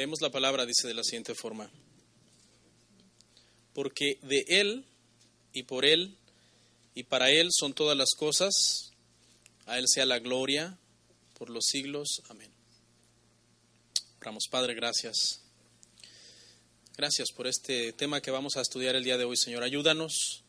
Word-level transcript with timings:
Leemos 0.00 0.22
la 0.22 0.30
palabra, 0.30 0.64
dice 0.64 0.88
de 0.88 0.94
la 0.94 1.04
siguiente 1.04 1.34
forma. 1.34 1.70
Porque 3.74 4.18
de 4.22 4.46
Él 4.48 4.86
y 5.52 5.64
por 5.64 5.84
Él 5.84 6.16
y 6.94 7.02
para 7.02 7.30
Él 7.30 7.48
son 7.50 7.74
todas 7.74 7.98
las 7.98 8.14
cosas, 8.14 8.92
a 9.66 9.78
Él 9.78 9.84
sea 9.86 10.06
la 10.06 10.18
gloria 10.18 10.78
por 11.38 11.50
los 11.50 11.66
siglos. 11.66 12.22
Amén. 12.30 12.50
Oramos, 14.22 14.44
Padre, 14.50 14.72
gracias. 14.72 15.42
Gracias 16.96 17.30
por 17.36 17.46
este 17.46 17.92
tema 17.92 18.22
que 18.22 18.30
vamos 18.30 18.56
a 18.56 18.62
estudiar 18.62 18.96
el 18.96 19.04
día 19.04 19.18
de 19.18 19.24
hoy, 19.24 19.36
Señor. 19.36 19.62
Ayúdanos, 19.62 20.44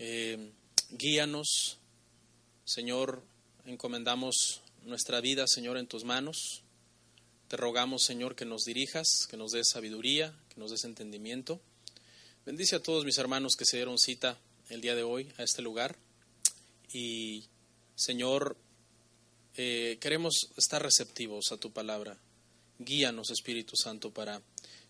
eh, 0.00 0.50
guíanos. 0.90 1.78
Señor, 2.64 3.22
encomendamos 3.64 4.60
nuestra 4.82 5.20
vida, 5.20 5.44
Señor, 5.46 5.76
en 5.76 5.86
tus 5.86 6.02
manos. 6.02 6.64
Te 7.50 7.56
rogamos, 7.56 8.04
Señor, 8.04 8.36
que 8.36 8.44
nos 8.44 8.62
dirijas, 8.62 9.26
que 9.28 9.36
nos 9.36 9.50
des 9.50 9.70
sabiduría, 9.70 10.32
que 10.50 10.60
nos 10.60 10.70
des 10.70 10.84
entendimiento. 10.84 11.60
Bendice 12.46 12.76
a 12.76 12.80
todos 12.80 13.04
mis 13.04 13.18
hermanos 13.18 13.56
que 13.56 13.64
se 13.64 13.76
dieron 13.76 13.98
cita 13.98 14.38
el 14.68 14.80
día 14.80 14.94
de 14.94 15.02
hoy 15.02 15.32
a 15.36 15.42
este 15.42 15.60
lugar. 15.60 15.96
Y, 16.92 17.46
Señor, 17.96 18.56
eh, 19.56 19.98
queremos 20.00 20.52
estar 20.56 20.80
receptivos 20.80 21.50
a 21.50 21.56
tu 21.56 21.72
palabra. 21.72 22.16
Guíanos, 22.78 23.32
Espíritu 23.32 23.74
Santo, 23.74 24.12
para 24.12 24.40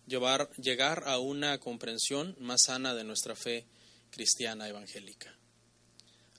llevar, 0.05 0.51
llegar 0.57 1.05
a 1.07 1.17
una 1.17 1.57
comprensión 1.57 2.35
más 2.39 2.65
sana 2.65 2.93
de 2.93 3.03
nuestra 3.03 3.35
fe 3.35 3.65
cristiana 4.11 4.69
evangélica. 4.69 5.35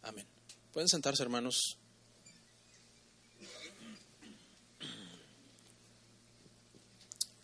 Amén. 0.03 0.29
Pueden 0.73 0.89
sentarse, 0.89 1.25
hermanos. 1.25 1.79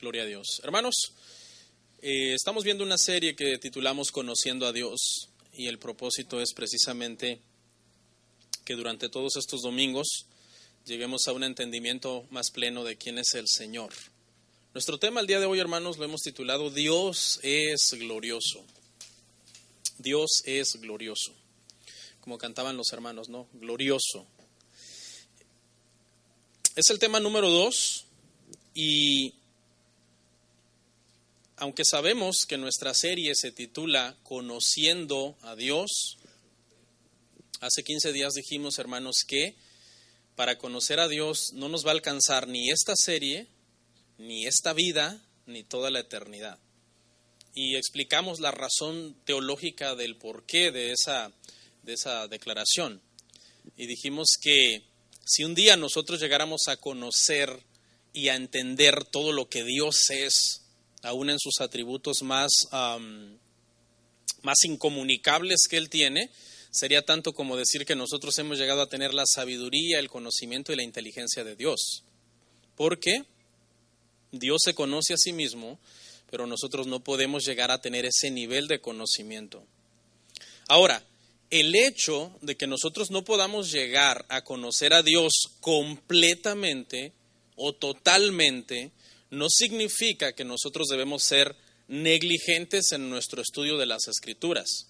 Gloria 0.01 0.23
a 0.23 0.27
Dios. 0.27 0.61
Hermanos, 0.63 0.95
eh, 2.01 2.33
estamos 2.33 2.63
viendo 2.63 2.85
una 2.85 2.98
serie 2.98 3.35
que 3.35 3.59
titulamos 3.59 4.13
Conociendo 4.13 4.64
a 4.64 4.73
Dios 4.73 5.29
y 5.53 5.67
el 5.67 5.81
propósito 5.81 6.41
es 6.41 6.53
precisamente 6.55 7.41
que 8.64 8.77
durante 8.77 9.08
todos 9.08 9.35
estos 9.35 9.63
domingos 9.63 10.27
lleguemos 10.87 11.27
a 11.27 11.33
un 11.33 11.42
entendimiento 11.42 12.29
más 12.31 12.53
pleno 12.53 12.85
de 12.85 12.97
quién 12.97 13.19
es 13.19 13.35
el 13.35 13.47
Señor. 13.48 13.92
Nuestro 14.73 15.01
tema 15.01 15.19
el 15.20 15.27
día 15.27 15.41
de 15.41 15.47
hoy, 15.47 15.58
hermanos, 15.58 15.98
lo 15.98 16.05
hemos 16.05 16.20
titulado 16.20 16.70
Dios 16.70 17.41
es 17.42 17.92
glorioso. 17.98 18.64
Dios 19.98 20.42
es 20.45 20.81
glorioso. 20.81 21.35
Como 22.20 22.39
cantaban 22.39 22.77
los 22.77 22.92
hermanos, 22.92 23.29
¿no? 23.29 23.48
Glorioso. 23.55 24.29
Es 26.77 26.89
el 26.91 27.01
tema 27.01 27.19
número 27.19 27.51
dos 27.51 28.05
y 28.75 29.35
aunque 31.58 31.85
sabemos 31.85 32.46
que 32.46 32.57
nuestra 32.57 32.95
serie 32.95 33.35
se 33.35 33.51
titula 33.51 34.17
Conociendo 34.23 35.36
a 35.42 35.57
Dios, 35.57 36.19
hace 37.61 37.83
15 37.83 38.13
días 38.13 38.35
dijimos, 38.35 38.79
hermanos, 38.79 39.24
que 39.27 39.57
para 40.36 40.57
conocer 40.57 41.01
a 41.01 41.08
Dios 41.08 41.52
no 41.55 41.69
nos 41.69 41.85
va 41.85 41.91
a 41.91 41.95
alcanzar 41.95 42.46
ni 42.46 42.70
esta 42.70 42.95
serie, 42.95 43.48
ni 44.19 44.46
esta 44.46 44.73
vida, 44.73 45.20
ni 45.46 45.64
toda 45.64 45.91
la 45.91 46.01
eternidad. 46.01 46.58
Y 47.55 47.75
explicamos 47.75 48.39
la 48.39 48.52
razón 48.52 49.17
teológica 49.25 49.96
del 49.96 50.17
porqué 50.17 50.70
de 50.70 50.92
esa, 50.92 51.33
de 51.83 51.95
esa 51.95 52.29
declaración. 52.29 53.02
Y 53.77 53.86
dijimos 53.86 54.29
que 54.40 54.85
si 55.25 55.42
un 55.42 55.57
día 55.57 55.77
nosotros 55.77 56.20
llegáramos 56.20 56.69
a 56.69 56.77
conocer 56.77 57.64
y 58.13 58.29
a 58.29 58.36
entender 58.36 59.05
todo 59.05 59.33
lo 59.33 59.48
que 59.48 59.64
Dios 59.64 60.11
es, 60.11 60.67
aún 61.03 61.31
en 61.31 61.39
sus 61.39 61.61
atributos 61.61 62.23
más, 62.23 62.51
más 64.42 64.64
incomunicables 64.64 65.67
que 65.69 65.77
Él 65.77 65.89
tiene, 65.89 66.31
sería 66.70 67.03
tanto 67.03 67.33
como 67.33 67.57
decir 67.57 67.85
que 67.86 67.97
nosotros 67.97 68.39
hemos 68.39 68.59
llegado 68.59 68.83
a 68.83 68.89
tener 68.89 69.14
la 69.14 69.27
sabiduría, 69.27 69.98
el 69.98 70.08
conocimiento 70.08 70.73
y 70.73 70.77
la 70.77 70.83
inteligencia 70.83 71.45
de 71.45 71.57
Dios. 71.57 72.05
Porque 72.77 73.25
Dios 74.31 74.58
se 74.64 74.75
conoce 74.75 75.14
a 75.14 75.19
sí 75.19 75.33
mismo, 75.33 75.79
pero 76.31 76.47
nosotros 76.47 76.87
no 76.87 77.03
podemos 77.03 77.45
llegar 77.45 77.70
a 77.70 77.81
tener 77.81 78.05
ese 78.05 78.31
nivel 78.31 78.69
de 78.69 78.81
conocimiento. 78.81 79.64
Ahora, 80.69 81.03
el 81.51 81.75
hecho 81.75 82.31
de 82.42 82.57
que 82.57 82.67
nosotros 82.67 83.11
no 83.11 83.25
podamos 83.25 83.73
llegar 83.73 84.27
a 84.29 84.42
conocer 84.42 84.92
a 84.92 85.03
Dios 85.03 85.33
completamente 85.61 87.13
o 87.57 87.73
totalmente 87.73 88.92
no 89.30 89.46
significa 89.50 90.33
que 90.33 90.44
nosotros 90.44 90.89
debemos 90.89 91.22
ser 91.22 91.55
negligentes 91.89 92.92
en 92.92 93.08
nuestro 93.11 93.42
estudio 93.42 93.77
de 93.77 93.86
las 93.86 94.08
escrituras, 94.08 94.86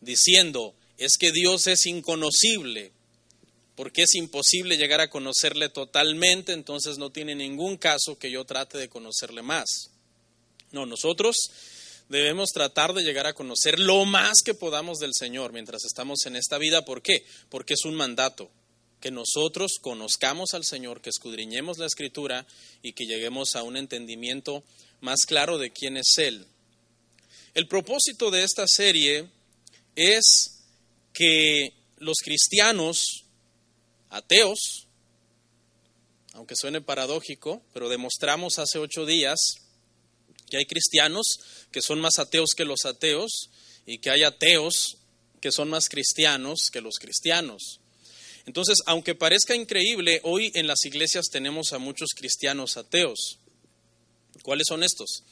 diciendo, 0.00 0.74
es 0.98 1.16
que 1.16 1.32
Dios 1.32 1.66
es 1.66 1.86
inconocible, 1.86 2.92
porque 3.74 4.02
es 4.02 4.14
imposible 4.14 4.76
llegar 4.76 5.00
a 5.00 5.10
conocerle 5.10 5.68
totalmente, 5.68 6.52
entonces 6.52 6.98
no 6.98 7.10
tiene 7.10 7.34
ningún 7.34 7.76
caso 7.76 8.18
que 8.18 8.30
yo 8.30 8.44
trate 8.44 8.78
de 8.78 8.88
conocerle 8.88 9.42
más. 9.42 9.90
No, 10.70 10.86
nosotros 10.86 11.36
debemos 12.08 12.50
tratar 12.50 12.92
de 12.94 13.02
llegar 13.02 13.26
a 13.26 13.32
conocer 13.32 13.78
lo 13.78 14.04
más 14.04 14.42
que 14.44 14.54
podamos 14.54 14.98
del 14.98 15.12
Señor 15.18 15.52
mientras 15.52 15.84
estamos 15.84 16.26
en 16.26 16.36
esta 16.36 16.58
vida. 16.58 16.84
¿Por 16.84 17.02
qué? 17.02 17.24
Porque 17.48 17.74
es 17.74 17.84
un 17.84 17.94
mandato, 17.94 18.50
que 19.02 19.10
nosotros 19.10 19.72
conozcamos 19.80 20.54
al 20.54 20.64
Señor, 20.64 21.02
que 21.02 21.10
escudriñemos 21.10 21.76
la 21.76 21.86
Escritura 21.86 22.46
y 22.82 22.92
que 22.92 23.04
lleguemos 23.04 23.56
a 23.56 23.64
un 23.64 23.76
entendimiento 23.76 24.62
más 25.00 25.26
claro 25.26 25.58
de 25.58 25.72
quién 25.72 25.98
es 25.98 26.16
Él. 26.16 26.46
El 27.52 27.68
propósito 27.68 28.30
de 28.30 28.44
esta 28.44 28.64
serie 28.66 29.28
es 29.96 30.62
que 31.12 31.74
los 31.98 32.18
cristianos 32.24 33.24
ateos, 34.08 34.86
aunque 36.32 36.54
suene 36.56 36.80
paradójico, 36.80 37.60
pero 37.74 37.88
demostramos 37.88 38.58
hace 38.58 38.78
ocho 38.78 39.04
días 39.04 39.38
que 40.48 40.58
hay 40.58 40.64
cristianos 40.64 41.26
que 41.72 41.82
son 41.82 42.00
más 42.00 42.18
ateos 42.18 42.50
que 42.56 42.64
los 42.64 42.84
ateos 42.84 43.50
y 43.84 43.98
que 43.98 44.10
hay 44.10 44.22
ateos 44.22 44.98
que 45.40 45.50
son 45.50 45.68
más 45.68 45.88
cristianos 45.88 46.70
que 46.70 46.80
los 46.80 46.94
cristianos. 47.00 47.81
Entonces, 48.46 48.78
aunque 48.86 49.14
parezca 49.14 49.54
increíble, 49.54 50.20
hoy 50.24 50.50
en 50.54 50.66
las 50.66 50.84
iglesias 50.84 51.26
tenemos 51.30 51.72
a 51.72 51.78
muchos 51.78 52.10
cristianos 52.16 52.76
ateos. 52.76 53.38
¿Cuáles 54.42 54.66
son 54.68 54.82
estos? 54.82 55.22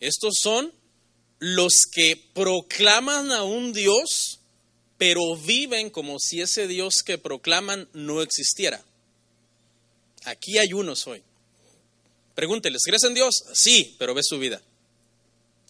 Estos 0.00 0.34
son 0.42 0.72
los 1.38 1.82
que 1.92 2.16
proclaman 2.34 3.30
a 3.30 3.44
un 3.44 3.72
Dios 3.72 4.40
pero 4.98 5.36
viven 5.36 5.90
como 5.90 6.18
si 6.18 6.40
ese 6.40 6.66
Dios 6.66 7.02
que 7.04 7.18
proclaman 7.18 7.88
no 7.92 8.22
existiera. 8.22 8.82
Aquí 10.24 10.58
hay 10.58 10.72
unos 10.72 11.06
hoy. 11.06 11.22
Pregúnteles, 12.34 12.82
¿crees 12.84 13.04
en 13.04 13.14
Dios? 13.14 13.34
Sí, 13.54 13.94
pero 13.98 14.14
ve 14.14 14.22
su 14.22 14.38
vida. 14.38 14.60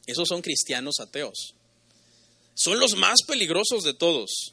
Esos 0.06 0.28
son 0.28 0.42
cristianos 0.42 1.00
ateos. 1.00 1.54
Son 2.54 2.78
los 2.78 2.96
más 2.96 3.22
peligrosos 3.26 3.82
de 3.84 3.94
todos, 3.94 4.52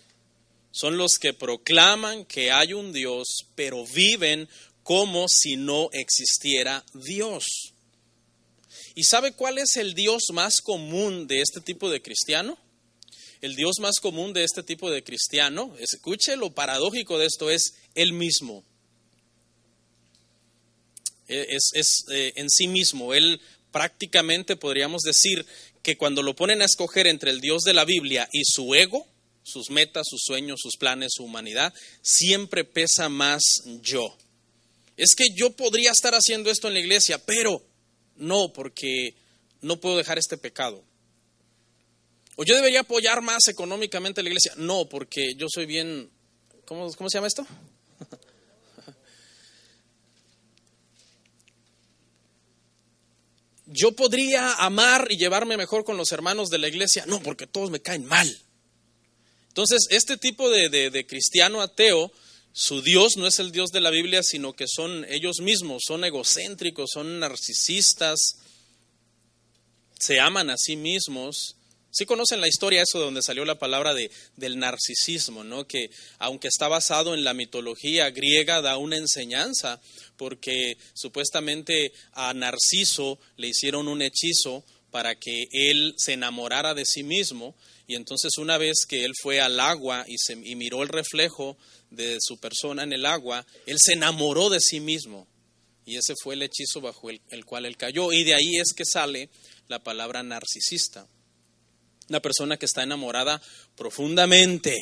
son 0.73 0.97
los 0.97 1.19
que 1.19 1.33
proclaman 1.33 2.25
que 2.25 2.51
hay 2.51 2.73
un 2.73 2.91
Dios, 2.93 3.45
pero 3.53 3.85
viven 3.85 4.49
como 4.81 5.27
si 5.29 5.55
no 5.55 5.89
existiera 5.93 6.83
Dios. 6.95 7.73
¿Y 8.95 9.03
sabe 9.03 9.33
cuál 9.33 9.59
es 9.59 9.75
el 9.75 9.93
Dios 9.93 10.23
más 10.33 10.61
común 10.61 11.27
de 11.27 11.41
este 11.41 11.61
tipo 11.61 11.91
de 11.91 12.01
cristiano? 12.01 12.57
El 13.41 13.55
Dios 13.55 13.75
más 13.81 13.99
común 13.99 14.33
de 14.33 14.43
este 14.43 14.63
tipo 14.63 14.89
de 14.89 15.03
cristiano, 15.03 15.75
escuche 15.77 16.35
lo 16.37 16.51
paradójico 16.55 17.19
de 17.19 17.27
esto, 17.27 17.51
es 17.51 17.75
el 17.93 18.13
mismo. 18.13 18.63
E, 21.27 21.55
es, 21.75 22.05
eh, 22.11 22.33
en 22.35 22.49
sí 22.49 22.67
mismo. 22.67 23.13
Él 23.13 23.39
prácticamente 23.71 24.55
podríamos 24.55 25.03
decir 25.03 25.45
que 25.83 25.97
cuando 25.97 26.23
lo 26.23 26.35
ponen 26.35 26.63
a 26.63 26.65
escoger 26.65 27.05
entre 27.05 27.29
el 27.29 27.41
Dios 27.41 27.61
de 27.61 27.73
la 27.73 27.85
Biblia 27.85 28.27
y 28.31 28.43
su 28.45 28.73
ego, 28.73 29.12
sus 29.43 29.69
metas, 29.69 30.07
sus 30.09 30.21
sueños, 30.23 30.59
sus 30.61 30.77
planes, 30.77 31.11
su 31.15 31.23
humanidad, 31.23 31.73
siempre 32.01 32.63
pesa 32.63 33.09
más 33.09 33.43
yo. 33.81 34.17
Es 34.97 35.15
que 35.15 35.25
yo 35.35 35.51
podría 35.51 35.91
estar 35.91 36.13
haciendo 36.13 36.49
esto 36.49 36.67
en 36.67 36.75
la 36.75 36.79
iglesia, 36.79 37.17
pero 37.19 37.63
no, 38.15 38.53
porque 38.53 39.15
no 39.61 39.79
puedo 39.79 39.97
dejar 39.97 40.17
este 40.17 40.37
pecado. 40.37 40.83
O 42.35 42.43
yo 42.43 42.55
debería 42.55 42.81
apoyar 42.81 43.21
más 43.21 43.47
económicamente 43.47 44.21
a 44.21 44.23
la 44.23 44.29
iglesia. 44.29 44.53
No, 44.57 44.85
porque 44.85 45.33
yo 45.35 45.47
soy 45.49 45.65
bien, 45.65 46.09
¿cómo, 46.65 46.91
cómo 46.93 47.09
se 47.09 47.17
llama 47.17 47.27
esto? 47.27 47.45
yo 53.67 53.91
podría 53.93 54.53
amar 54.55 55.07
y 55.09 55.17
llevarme 55.17 55.57
mejor 55.57 55.83
con 55.83 55.97
los 55.97 56.11
hermanos 56.11 56.49
de 56.49 56.57
la 56.57 56.67
iglesia. 56.67 57.05
No, 57.07 57.21
porque 57.21 57.45
todos 57.47 57.69
me 57.69 57.81
caen 57.81 58.05
mal. 58.05 58.27
Entonces, 59.53 59.85
este 59.91 60.17
tipo 60.17 60.49
de, 60.49 61.05
cristiano 61.07 61.61
ateo, 61.61 62.11
su 62.53 62.81
Dios 62.81 63.17
no 63.17 63.27
es 63.27 63.37
el 63.37 63.51
Dios 63.51 63.69
de 63.69 63.81
la 63.81 63.91
Biblia, 63.91 64.23
sino 64.23 64.53
que 64.53 64.65
son 64.67 65.05
ellos 65.09 65.41
mismos, 65.41 65.83
son 65.85 66.03
egocéntricos, 66.03 66.89
son 66.91 67.19
narcisistas, 67.19 68.39
se 69.99 70.19
aman 70.19 70.49
a 70.49 70.57
sí 70.57 70.75
mismos 70.75 71.55
Sí 71.95 72.07
conocen 72.07 72.41
la 72.41 72.47
historia 72.47 72.81
eso 72.81 72.97
de 72.97 73.05
donde 73.05 73.21
salió 73.21 73.45
la 73.45 73.59
palabra 73.59 73.93
de, 73.93 74.09
del 74.35 74.57
narcisismo, 74.57 75.43
¿no? 75.43 75.67
Que 75.67 75.91
aunque 76.17 76.47
está 76.47 76.67
basado 76.67 77.13
en 77.13 77.23
la 77.23 77.35
mitología 77.35 78.09
griega, 78.09 78.63
da 78.63 78.77
una 78.77 78.97
enseñanza, 78.97 79.79
porque 80.17 80.75
supuestamente 80.95 81.93
a 82.13 82.33
Narciso 82.33 83.19
le 83.37 83.49
hicieron 83.49 83.87
un 83.87 84.01
hechizo 84.01 84.65
para 84.93 85.15
que 85.15 85.47
él 85.51 85.95
se 85.97 86.13
enamorara 86.13 86.75
de 86.75 86.85
sí 86.85 87.01
mismo, 87.01 87.55
y 87.87 87.95
entonces 87.95 88.37
una 88.37 88.59
vez 88.59 88.85
que 88.87 89.03
él 89.03 89.13
fue 89.19 89.41
al 89.41 89.59
agua 89.59 90.05
y, 90.07 90.17
se, 90.19 90.33
y 90.33 90.55
miró 90.55 90.83
el 90.83 90.89
reflejo 90.89 91.57
de 91.89 92.19
su 92.21 92.37
persona 92.37 92.83
en 92.83 92.93
el 92.93 93.07
agua, 93.07 93.43
él 93.65 93.77
se 93.83 93.93
enamoró 93.93 94.51
de 94.51 94.59
sí 94.59 94.79
mismo. 94.79 95.27
Y 95.83 95.97
ese 95.97 96.13
fue 96.21 96.35
el 96.35 96.43
hechizo 96.43 96.79
bajo 96.79 97.09
el, 97.09 97.19
el 97.29 97.43
cual 97.43 97.65
él 97.65 97.75
cayó. 97.75 98.13
Y 98.13 98.23
de 98.23 98.35
ahí 98.35 98.57
es 98.57 98.71
que 98.73 98.85
sale 98.85 99.31
la 99.67 99.83
palabra 99.83 100.21
narcisista. 100.21 101.07
Una 102.07 102.19
persona 102.19 102.57
que 102.57 102.67
está 102.67 102.83
enamorada 102.83 103.41
profundamente, 103.75 104.77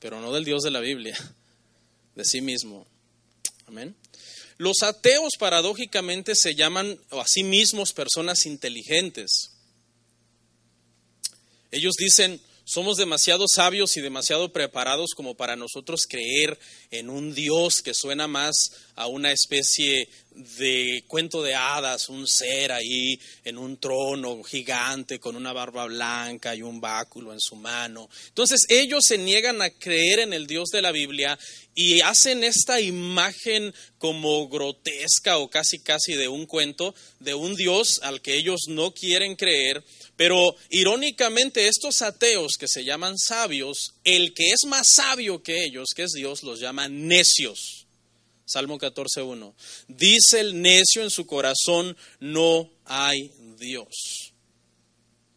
pero 0.00 0.20
no 0.20 0.32
del 0.32 0.44
Dios 0.44 0.62
de 0.64 0.72
la 0.72 0.80
Biblia, 0.80 1.16
de 2.16 2.24
sí 2.24 2.40
mismo. 2.40 2.88
Amén. 3.66 3.94
Los 4.58 4.82
ateos 4.82 5.34
paradójicamente 5.38 6.34
se 6.34 6.56
llaman 6.56 7.00
a 7.10 7.24
sí 7.26 7.44
mismos 7.44 7.92
personas 7.92 8.44
inteligentes. 8.44 9.52
Ellos 11.70 11.94
dicen, 11.96 12.40
somos 12.64 12.96
demasiado 12.96 13.46
sabios 13.48 13.96
y 13.96 14.00
demasiado 14.00 14.52
preparados 14.52 15.12
como 15.14 15.36
para 15.36 15.54
nosotros 15.54 16.06
creer 16.06 16.58
en 16.90 17.08
un 17.08 17.34
Dios 17.34 17.82
que 17.82 17.94
suena 17.94 18.26
más 18.26 18.56
a 18.96 19.06
una 19.06 19.30
especie 19.30 20.10
de 20.38 21.02
cuento 21.06 21.42
de 21.42 21.54
hadas, 21.54 22.08
un 22.08 22.26
ser 22.26 22.70
ahí 22.72 23.18
en 23.44 23.58
un 23.58 23.76
trono 23.78 24.42
gigante 24.42 25.18
con 25.18 25.34
una 25.34 25.52
barba 25.52 25.86
blanca 25.86 26.54
y 26.54 26.62
un 26.62 26.80
báculo 26.80 27.32
en 27.32 27.40
su 27.40 27.56
mano. 27.56 28.08
Entonces 28.28 28.66
ellos 28.68 29.04
se 29.04 29.18
niegan 29.18 29.60
a 29.62 29.70
creer 29.70 30.20
en 30.20 30.32
el 30.32 30.46
Dios 30.46 30.68
de 30.70 30.82
la 30.82 30.92
Biblia 30.92 31.38
y 31.74 32.00
hacen 32.00 32.44
esta 32.44 32.80
imagen 32.80 33.74
como 33.98 34.48
grotesca 34.48 35.38
o 35.38 35.50
casi 35.50 35.80
casi 35.80 36.14
de 36.14 36.28
un 36.28 36.46
cuento 36.46 36.94
de 37.18 37.34
un 37.34 37.56
Dios 37.56 38.00
al 38.02 38.20
que 38.20 38.36
ellos 38.36 38.62
no 38.68 38.92
quieren 38.92 39.34
creer. 39.34 39.84
Pero 40.16 40.54
irónicamente 40.70 41.68
estos 41.68 42.02
ateos 42.02 42.56
que 42.58 42.68
se 42.68 42.84
llaman 42.84 43.18
sabios, 43.18 43.94
el 44.04 44.34
que 44.34 44.50
es 44.50 44.66
más 44.66 44.88
sabio 44.88 45.42
que 45.42 45.64
ellos, 45.64 45.88
que 45.94 46.04
es 46.04 46.12
Dios, 46.12 46.42
los 46.42 46.60
llama 46.60 46.88
necios. 46.88 47.87
Salmo 48.48 48.78
14.1. 48.78 49.54
Dice 49.88 50.40
el 50.40 50.62
necio 50.62 51.02
en 51.02 51.10
su 51.10 51.26
corazón, 51.26 51.94
no 52.18 52.70
hay 52.86 53.30
Dios. 53.58 54.32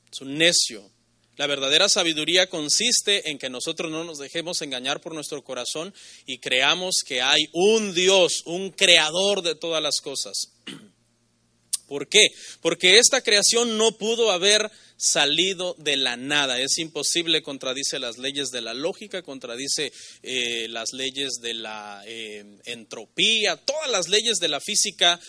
Es 0.09 0.21
un 0.21 0.37
necio. 0.37 0.89
La 1.35 1.45
verdadera 1.45 1.89
sabiduría 1.89 2.47
consiste 2.47 3.29
en 3.29 3.37
que 3.37 3.49
nosotros 3.49 3.91
no 3.91 4.05
nos 4.05 4.17
dejemos 4.17 4.61
engañar 4.61 5.01
por 5.01 5.13
nuestro 5.13 5.43
corazón 5.43 5.93
y 6.25 6.37
creamos 6.37 6.95
que 7.05 7.21
hay 7.21 7.49
un 7.51 7.93
Dios, 7.93 8.43
un 8.45 8.71
creador 8.71 9.41
de 9.41 9.55
todas 9.55 9.83
las 9.83 9.99
cosas. 9.99 10.51
¿Por 11.87 12.07
qué? 12.07 12.27
Porque 12.61 12.97
esta 12.97 13.21
creación 13.21 13.77
no 13.77 13.97
pudo 13.97 14.31
haber 14.31 14.71
salido 15.01 15.75
de 15.79 15.97
la 15.97 16.15
nada. 16.15 16.59
Es 16.59 16.77
imposible, 16.77 17.41
contradice 17.41 17.97
las 17.97 18.19
leyes 18.19 18.51
de 18.51 18.61
la 18.61 18.73
lógica, 18.73 19.23
contradice 19.23 19.91
eh, 20.21 20.67
las 20.69 20.93
leyes 20.93 21.39
de 21.41 21.55
la 21.55 22.03
eh, 22.05 22.45
entropía, 22.65 23.57
todas 23.57 23.89
las 23.89 24.09
leyes 24.09 24.37
de 24.37 24.47
la 24.47 24.59
física 24.59 25.19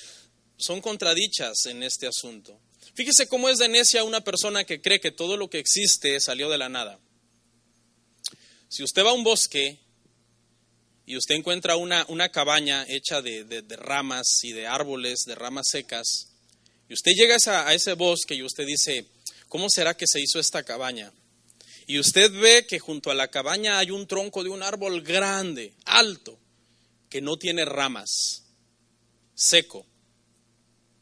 son 0.58 0.82
contradichas 0.82 1.66
en 1.66 1.82
este 1.82 2.06
asunto. 2.06 2.60
Fíjese 2.94 3.26
cómo 3.26 3.48
es 3.48 3.56
de 3.56 3.68
necia 3.68 4.04
una 4.04 4.20
persona 4.20 4.64
que 4.64 4.82
cree 4.82 5.00
que 5.00 5.10
todo 5.10 5.38
lo 5.38 5.48
que 5.48 5.58
existe 5.58 6.20
salió 6.20 6.50
de 6.50 6.58
la 6.58 6.68
nada. 6.68 7.00
Si 8.68 8.82
usted 8.82 9.04
va 9.04 9.10
a 9.10 9.14
un 9.14 9.24
bosque 9.24 9.78
y 11.06 11.16
usted 11.16 11.34
encuentra 11.34 11.76
una, 11.76 12.04
una 12.08 12.28
cabaña 12.28 12.84
hecha 12.88 13.22
de, 13.22 13.44
de 13.44 13.76
ramas 13.76 14.26
y 14.42 14.52
de 14.52 14.66
árboles, 14.66 15.24
de 15.24 15.34
ramas 15.34 15.66
secas, 15.70 16.32
y 16.92 16.94
usted 16.94 17.12
llega 17.12 17.36
a, 17.46 17.72
ese 17.72 17.94
bosque 17.94 18.34
y 18.34 18.42
usted 18.42 18.66
dice, 18.66 19.06
¿cómo 19.52 19.66
será 19.68 19.94
que 19.94 20.06
se 20.06 20.18
hizo 20.18 20.40
esta 20.40 20.62
cabaña? 20.62 21.12
Y 21.86 21.98
usted 21.98 22.32
ve 22.32 22.66
que 22.66 22.78
junto 22.78 23.10
a 23.10 23.14
la 23.14 23.28
cabaña 23.28 23.76
hay 23.76 23.90
un 23.90 24.06
tronco 24.06 24.42
de 24.42 24.48
un 24.48 24.62
árbol 24.62 25.02
grande, 25.02 25.74
alto, 25.84 26.38
que 27.10 27.20
no 27.20 27.36
tiene 27.36 27.66
ramas, 27.66 28.44
seco. 29.34 29.84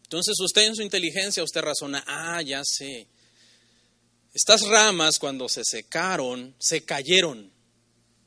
Entonces 0.02 0.34
usted 0.40 0.62
en 0.62 0.74
su 0.74 0.82
inteligencia, 0.82 1.44
usted 1.44 1.60
razona, 1.60 2.02
ah, 2.08 2.42
ya 2.42 2.64
sé. 2.64 3.06
Estas 4.34 4.62
ramas 4.62 5.20
cuando 5.20 5.48
se 5.48 5.62
secaron, 5.64 6.52
se 6.58 6.82
cayeron 6.82 7.52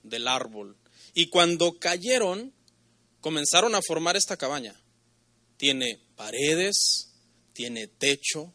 del 0.03 0.29
árbol. 0.29 0.77
Y 1.13 1.27
cuando 1.27 1.77
cayeron, 1.79 2.53
comenzaron 3.19 3.75
a 3.75 3.81
formar 3.85 4.15
esta 4.15 4.37
cabaña. 4.37 4.79
Tiene 5.57 5.99
paredes, 6.15 7.09
tiene 7.51 7.87
techo, 7.87 8.53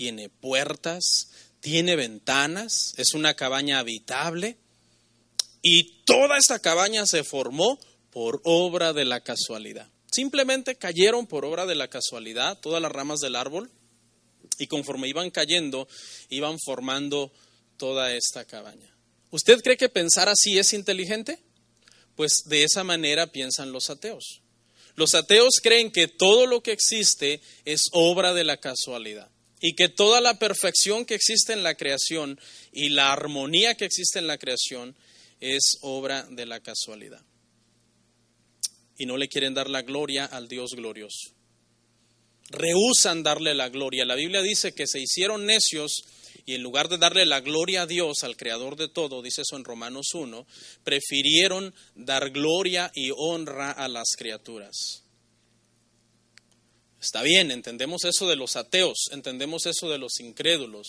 tiene 0.00 0.30
puertas, 0.30 1.28
tiene 1.60 1.94
ventanas, 1.94 2.94
es 2.96 3.12
una 3.12 3.34
cabaña 3.34 3.80
habitable 3.80 4.56
y 5.60 6.02
toda 6.06 6.38
esta 6.38 6.58
cabaña 6.58 7.04
se 7.04 7.22
formó 7.22 7.78
por 8.10 8.40
obra 8.44 8.94
de 8.94 9.04
la 9.04 9.20
casualidad. 9.20 9.90
Simplemente 10.10 10.76
cayeron 10.76 11.26
por 11.26 11.44
obra 11.44 11.66
de 11.66 11.74
la 11.74 11.88
casualidad 11.88 12.58
todas 12.60 12.80
las 12.80 12.90
ramas 12.90 13.20
del 13.20 13.36
árbol 13.36 13.70
y 14.58 14.68
conforme 14.68 15.06
iban 15.06 15.30
cayendo, 15.30 15.86
iban 16.30 16.56
formando 16.64 17.30
toda 17.76 18.14
esta 18.14 18.46
cabaña. 18.46 18.96
¿Usted 19.30 19.60
cree 19.60 19.76
que 19.76 19.90
pensar 19.90 20.30
así 20.30 20.58
es 20.58 20.72
inteligente? 20.72 21.40
Pues 22.16 22.44
de 22.46 22.64
esa 22.64 22.84
manera 22.84 23.26
piensan 23.26 23.70
los 23.70 23.90
ateos. 23.90 24.40
Los 24.94 25.14
ateos 25.14 25.56
creen 25.62 25.92
que 25.92 26.08
todo 26.08 26.46
lo 26.46 26.62
que 26.62 26.72
existe 26.72 27.42
es 27.66 27.82
obra 27.92 28.32
de 28.32 28.44
la 28.44 28.56
casualidad 28.56 29.30
y 29.60 29.74
que 29.74 29.88
toda 29.88 30.20
la 30.20 30.38
perfección 30.38 31.04
que 31.04 31.14
existe 31.14 31.52
en 31.52 31.62
la 31.62 31.74
creación 31.74 32.40
y 32.72 32.88
la 32.90 33.12
armonía 33.12 33.74
que 33.74 33.84
existe 33.84 34.18
en 34.18 34.26
la 34.26 34.38
creación 34.38 34.96
es 35.40 35.78
obra 35.82 36.26
de 36.30 36.46
la 36.46 36.60
casualidad. 36.60 37.22
Y 38.96 39.06
no 39.06 39.16
le 39.16 39.28
quieren 39.28 39.54
dar 39.54 39.68
la 39.68 39.82
gloria 39.82 40.24
al 40.24 40.48
Dios 40.48 40.72
glorioso. 40.74 41.34
Rehusan 42.50 43.22
darle 43.22 43.54
la 43.54 43.68
gloria. 43.68 44.04
La 44.04 44.16
Biblia 44.16 44.42
dice 44.42 44.72
que 44.72 44.86
se 44.86 45.00
hicieron 45.00 45.46
necios 45.46 46.02
y 46.46 46.54
en 46.54 46.62
lugar 46.62 46.88
de 46.88 46.98
darle 46.98 47.24
la 47.26 47.40
gloria 47.40 47.82
a 47.82 47.86
Dios, 47.86 48.24
al 48.24 48.36
creador 48.36 48.76
de 48.76 48.88
todo, 48.88 49.22
dice 49.22 49.42
eso 49.42 49.56
en 49.56 49.64
Romanos 49.64 50.14
1, 50.14 50.46
prefirieron 50.84 51.74
dar 51.94 52.30
gloria 52.30 52.90
y 52.94 53.10
honra 53.16 53.70
a 53.70 53.88
las 53.88 54.08
criaturas. 54.16 55.04
Está 57.00 57.22
bien, 57.22 57.50
entendemos 57.50 58.04
eso 58.04 58.28
de 58.28 58.36
los 58.36 58.56
ateos, 58.56 59.08
entendemos 59.10 59.64
eso 59.66 59.88
de 59.88 59.98
los 59.98 60.20
incrédulos. 60.20 60.88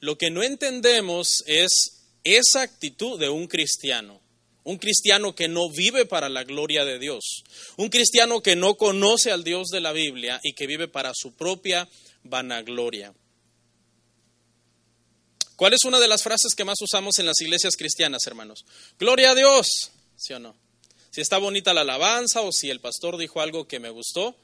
Lo 0.00 0.16
que 0.16 0.30
no 0.30 0.42
entendemos 0.42 1.44
es 1.46 2.02
esa 2.24 2.62
actitud 2.62 3.18
de 3.18 3.28
un 3.28 3.46
cristiano. 3.46 4.20
un 4.62 4.78
cristiano 4.78 5.34
que 5.34 5.48
no 5.48 5.70
vive 5.70 6.04
para 6.04 6.28
la 6.28 6.44
gloria 6.44 6.84
de 6.84 6.98
Dios, 6.98 7.42
un 7.76 7.88
cristiano 7.88 8.42
que 8.42 8.56
no 8.56 8.76
conoce 8.76 9.30
al 9.30 9.42
Dios 9.42 9.68
de 9.68 9.80
la 9.80 9.92
Biblia 9.92 10.38
y 10.42 10.52
que 10.52 10.66
vive 10.66 10.86
para 10.86 11.12
su 11.14 11.32
propia 11.32 11.88
vanagloria. 12.24 13.14
¿Cuál 15.56 15.72
es 15.74 15.84
una 15.84 15.98
de 15.98 16.08
las 16.08 16.22
frases 16.22 16.54
que 16.54 16.64
más 16.64 16.80
usamos 16.80 17.18
en 17.18 17.26
las 17.26 17.40
iglesias 17.40 17.74
cristianas, 17.76 18.26
hermanos? 18.26 18.64
Gloria 18.98 19.32
a 19.32 19.34
Dios, 19.34 19.92
¿sí 20.16 20.32
o 20.34 20.38
no? 20.38 20.54
Si 21.10 21.20
está 21.20 21.38
bonita 21.38 21.74
la 21.74 21.80
alabanza 21.80 22.40
o 22.42 22.52
si 22.52 22.70
el 22.70 22.80
pastor 22.80 23.16
dijo 23.16 23.40
algo 23.40 23.66
que 23.66 23.80
me 23.80 23.90
gustó, 23.90 24.36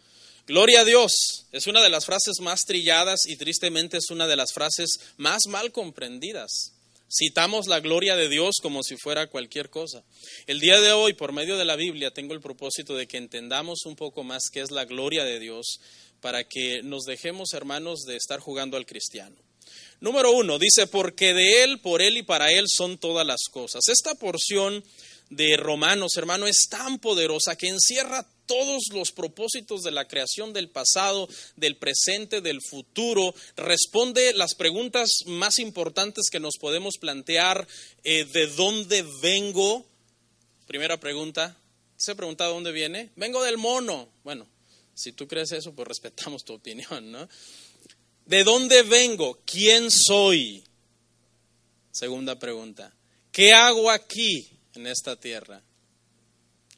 Gloria 0.46 0.82
a 0.82 0.84
Dios 0.84 1.46
es 1.50 1.66
una 1.66 1.82
de 1.82 1.88
las 1.88 2.06
frases 2.06 2.36
más 2.40 2.60
trilladas 2.66 3.26
y 3.26 3.36
tristemente 3.36 3.96
es 3.96 4.10
una 4.10 4.28
de 4.28 4.36
las 4.36 4.52
frases 4.52 5.00
más 5.16 5.48
mal 5.48 5.72
comprendidas. 5.72 6.72
Citamos 7.12 7.66
la 7.66 7.80
gloria 7.80 8.14
de 8.14 8.28
Dios 8.28 8.54
como 8.62 8.84
si 8.84 8.96
fuera 8.96 9.26
cualquier 9.26 9.70
cosa. 9.70 10.04
El 10.46 10.60
día 10.60 10.80
de 10.80 10.92
hoy, 10.92 11.14
por 11.14 11.32
medio 11.32 11.56
de 11.56 11.64
la 11.64 11.74
Biblia, 11.74 12.12
tengo 12.12 12.32
el 12.32 12.40
propósito 12.40 12.94
de 12.94 13.08
que 13.08 13.16
entendamos 13.16 13.86
un 13.86 13.96
poco 13.96 14.22
más 14.22 14.44
qué 14.52 14.60
es 14.60 14.70
la 14.70 14.84
gloria 14.84 15.24
de 15.24 15.40
Dios 15.40 15.80
para 16.20 16.44
que 16.44 16.80
nos 16.84 17.06
dejemos, 17.06 17.52
hermanos, 17.52 18.02
de 18.02 18.14
estar 18.14 18.38
jugando 18.38 18.76
al 18.76 18.86
cristiano. 18.86 19.34
Número 19.98 20.30
uno, 20.30 20.60
dice, 20.60 20.86
porque 20.86 21.34
de 21.34 21.64
Él, 21.64 21.80
por 21.80 22.02
Él 22.02 22.18
y 22.18 22.22
para 22.22 22.52
Él 22.52 22.66
son 22.68 22.98
todas 22.98 23.26
las 23.26 23.42
cosas. 23.50 23.88
Esta 23.88 24.14
porción 24.14 24.84
de 25.28 25.56
Romanos, 25.56 26.12
hermano, 26.16 26.46
es 26.46 26.68
tan 26.70 27.00
poderosa 27.00 27.56
que 27.56 27.66
encierra 27.66 28.28
todos 28.46 28.84
los 28.92 29.12
propósitos 29.12 29.82
de 29.82 29.90
la 29.90 30.06
creación 30.06 30.52
del 30.52 30.68
pasado, 30.68 31.28
del 31.56 31.76
presente, 31.76 32.40
del 32.40 32.60
futuro, 32.62 33.34
responde 33.56 34.32
las 34.34 34.54
preguntas 34.54 35.10
más 35.26 35.58
importantes 35.58 36.30
que 36.30 36.40
nos 36.40 36.56
podemos 36.58 36.94
plantear, 36.98 37.66
eh, 38.04 38.24
¿de 38.24 38.46
dónde 38.48 39.04
vengo? 39.22 39.84
Primera 40.66 40.98
pregunta, 40.98 41.56
¿se 41.96 42.14
pregunta 42.14 42.46
de 42.46 42.52
dónde 42.52 42.72
viene? 42.72 43.10
Vengo 43.16 43.42
del 43.42 43.58
mono. 43.58 44.08
Bueno, 44.24 44.46
si 44.94 45.12
tú 45.12 45.28
crees 45.28 45.52
eso, 45.52 45.72
pues 45.72 45.88
respetamos 45.88 46.44
tu 46.44 46.54
opinión, 46.54 47.12
¿no? 47.12 47.28
¿De 48.24 48.42
dónde 48.42 48.82
vengo? 48.82 49.38
¿Quién 49.44 49.90
soy? 49.90 50.64
Segunda 51.92 52.38
pregunta, 52.38 52.94
¿qué 53.32 53.52
hago 53.52 53.90
aquí 53.90 54.50
en 54.74 54.86
esta 54.86 55.16
tierra? 55.16 55.62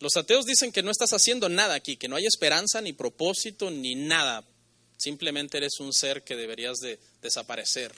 Los 0.01 0.17
ateos 0.17 0.47
dicen 0.47 0.71
que 0.71 0.83
no 0.83 0.91
estás 0.91 1.11
haciendo 1.13 1.49
nada 1.49 1.75
aquí, 1.75 1.97
que 1.97 2.09
no 2.09 2.17
hay 2.17 2.27
esperanza, 2.27 2.81
ni 2.81 2.93
propósito, 2.93 3.71
ni 3.71 3.97
nada. 3.97 4.45
Simplemente 4.97 5.59
eres 5.59 5.81
un 5.81 5.93
ser 5.93 6.23
que 6.23 6.37
deberías 6.37 6.79
de 6.79 6.99
desaparecer, 7.21 7.93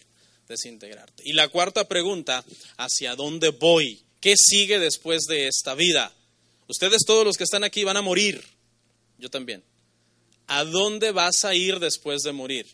desintegrarte. 0.48 1.22
Y 1.26 1.34
la 1.34 1.48
cuarta 1.48 1.88
pregunta, 1.88 2.44
¿hacia 2.78 3.16
dónde 3.16 3.50
voy? 3.50 4.02
¿Qué 4.20 4.34
sigue 4.36 4.78
después 4.78 5.24
de 5.24 5.46
esta 5.46 5.74
vida? 5.74 6.14
Ustedes 6.68 7.02
todos 7.06 7.24
los 7.24 7.36
que 7.36 7.44
están 7.44 7.64
aquí 7.64 7.84
van 7.84 7.98
a 7.98 8.02
morir. 8.02 8.42
Yo 9.18 9.28
también. 9.28 9.62
¿A 10.46 10.64
dónde 10.64 11.12
vas 11.12 11.44
a 11.44 11.54
ir 11.54 11.80
después 11.80 12.22
de 12.22 12.32
morir? 12.32 12.66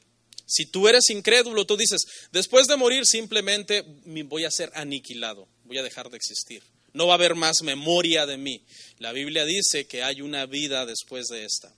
Si 0.47 0.67
tú 0.67 0.87
eres 0.87 1.11
incrédulo, 1.11 1.67
tú 1.67 1.77
dices, 1.77 2.03
después 2.31 2.69
de 2.69 2.77
morir 2.77 3.05
simplemente 3.05 3.85
voy 4.05 4.45
a 4.45 4.51
ser 4.51 4.71
aniquilado, 4.75 5.49
voy 5.65 5.79
a 5.79 5.83
dejar 5.83 6.09
de 6.11 6.17
existir 6.17 6.63
no 6.97 7.07
va 7.07 7.13
a 7.13 7.17
haber 7.17 7.35
más 7.35 7.61
memoria 7.63 8.25
de 8.25 8.39
mí. 8.39 8.63
La 8.99 9.13
Biblia 9.13 9.45
dice 9.45 9.87
que 9.87 10.03
hay 10.03 10.23
una 10.23 10.47
vida 10.47 10.87
después 10.87 11.27
de 11.27 11.45
esta. 11.45 11.71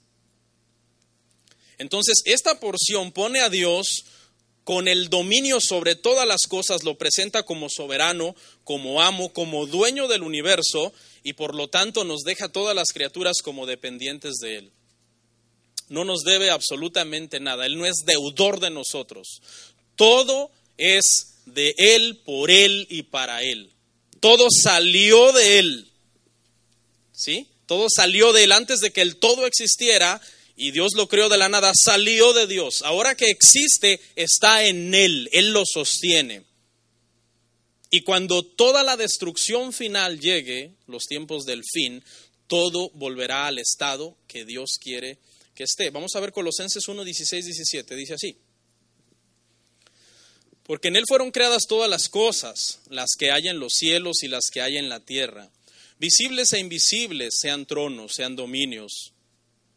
Entonces, 1.76 2.22
esta 2.24 2.60
porción 2.60 3.10
pone 3.10 3.40
a 3.40 3.50
Dios 3.50 4.04
con 4.62 4.86
el 4.86 5.08
dominio 5.08 5.60
sobre 5.60 5.96
todas 5.96 6.24
las 6.24 6.42
cosas, 6.46 6.84
lo 6.84 6.96
presenta 6.98 7.42
como 7.42 7.68
soberano, 7.68 8.36
como 8.62 9.02
amo, 9.02 9.32
como 9.32 9.66
dueño 9.66 10.06
del 10.06 10.22
universo 10.22 10.92
y 11.24 11.32
por 11.32 11.56
lo 11.56 11.68
tanto 11.68 12.04
nos 12.04 12.20
deja 12.22 12.52
todas 12.52 12.76
las 12.76 12.92
criaturas 12.92 13.38
como 13.42 13.66
dependientes 13.66 14.34
de 14.36 14.58
Él. 14.58 14.72
No 15.88 16.04
nos 16.04 16.22
debe 16.22 16.50
absolutamente 16.50 17.40
nada, 17.40 17.66
Él 17.66 17.76
no 17.76 17.86
es 17.86 18.04
deudor 18.06 18.60
de 18.60 18.70
nosotros. 18.70 19.42
Todo 19.96 20.52
es 20.76 21.38
de 21.46 21.74
Él, 21.76 22.20
por 22.24 22.52
Él 22.52 22.86
y 22.88 23.02
para 23.02 23.42
Él. 23.42 23.72
Todo 24.20 24.48
salió 24.50 25.32
de 25.32 25.58
Él. 25.58 25.88
¿Sí? 27.12 27.48
Todo 27.66 27.88
salió 27.94 28.32
de 28.32 28.44
Él 28.44 28.52
antes 28.52 28.80
de 28.80 28.92
que 28.92 29.02
el 29.02 29.16
todo 29.16 29.46
existiera 29.46 30.20
y 30.56 30.72
Dios 30.72 30.94
lo 30.96 31.08
creó 31.08 31.28
de 31.28 31.38
la 31.38 31.48
nada, 31.48 31.72
salió 31.74 32.32
de 32.32 32.46
Dios. 32.46 32.82
Ahora 32.82 33.14
que 33.14 33.26
existe, 33.26 34.00
está 34.16 34.64
en 34.64 34.92
Él. 34.92 35.28
Él 35.32 35.52
lo 35.52 35.62
sostiene. 35.64 36.42
Y 37.90 38.02
cuando 38.02 38.42
toda 38.42 38.82
la 38.82 38.96
destrucción 38.96 39.72
final 39.72 40.20
llegue, 40.20 40.72
los 40.86 41.04
tiempos 41.04 41.46
del 41.46 41.62
fin, 41.64 42.02
todo 42.48 42.90
volverá 42.94 43.46
al 43.46 43.58
estado 43.58 44.16
que 44.26 44.44
Dios 44.44 44.78
quiere 44.80 45.18
que 45.54 45.64
esté. 45.64 45.90
Vamos 45.90 46.14
a 46.16 46.20
ver 46.20 46.32
Colosenses 46.32 46.86
1, 46.86 47.04
16, 47.04 47.44
17. 47.44 47.94
Dice 47.94 48.14
así. 48.14 48.36
Porque 50.68 50.88
en 50.88 50.96
Él 50.96 51.04
fueron 51.08 51.30
creadas 51.30 51.62
todas 51.66 51.88
las 51.88 52.10
cosas, 52.10 52.80
las 52.90 53.12
que 53.18 53.30
hay 53.30 53.48
en 53.48 53.58
los 53.58 53.72
cielos 53.72 54.22
y 54.22 54.28
las 54.28 54.50
que 54.52 54.60
hay 54.60 54.76
en 54.76 54.90
la 54.90 55.00
tierra, 55.00 55.48
visibles 55.98 56.52
e 56.52 56.58
invisibles, 56.58 57.38
sean 57.40 57.64
tronos, 57.64 58.14
sean 58.14 58.36
dominios, 58.36 59.14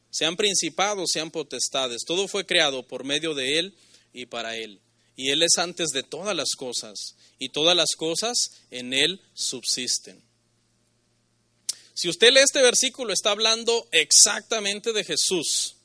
sean 0.09 0.35
principados, 0.35 1.11
sean 1.13 1.31
potestades. 1.31 2.03
Todo 2.05 2.27
fue 2.27 2.45
creado 2.45 2.85
por 2.85 3.05
medio 3.05 3.33
de 3.33 3.59
Él 3.59 3.73
y 4.11 4.25
para 4.25 4.57
Él. 4.57 4.81
Y 5.15 5.29
Él 5.29 5.43
es 5.43 5.57
antes 5.59 5.91
de 5.91 6.03
todas 6.03 6.35
las 6.35 6.55
cosas, 6.57 7.15
y 7.39 7.47
todas 7.47 7.77
las 7.77 7.95
cosas 7.95 8.51
en 8.69 8.93
Él 8.93 9.21
subsisten. 9.33 10.21
Si 11.93 12.09
usted 12.09 12.33
lee 12.33 12.41
este 12.41 12.61
versículo, 12.61 13.13
está 13.13 13.31
hablando 13.31 13.87
exactamente 13.93 14.91
de 14.91 15.05
Jesús. 15.05 15.77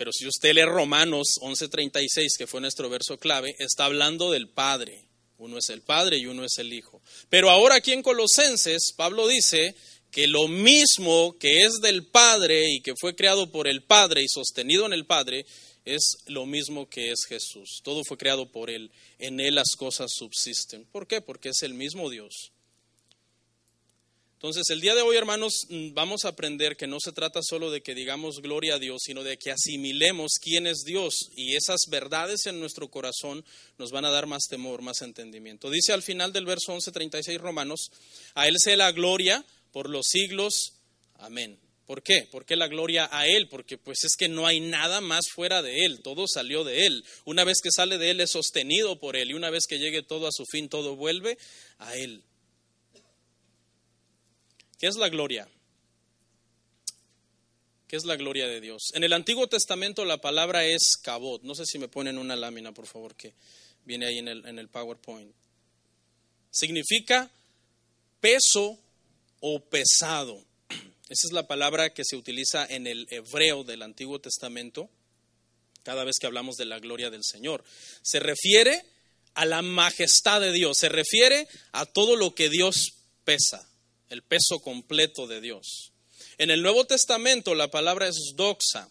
Pero 0.00 0.12
si 0.14 0.26
usted 0.26 0.54
lee 0.54 0.64
Romanos 0.64 1.36
11:36, 1.42 2.38
que 2.38 2.46
fue 2.46 2.62
nuestro 2.62 2.88
verso 2.88 3.18
clave, 3.18 3.54
está 3.58 3.84
hablando 3.84 4.30
del 4.30 4.48
Padre. 4.48 5.04
Uno 5.36 5.58
es 5.58 5.68
el 5.68 5.82
Padre 5.82 6.16
y 6.16 6.24
uno 6.24 6.42
es 6.42 6.56
el 6.56 6.72
Hijo. 6.72 7.02
Pero 7.28 7.50
ahora 7.50 7.74
aquí 7.74 7.92
en 7.92 8.02
Colosenses, 8.02 8.94
Pablo 8.96 9.28
dice 9.28 9.74
que 10.10 10.26
lo 10.26 10.48
mismo 10.48 11.36
que 11.38 11.64
es 11.66 11.82
del 11.82 12.06
Padre 12.06 12.70
y 12.70 12.80
que 12.80 12.94
fue 12.98 13.14
creado 13.14 13.52
por 13.52 13.68
el 13.68 13.82
Padre 13.82 14.22
y 14.22 14.28
sostenido 14.28 14.86
en 14.86 14.94
el 14.94 15.04
Padre, 15.04 15.44
es 15.84 16.16
lo 16.28 16.46
mismo 16.46 16.88
que 16.88 17.10
es 17.10 17.26
Jesús. 17.28 17.82
Todo 17.84 18.02
fue 18.02 18.16
creado 18.16 18.50
por 18.50 18.70
Él. 18.70 18.90
En 19.18 19.38
Él 19.38 19.56
las 19.56 19.72
cosas 19.76 20.12
subsisten. 20.16 20.86
¿Por 20.86 21.06
qué? 21.06 21.20
Porque 21.20 21.50
es 21.50 21.62
el 21.62 21.74
mismo 21.74 22.08
Dios. 22.08 22.52
Entonces, 24.40 24.70
el 24.70 24.80
día 24.80 24.94
de 24.94 25.02
hoy, 25.02 25.18
hermanos, 25.18 25.66
mm, 25.68 25.92
vamos 25.92 26.24
a 26.24 26.28
aprender 26.28 26.74
que 26.74 26.86
no 26.86 26.96
se 26.98 27.12
trata 27.12 27.40
solo 27.42 27.70
de 27.70 27.82
que 27.82 27.94
digamos 27.94 28.40
gloria 28.40 28.76
a 28.76 28.78
Dios, 28.78 29.02
sino 29.04 29.22
de 29.22 29.36
que 29.36 29.50
asimilemos 29.50 30.38
quién 30.40 30.66
es 30.66 30.78
Dios 30.78 31.28
y 31.36 31.56
esas 31.56 31.80
verdades 31.90 32.46
en 32.46 32.58
nuestro 32.58 32.88
corazón 32.88 33.44
nos 33.76 33.90
van 33.90 34.06
a 34.06 34.10
dar 34.10 34.26
más 34.26 34.44
temor, 34.48 34.80
más 34.80 35.02
entendimiento. 35.02 35.68
Dice 35.68 35.92
al 35.92 36.02
final 36.02 36.32
del 36.32 36.46
verso 36.46 36.72
11:36 36.72 37.38
Romanos, 37.38 37.90
a 38.32 38.48
Él 38.48 38.56
sea 38.58 38.78
la 38.78 38.92
gloria 38.92 39.44
por 39.72 39.90
los 39.90 40.06
siglos. 40.08 40.72
Amén. 41.16 41.60
¿Por 41.84 42.02
qué? 42.02 42.22
¿Por 42.22 42.46
qué 42.46 42.56
la 42.56 42.68
gloria 42.68 43.10
a 43.12 43.26
Él? 43.26 43.46
Porque 43.46 43.76
pues 43.76 44.04
es 44.04 44.16
que 44.16 44.30
no 44.30 44.46
hay 44.46 44.60
nada 44.60 45.02
más 45.02 45.28
fuera 45.28 45.60
de 45.60 45.84
Él, 45.84 46.00
todo 46.00 46.26
salió 46.26 46.64
de 46.64 46.86
Él. 46.86 47.04
Una 47.26 47.44
vez 47.44 47.58
que 47.62 47.68
sale 47.70 47.98
de 47.98 48.08
Él 48.08 48.20
es 48.20 48.30
sostenido 48.30 48.98
por 48.98 49.16
Él 49.16 49.32
y 49.32 49.34
una 49.34 49.50
vez 49.50 49.66
que 49.68 49.78
llegue 49.78 50.02
todo 50.02 50.26
a 50.26 50.32
su 50.32 50.46
fin, 50.46 50.70
todo 50.70 50.96
vuelve 50.96 51.36
a 51.76 51.94
Él. 51.94 52.24
¿Qué 54.80 54.86
es 54.86 54.96
la 54.96 55.10
gloria? 55.10 55.46
¿Qué 57.86 57.96
es 57.96 58.06
la 58.06 58.16
gloria 58.16 58.46
de 58.46 58.62
Dios? 58.62 58.92
En 58.94 59.04
el 59.04 59.12
Antiguo 59.12 59.46
Testamento 59.46 60.06
la 60.06 60.22
palabra 60.22 60.64
es 60.64 60.96
cabot. 61.02 61.42
No 61.42 61.54
sé 61.54 61.66
si 61.66 61.78
me 61.78 61.88
ponen 61.88 62.16
una 62.16 62.34
lámina, 62.34 62.72
por 62.72 62.86
favor, 62.86 63.14
que 63.14 63.34
viene 63.84 64.06
ahí 64.06 64.16
en 64.16 64.28
el, 64.28 64.46
en 64.46 64.58
el 64.58 64.68
PowerPoint. 64.68 65.34
Significa 66.50 67.30
peso 68.20 68.78
o 69.40 69.62
pesado. 69.62 70.42
Esa 71.10 71.26
es 71.26 71.32
la 71.32 71.46
palabra 71.46 71.92
que 71.92 72.04
se 72.06 72.16
utiliza 72.16 72.64
en 72.64 72.86
el 72.86 73.06
hebreo 73.10 73.64
del 73.64 73.82
Antiguo 73.82 74.18
Testamento 74.18 74.88
cada 75.82 76.04
vez 76.04 76.16
que 76.18 76.26
hablamos 76.26 76.56
de 76.56 76.64
la 76.64 76.78
gloria 76.78 77.10
del 77.10 77.22
Señor. 77.22 77.64
Se 78.00 78.18
refiere 78.18 78.82
a 79.34 79.44
la 79.44 79.60
majestad 79.60 80.40
de 80.40 80.52
Dios, 80.52 80.78
se 80.78 80.88
refiere 80.88 81.48
a 81.72 81.84
todo 81.84 82.16
lo 82.16 82.34
que 82.34 82.48
Dios 82.48 82.94
pesa 83.24 83.69
el 84.10 84.22
peso 84.22 84.60
completo 84.60 85.26
de 85.26 85.40
Dios. 85.40 85.92
En 86.36 86.50
el 86.50 86.62
Nuevo 86.62 86.84
Testamento 86.84 87.54
la 87.54 87.70
palabra 87.70 88.08
es 88.08 88.34
doxa. 88.36 88.88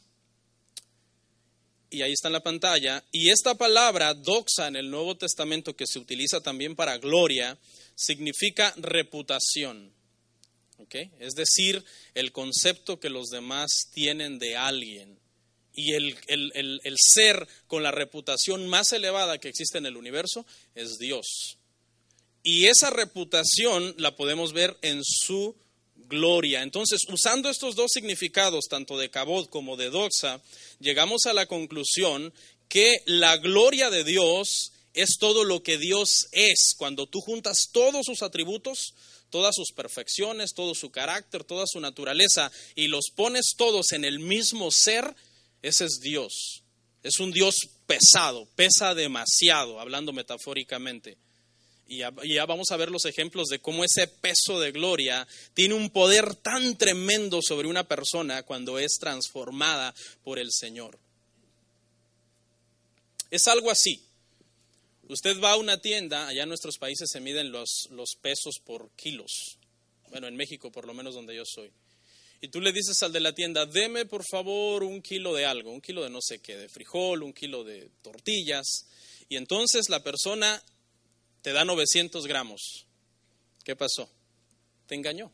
Y 1.92 2.02
ahí 2.02 2.14
está 2.14 2.28
en 2.28 2.34
la 2.34 2.44
pantalla. 2.44 3.04
Y 3.12 3.30
esta 3.30 3.56
palabra 3.56 4.14
doxa 4.14 4.68
en 4.68 4.76
el 4.76 4.90
Nuevo 4.90 5.18
Testamento 5.18 5.76
que 5.76 5.88
se 5.88 6.00
utiliza 6.00 6.42
también 6.42 6.76
para 6.76 6.98
gloria 6.98 7.58
significa 7.96 8.74
reputación. 8.78 9.94
Es 11.20 11.34
decir, 11.36 11.84
el 12.16 12.32
concepto 12.32 13.00
que 13.00 13.10
los 13.10 13.30
demás 13.30 13.70
tienen 13.92 14.40
de 14.40 14.56
alguien. 14.56 15.20
Y 15.74 15.94
el, 15.94 16.18
el 16.28 16.96
ser 16.98 17.48
con 17.68 17.84
la 17.84 17.92
reputación 17.92 18.68
más 18.68 18.92
elevada 18.92 19.38
que 19.38 19.50
existe 19.50 19.78
en 19.78 19.86
el 19.86 19.98
universo 19.98 20.46
es 20.76 20.98
Dios. 20.98 21.59
Y 22.44 22.66
esa 22.66 22.90
reputación 22.90 23.94
la 23.98 24.16
podemos 24.16 24.54
ver 24.54 24.78
en 24.82 25.02
su 25.04 25.56
gloria. 25.96 26.64
Entonces, 26.64 27.02
usando 27.08 27.50
estos 27.50 27.76
dos 27.76 27.92
significados, 27.94 28.66
tanto 28.70 28.98
de 28.98 29.10
cabot 29.10 29.50
como 29.50 29.78
de 29.78 29.90
doxa, 29.90 30.42
llegamos 30.80 31.26
a 31.26 31.34
la 31.34 31.46
conclusión 31.46 32.34
que 32.68 33.02
la 33.06 33.38
gloria 33.38 33.90
de 33.90 34.04
Dios 34.04 34.74
es 34.94 35.18
todo 35.20 35.44
lo 35.44 35.64
que 35.64 35.78
Dios 35.78 36.28
es. 36.32 36.74
Cuando 36.78 37.08
tú 37.08 37.22
juntas 37.22 37.70
todos 37.72 38.06
sus 38.06 38.22
atributos, 38.22 38.94
todas 39.30 39.56
sus 39.56 39.72
perfecciones, 39.72 40.54
todo 40.54 40.76
su 40.76 40.92
carácter, 40.92 41.44
toda 41.44 41.66
su 41.68 41.80
naturaleza, 41.80 42.52
y 42.76 42.88
los 42.88 43.06
pones 43.16 43.54
todos 43.58 43.92
en 43.92 44.04
el 44.04 44.20
mismo 44.20 44.72
ser, 44.72 45.16
ese 45.62 45.86
es 45.86 46.00
Dios. 46.02 46.64
Es 47.04 47.20
un 47.20 47.32
Dios 47.32 47.56
pesado, 47.88 48.48
pesa 48.56 48.94
demasiado, 48.94 49.80
hablando 49.80 50.12
metafóricamente. 50.12 51.18
Y 51.92 51.98
ya, 51.98 52.46
vamos 52.46 52.70
a 52.70 52.78
ver 52.78 52.92
los 52.92 53.06
ejemplos 53.06 53.48
de 53.48 53.58
cómo 53.58 53.84
ese 53.84 54.08
peso 54.08 54.60
de 54.60 54.72
gloria 54.72 55.28
tiene 55.56 55.74
un 55.74 55.90
poder 55.90 56.36
tan 56.36 56.78
tremendo 56.78 57.40
sobre 57.42 57.68
una 57.68 57.88
persona 57.88 58.44
cuando 58.44 58.78
es 58.78 59.00
transformada 59.00 59.96
por 60.24 60.38
el 60.38 60.52
Señor. 60.52 61.00
Es 63.32 63.48
algo 63.48 63.72
así. 63.72 64.04
Usted 65.08 65.42
va 65.42 65.54
a 65.54 65.58
una 65.58 65.82
tienda, 65.82 66.28
allá 66.28 66.44
en 66.44 66.50
nuestros 66.50 66.78
países 66.78 67.10
se 67.12 67.20
miden 67.22 67.52
los, 67.52 67.88
los 67.90 68.12
pesos 68.22 68.60
por 68.64 68.92
kilos. 68.92 69.58
Bueno, 70.12 70.28
en 70.28 70.36
México 70.36 70.72
por 70.72 70.86
lo 70.86 70.94
menos 70.94 71.16
donde 71.16 71.36
yo 71.36 71.44
soy. 71.44 71.72
Y 72.40 72.50
tú 72.50 72.62
le 72.62 72.72
dices 72.72 73.02
al 73.02 73.12
de 73.12 73.20
la 73.20 73.34
tienda, 73.34 73.66
deme 73.66 74.06
por 74.06 74.24
favor 74.24 74.84
un 74.84 75.02
kilo 75.02 75.34
de 75.34 75.48
algo, 75.48 75.72
un 75.72 75.82
kilo 75.82 76.04
de 76.04 76.12
no 76.12 76.22
sé 76.22 76.38
qué, 76.38 76.56
de 76.56 76.70
frijol, 76.70 77.24
un 77.24 77.34
kilo 77.34 77.64
de 77.64 77.90
tortillas. 78.04 78.86
Y 79.28 79.38
entonces 79.38 79.90
la 79.90 80.04
persona 80.04 80.62
te 81.42 81.54
da 81.54 81.66
900 81.66 82.28
gramos. 82.28 82.86
¿Qué 83.64 83.76
pasó? 83.76 84.10
Te 84.88 84.96
engañó. 84.96 85.32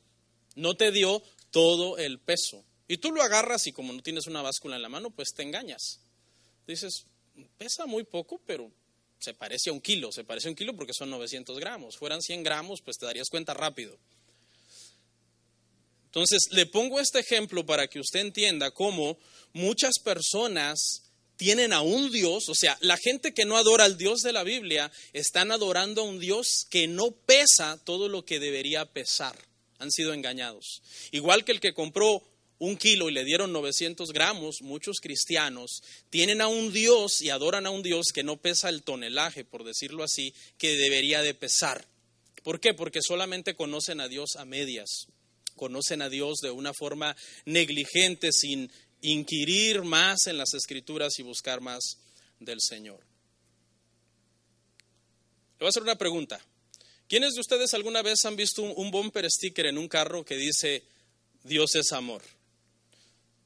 No 0.56 0.76
te 0.76 0.92
dio 0.92 1.24
todo 1.52 1.98
el 1.98 2.20
peso. 2.20 2.64
Y 2.88 2.98
tú 2.98 3.12
lo 3.12 3.24
agarras 3.24 3.66
y 3.68 3.72
como 3.72 3.94
no 3.94 4.02
tienes 4.02 4.28
una 4.28 4.42
báscula 4.42 4.76
en 4.76 4.82
la 4.82 4.90
mano, 4.90 5.10
pues 5.10 5.30
te 5.34 5.44
engañas. 5.44 6.00
Dices, 6.68 7.06
pesa 7.58 7.86
muy 7.86 8.04
poco, 8.04 8.42
pero 8.46 8.72
se 9.20 9.34
parece 9.34 9.70
a 9.70 9.74
un 9.74 9.82
kilo. 9.82 10.12
Se 10.12 10.24
parece 10.24 10.48
a 10.48 10.52
un 10.52 10.56
kilo 10.56 10.76
porque 10.76 10.94
son 10.94 11.10
900 11.10 11.60
gramos. 11.60 11.98
Fueran 11.98 12.22
100 12.22 12.44
gramos, 12.44 12.82
pues 12.82 12.98
te 12.98 13.06
darías 13.06 13.30
cuenta 13.30 13.54
rápido. 13.54 13.98
Entonces, 16.06 16.48
le 16.52 16.66
pongo 16.66 17.00
este 17.00 17.20
ejemplo 17.20 17.66
para 17.66 17.88
que 17.88 18.00
usted 18.00 18.22
entienda 18.22 18.72
cómo 18.72 19.18
muchas 19.54 19.96
personas 20.02 21.05
tienen 21.38 21.74
a 21.74 21.82
un 21.82 22.12
Dios, 22.12 22.50
o 22.50 22.56
sea, 22.56 22.78
la 22.82 22.98
gente 22.98 23.34
que 23.34 23.46
no 23.46 23.58
adora 23.58 23.86
al 23.86 23.98
Dios 23.98 24.22
de 24.22 24.34
la 24.34 24.44
Biblia 24.44 24.92
están 25.14 25.52
adorando 25.52 26.02
a 26.02 26.06
un 26.06 26.20
Dios 26.20 26.66
que 26.70 26.88
no 26.88 27.12
pesa 27.12 27.80
todo 27.84 28.10
lo 28.10 28.26
que 28.26 28.40
debería 28.40 28.86
pesar. 28.86 29.38
Han 29.80 29.92
sido 29.92 30.14
engañados. 30.14 30.82
Igual 31.12 31.44
que 31.44 31.52
el 31.52 31.60
que 31.60 31.74
compró 31.74 32.24
un 32.60 32.78
kilo 32.78 33.10
y 33.10 33.14
le 33.14 33.26
dieron 33.26 33.52
900 33.52 34.12
gramos, 34.12 34.62
muchos 34.62 35.00
cristianos 35.02 35.84
tienen 36.10 36.42
a 36.42 36.48
un 36.48 36.72
Dios 36.72 37.22
y 37.22 37.30
adoran 37.30 37.66
a 37.66 37.72
un 37.72 37.84
Dios 37.84 38.08
que 38.14 38.24
no 38.24 38.38
pesa 38.38 38.70
el 38.70 38.84
tonelaje, 38.84 39.44
por 39.44 39.64
decirlo 39.64 40.04
así, 40.04 40.34
que 40.58 40.76
debería 40.76 41.22
de 41.22 41.34
pesar. 41.34 41.86
¿Por 42.44 42.60
qué? 42.60 42.74
Porque 42.74 43.02
solamente 43.02 43.56
conocen 43.56 44.00
a 44.00 44.08
Dios 44.08 44.36
a 44.38 44.46
medias, 44.46 45.08
conocen 45.56 46.02
a 46.02 46.10
Dios 46.10 46.38
de 46.42 46.52
una 46.52 46.74
forma 46.74 47.16
negligente, 47.46 48.32
sin 48.32 48.72
inquirir 49.12 49.84
más 49.84 50.28
en 50.28 50.38
las 50.38 50.54
escrituras 50.54 51.20
y 51.20 51.24
buscar 51.24 51.62
más 51.62 51.98
del 52.40 52.60
Señor. 52.62 53.00
Le 55.54 55.60
voy 55.60 55.68
a 55.68 55.70
hacer 55.70 55.84
una 55.84 55.98
pregunta. 55.98 56.40
¿Quiénes 57.08 57.34
de 57.34 57.40
ustedes 57.40 57.74
alguna 57.74 58.02
vez 58.02 58.26
han 58.26 58.36
visto 58.36 58.62
un, 58.62 58.92
bumper 58.92 59.30
sticker 59.30 59.68
en 59.68 59.78
un 59.78 59.88
carro 59.88 60.26
que 60.26 60.36
dice 60.36 60.84
Dios 61.44 61.76
es 61.76 61.92
amor? 61.92 62.24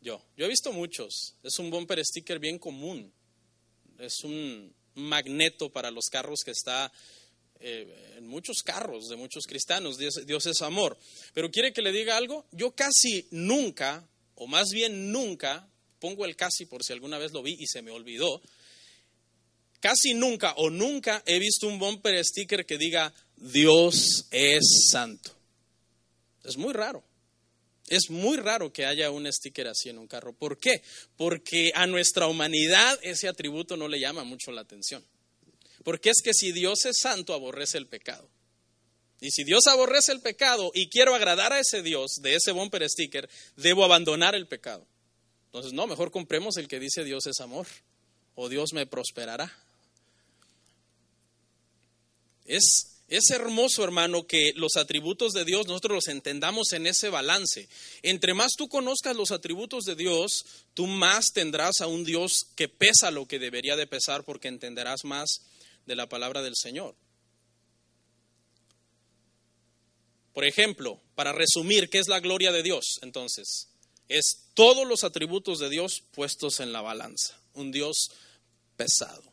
Yo, 0.02 0.22
yo 0.36 0.46
he 0.46 0.50
visto 0.50 0.72
muchos. 0.72 1.36
Es 1.44 1.60
un 1.60 1.70
bumper 1.70 2.04
sticker 2.04 2.40
bien 2.40 2.58
común. 2.58 3.14
Es 4.00 4.24
un 4.24 4.74
magneto 4.96 5.70
para 5.72 5.92
los 5.92 6.06
carros 6.06 6.40
que 6.44 6.52
está 6.52 6.92
eh, 7.60 8.16
en 8.18 8.28
muchos 8.28 8.64
carros 8.64 9.08
de 9.08 9.18
muchos 9.18 9.46
cristianos. 9.46 9.98
Dios 9.98 10.46
es 10.48 10.62
amor. 10.62 10.98
Pero 11.34 11.52
quiere 11.52 11.72
que 11.72 11.84
le 11.84 11.92
diga 11.92 12.18
algo. 12.18 12.48
Yo 12.52 12.72
casi 12.72 13.28
nunca 13.30 14.09
o 14.40 14.48
más 14.48 14.70
bien 14.72 15.12
nunca, 15.12 15.68
pongo 16.00 16.26
el 16.26 16.36
casi 16.36 16.66
por 16.66 16.84
si 16.84 16.94
alguna 16.94 17.18
vez 17.18 17.32
lo 17.34 17.44
vi 17.44 17.58
y 17.60 17.68
se 17.68 17.82
me 17.82 17.92
olvidó, 17.92 18.42
casi 19.80 20.14
nunca 20.14 20.54
o 20.58 20.70
nunca 20.70 21.22
he 21.26 21.40
visto 21.40 21.68
un 21.68 21.78
bumper 21.78 22.24
sticker 22.24 22.66
que 22.66 22.78
diga 22.78 23.14
Dios 23.36 24.26
es 24.32 24.88
santo. 24.90 25.36
Es 26.44 26.58
muy 26.58 26.74
raro. 26.74 27.04
Es 27.88 28.10
muy 28.10 28.38
raro 28.38 28.72
que 28.72 28.86
haya 28.86 29.12
un 29.12 29.32
sticker 29.32 29.68
así 29.68 29.90
en 29.90 29.98
un 29.98 30.08
carro. 30.08 30.34
¿Por 30.34 30.58
qué? 30.58 30.84
Porque 31.18 31.72
a 31.74 31.86
nuestra 31.88 32.28
humanidad 32.28 33.00
ese 33.02 33.28
atributo 33.28 33.76
no 33.78 33.88
le 33.88 34.00
llama 34.00 34.24
mucho 34.24 34.52
la 34.52 34.62
atención. 34.62 35.04
Porque 35.84 36.12
es 36.12 36.22
que 36.24 36.34
si 36.34 36.52
Dios 36.52 36.86
es 36.86 36.98
santo, 37.02 37.34
aborrece 37.34 37.78
el 37.78 37.88
pecado. 37.88 38.30
Y 39.22 39.32
si 39.32 39.44
Dios 39.44 39.68
aborrece 39.68 40.12
el 40.12 40.22
pecado 40.22 40.72
y 40.74 40.88
quiero 40.88 41.14
agradar 41.14 41.52
a 41.52 41.60
ese 41.60 41.82
Dios 41.82 42.20
de 42.22 42.36
ese 42.36 42.52
bumper 42.52 42.88
sticker, 42.90 43.30
debo 43.58 43.84
abandonar 43.84 44.34
el 44.34 44.48
pecado. 44.48 44.86
Entonces, 45.48 45.74
no, 45.74 45.88
mejor 45.88 46.12
compremos 46.12 46.58
el 46.58 46.68
que 46.68 46.80
dice 46.80 47.04
Dios 47.04 47.26
es 47.28 47.40
amor 47.40 47.68
o 48.36 48.48
Dios 48.48 48.72
me 48.72 48.86
prosperará. 48.86 49.52
Es, 52.46 53.02
es 53.10 53.30
hermoso, 53.32 53.84
hermano, 53.84 54.26
que 54.26 54.54
los 54.56 54.78
atributos 54.78 55.34
de 55.34 55.44
Dios 55.44 55.68
nosotros 55.68 55.96
los 55.96 56.08
entendamos 56.08 56.72
en 56.72 56.88
ese 56.88 57.10
balance. 57.10 57.68
Entre 58.04 58.34
más 58.34 58.52
tú 58.58 58.70
conozcas 58.70 59.16
los 59.16 59.32
atributos 59.32 59.84
de 59.84 59.96
Dios, 59.96 60.46
tú 60.74 60.88
más 60.88 61.32
tendrás 61.34 61.82
a 61.82 61.88
un 61.88 62.06
Dios 62.06 62.48
que 62.56 62.70
pesa 62.70 63.12
lo 63.12 63.28
que 63.28 63.40
debería 63.40 63.76
de 63.76 63.88
pesar 63.88 64.24
porque 64.24 64.48
entenderás 64.48 65.04
más 65.04 65.42
de 65.86 65.96
la 65.96 66.08
palabra 66.08 66.42
del 66.42 66.56
Señor. 66.56 66.96
Por 70.34 70.46
ejemplo, 70.46 71.02
para 71.16 71.34
resumir, 71.34 71.90
¿qué 71.90 72.00
es 72.00 72.08
la 72.08 72.20
gloria 72.20 72.52
de 72.52 72.64
Dios? 72.64 73.00
Entonces, 73.02 73.70
es 74.08 74.50
todos 74.54 74.88
los 74.88 75.04
atributos 75.04 75.60
de 75.60 75.70
Dios 75.70 76.04
puestos 76.12 76.60
en 76.60 76.72
la 76.74 76.82
balanza. 76.82 77.40
Un 77.54 77.72
Dios 77.72 78.10
pesado. 78.76 79.24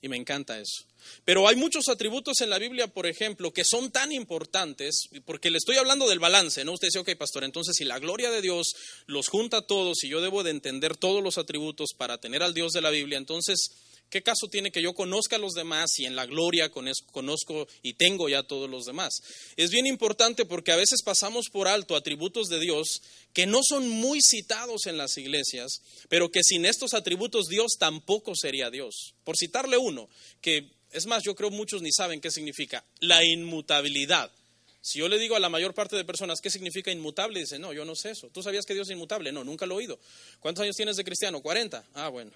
Y 0.00 0.08
me 0.08 0.16
encanta 0.16 0.58
eso. 0.58 0.84
Pero 1.24 1.48
hay 1.48 1.56
muchos 1.56 1.88
atributos 1.88 2.40
en 2.40 2.50
la 2.50 2.58
Biblia, 2.58 2.88
por 2.88 3.06
ejemplo, 3.06 3.52
que 3.52 3.64
son 3.64 3.90
tan 3.90 4.12
importantes, 4.12 5.08
porque 5.24 5.50
le 5.50 5.58
estoy 5.58 5.76
hablando 5.76 6.08
del 6.08 6.18
balance, 6.18 6.64
¿no? 6.64 6.72
Usted 6.72 6.88
dice, 6.88 6.98
ok, 6.98 7.16
pastor, 7.16 7.44
entonces 7.44 7.74
si 7.76 7.84
la 7.84 7.98
gloria 7.98 8.30
de 8.30 8.42
Dios 8.42 8.74
los 9.06 9.28
junta 9.28 9.58
a 9.58 9.66
todos 9.66 10.02
y 10.04 10.08
yo 10.08 10.20
debo 10.20 10.42
de 10.42 10.50
entender 10.50 10.96
todos 10.96 11.22
los 11.22 11.38
atributos 11.38 11.90
para 11.96 12.18
tener 12.18 12.42
al 12.42 12.54
Dios 12.54 12.72
de 12.72 12.82
la 12.82 12.90
Biblia, 12.90 13.18
entonces 13.18 13.70
¿Qué 14.14 14.22
caso 14.22 14.46
tiene 14.46 14.70
que 14.70 14.80
yo 14.80 14.94
conozca 14.94 15.34
a 15.34 15.38
los 15.40 15.54
demás 15.54 15.90
y 15.98 16.04
en 16.04 16.14
la 16.14 16.24
gloria 16.24 16.70
conozco 16.70 17.66
y 17.82 17.94
tengo 17.94 18.28
ya 18.28 18.44
todos 18.44 18.70
los 18.70 18.84
demás? 18.84 19.12
Es 19.56 19.72
bien 19.72 19.88
importante 19.88 20.44
porque 20.44 20.70
a 20.70 20.76
veces 20.76 21.02
pasamos 21.04 21.48
por 21.50 21.66
alto 21.66 21.96
atributos 21.96 22.46
de 22.46 22.60
Dios 22.60 23.02
que 23.32 23.46
no 23.46 23.58
son 23.68 23.88
muy 23.88 24.20
citados 24.22 24.86
en 24.86 24.98
las 24.98 25.18
iglesias, 25.18 25.80
pero 26.08 26.30
que 26.30 26.44
sin 26.44 26.64
estos 26.64 26.94
atributos 26.94 27.46
Dios 27.46 27.72
tampoco 27.76 28.36
sería 28.36 28.70
Dios. 28.70 29.14
Por 29.24 29.36
citarle 29.36 29.78
uno, 29.78 30.08
que 30.40 30.70
es 30.92 31.06
más, 31.06 31.24
yo 31.24 31.34
creo 31.34 31.50
muchos 31.50 31.82
ni 31.82 31.90
saben 31.90 32.20
qué 32.20 32.30
significa, 32.30 32.84
la 33.00 33.24
inmutabilidad. 33.24 34.30
Si 34.80 34.98
yo 35.00 35.08
le 35.08 35.18
digo 35.18 35.34
a 35.34 35.40
la 35.40 35.48
mayor 35.48 35.74
parte 35.74 35.96
de 35.96 36.04
personas 36.04 36.40
qué 36.40 36.50
significa 36.50 36.92
inmutable, 36.92 37.40
dice, 37.40 37.58
no, 37.58 37.72
yo 37.72 37.84
no 37.84 37.96
sé 37.96 38.10
eso. 38.10 38.28
¿Tú 38.28 38.44
sabías 38.44 38.64
que 38.64 38.74
Dios 38.74 38.86
es 38.86 38.92
inmutable? 38.94 39.32
No, 39.32 39.42
nunca 39.42 39.64
lo 39.66 39.74
he 39.74 39.78
oído. 39.78 39.98
¿Cuántos 40.38 40.62
años 40.62 40.76
tienes 40.76 40.96
de 40.96 41.04
cristiano? 41.04 41.40
40. 41.40 41.84
Ah, 41.94 42.10
bueno. 42.10 42.30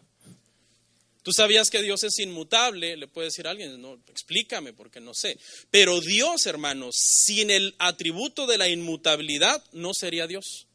Tú 1.28 1.34
sabías 1.34 1.68
que 1.68 1.82
Dios 1.82 2.04
es 2.04 2.18
inmutable, 2.20 2.96
le 2.96 3.06
puede 3.06 3.26
decir 3.26 3.46
a 3.46 3.50
alguien, 3.50 3.82
no, 3.82 4.00
explícame 4.08 4.72
porque 4.72 4.98
no 4.98 5.12
sé. 5.12 5.38
Pero 5.70 6.00
Dios, 6.00 6.46
hermanos, 6.46 6.94
sin 6.96 7.50
el 7.50 7.74
atributo 7.78 8.46
de 8.46 8.56
la 8.56 8.66
inmutabilidad 8.66 9.62
no 9.72 9.92
sería 9.92 10.26
Dios. 10.26 10.68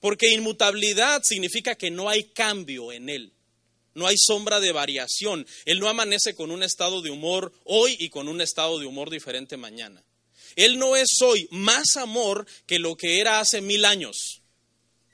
Porque 0.00 0.34
inmutabilidad 0.34 1.22
significa 1.24 1.76
que 1.76 1.90
no 1.90 2.10
hay 2.10 2.24
cambio 2.24 2.92
en 2.92 3.08
Él. 3.08 3.32
No 3.94 4.06
hay 4.06 4.16
sombra 4.18 4.60
de 4.60 4.72
variación. 4.72 5.46
Él 5.64 5.80
no 5.80 5.88
amanece 5.88 6.34
con 6.34 6.50
un 6.50 6.62
estado 6.62 7.00
de 7.00 7.08
humor 7.08 7.50
hoy 7.64 7.96
y 7.98 8.10
con 8.10 8.28
un 8.28 8.42
estado 8.42 8.78
de 8.78 8.84
humor 8.84 9.08
diferente 9.08 9.56
mañana. 9.56 10.04
Él 10.56 10.78
no 10.78 10.94
es 10.94 11.08
hoy 11.22 11.48
más 11.50 11.96
amor 11.96 12.46
que 12.66 12.78
lo 12.78 12.96
que 12.96 13.18
era 13.18 13.40
hace 13.40 13.62
mil 13.62 13.86
años. 13.86 14.42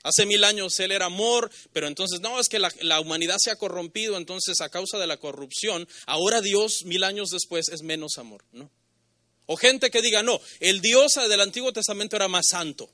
Hace 0.03 0.25
mil 0.25 0.43
años 0.43 0.79
Él 0.79 0.91
era 0.91 1.05
amor, 1.05 1.51
pero 1.73 1.87
entonces 1.87 2.21
no, 2.21 2.39
es 2.39 2.49
que 2.49 2.59
la, 2.59 2.99
humanidad 2.99 3.37
se 3.39 3.51
ha 3.51 3.55
corrompido, 3.55 4.17
entonces 4.17 4.61
a 4.61 4.69
causa 4.69 4.97
de 4.97 5.07
la 5.07 5.17
corrupción, 5.17 5.87
ahora 6.07 6.41
Dios 6.41 6.83
mil 6.85 7.03
años 7.03 7.29
después 7.29 7.69
es 7.69 7.83
menos 7.83 8.17
amor, 8.17 8.43
¿no? 8.51 8.69
O 9.45 9.57
gente 9.57 9.91
que 9.91 10.01
diga, 10.01 10.23
no, 10.23 10.39
el 10.59 10.81
Dios 10.81 11.13
del 11.15 11.41
Antiguo 11.41 11.73
Testamento 11.73 12.15
era 12.15 12.27
más 12.27 12.47
santo. 12.49 12.89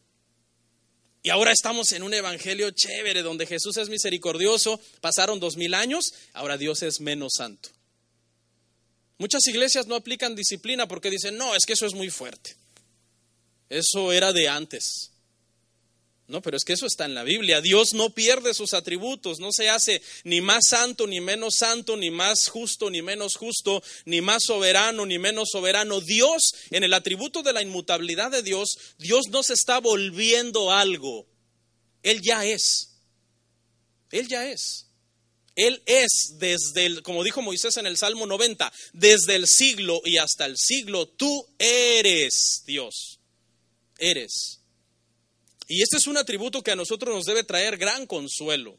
Y 1.21 1.29
ahora 1.29 1.51
estamos 1.51 1.91
en 1.91 2.03
un 2.03 2.13
evangelio 2.13 2.71
chévere 2.71 3.21
donde 3.21 3.45
Jesús 3.45 3.77
es 3.77 3.89
misericordioso, 3.89 4.79
pasaron 5.01 5.39
dos 5.39 5.57
mil 5.57 5.73
años, 5.73 6.13
ahora 6.33 6.57
Dios 6.57 6.83
es 6.83 6.99
menos 6.99 7.33
santo. 7.37 7.69
Muchas 9.17 9.45
iglesias 9.47 9.87
no 9.87 9.95
aplican 9.95 10.35
disciplina 10.35 10.87
porque 10.87 11.09
dicen, 11.09 11.37
no, 11.37 11.55
es 11.55 11.65
que 11.65 11.73
eso 11.73 11.85
es 11.85 11.93
muy 11.93 12.09
fuerte. 12.09 12.55
Eso 13.69 14.13
era 14.13 14.31
de 14.31 14.47
antes. 14.47 15.11
No, 16.27 16.41
pero 16.41 16.57
es 16.57 16.65
que 16.65 16.73
eso 16.73 16.85
está 16.85 17.05
en 17.05 17.15
la 17.15 17.23
Biblia. 17.23 17.61
Dios 17.61 17.93
no 17.93 18.09
pierde 18.09 18.53
sus 18.53 18.73
atributos, 18.73 19.39
no 19.39 19.53
se 19.53 19.69
hace 19.69 20.01
ni 20.25 20.41
más 20.41 20.67
santo, 20.67 21.07
ni 21.07 21.21
menos 21.21 21.55
santo, 21.55 21.95
ni 21.95 22.11
más 22.11 22.49
justo, 22.49 22.89
ni 22.89 23.01
menos 23.01 23.37
justo, 23.37 23.81
ni 24.03 24.19
más 24.19 24.43
soberano, 24.43 25.05
ni 25.05 25.19
menos 25.19 25.47
soberano. 25.49 26.01
Dios, 26.01 26.53
en 26.69 26.83
el 26.83 26.93
atributo 26.93 27.43
de 27.43 27.53
la 27.53 27.61
inmutabilidad 27.61 28.29
de 28.29 28.43
Dios, 28.43 28.77
Dios 28.97 29.29
no 29.29 29.41
se 29.41 29.53
está 29.53 29.79
volviendo 29.79 30.73
algo. 30.73 31.25
Él 32.03 32.21
ya 32.21 32.43
es. 32.43 32.97
Él 34.11 34.27
ya 34.27 34.49
es. 34.49 34.87
Él 35.55 35.81
es 35.85 36.35
desde 36.37 36.85
el, 36.85 37.03
como 37.03 37.23
dijo 37.23 37.41
Moisés 37.41 37.77
en 37.77 37.87
el 37.87 37.97
Salmo 37.97 38.25
90, 38.25 38.71
desde 38.91 39.35
el 39.35 39.47
siglo 39.47 40.01
y 40.03 40.17
hasta 40.17 40.45
el 40.45 40.55
siglo, 40.57 41.07
tú 41.07 41.47
eres 41.57 42.63
Dios. 42.65 43.21
Eres. 43.97 44.56
Y 45.67 45.81
este 45.81 45.97
es 45.97 46.07
un 46.07 46.17
atributo 46.17 46.63
que 46.63 46.71
a 46.71 46.75
nosotros 46.75 47.13
nos 47.13 47.25
debe 47.25 47.43
traer 47.43 47.77
gran 47.77 48.05
consuelo, 48.05 48.77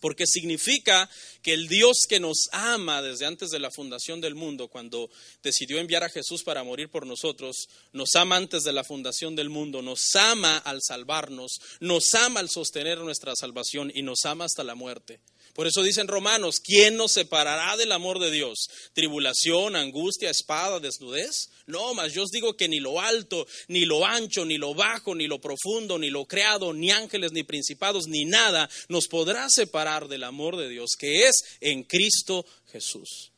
porque 0.00 0.26
significa 0.26 1.10
que 1.42 1.52
el 1.52 1.66
Dios 1.66 2.06
que 2.08 2.20
nos 2.20 2.48
ama 2.52 3.02
desde 3.02 3.26
antes 3.26 3.50
de 3.50 3.58
la 3.58 3.70
fundación 3.70 4.20
del 4.20 4.36
mundo, 4.36 4.68
cuando 4.68 5.10
decidió 5.42 5.78
enviar 5.78 6.04
a 6.04 6.08
Jesús 6.08 6.44
para 6.44 6.62
morir 6.62 6.88
por 6.88 7.04
nosotros, 7.04 7.68
nos 7.92 8.14
ama 8.14 8.36
antes 8.36 8.62
de 8.62 8.72
la 8.72 8.84
fundación 8.84 9.34
del 9.34 9.50
mundo, 9.50 9.82
nos 9.82 10.14
ama 10.14 10.58
al 10.58 10.80
salvarnos, 10.82 11.58
nos 11.80 12.14
ama 12.14 12.40
al 12.40 12.48
sostener 12.48 12.98
nuestra 12.98 13.34
salvación 13.34 13.90
y 13.92 14.02
nos 14.02 14.24
ama 14.24 14.44
hasta 14.44 14.62
la 14.62 14.76
muerte. 14.76 15.20
Por 15.58 15.66
eso 15.66 15.82
dicen 15.82 16.06
romanos, 16.06 16.60
¿quién 16.60 16.96
nos 16.96 17.10
separará 17.10 17.76
del 17.76 17.90
amor 17.90 18.20
de 18.20 18.30
Dios? 18.30 18.68
¿Tribulación, 18.92 19.74
angustia, 19.74 20.30
espada, 20.30 20.78
desnudez? 20.78 21.50
No, 21.66 21.94
mas 21.94 22.12
yo 22.12 22.22
os 22.22 22.30
digo 22.30 22.56
que 22.56 22.68
ni 22.68 22.78
lo 22.78 23.00
alto, 23.00 23.44
ni 23.66 23.84
lo 23.84 24.06
ancho, 24.06 24.44
ni 24.44 24.56
lo 24.56 24.72
bajo, 24.72 25.16
ni 25.16 25.26
lo 25.26 25.40
profundo, 25.40 25.98
ni 25.98 26.10
lo 26.10 26.26
creado, 26.26 26.72
ni 26.72 26.92
ángeles, 26.92 27.32
ni 27.32 27.42
principados, 27.42 28.06
ni 28.06 28.24
nada 28.24 28.70
nos 28.88 29.08
podrá 29.08 29.50
separar 29.50 30.06
del 30.06 30.22
amor 30.22 30.56
de 30.56 30.68
Dios, 30.68 30.90
que 30.96 31.26
es 31.26 31.42
en 31.60 31.82
Cristo 31.82 32.46
Jesús. 32.70 33.32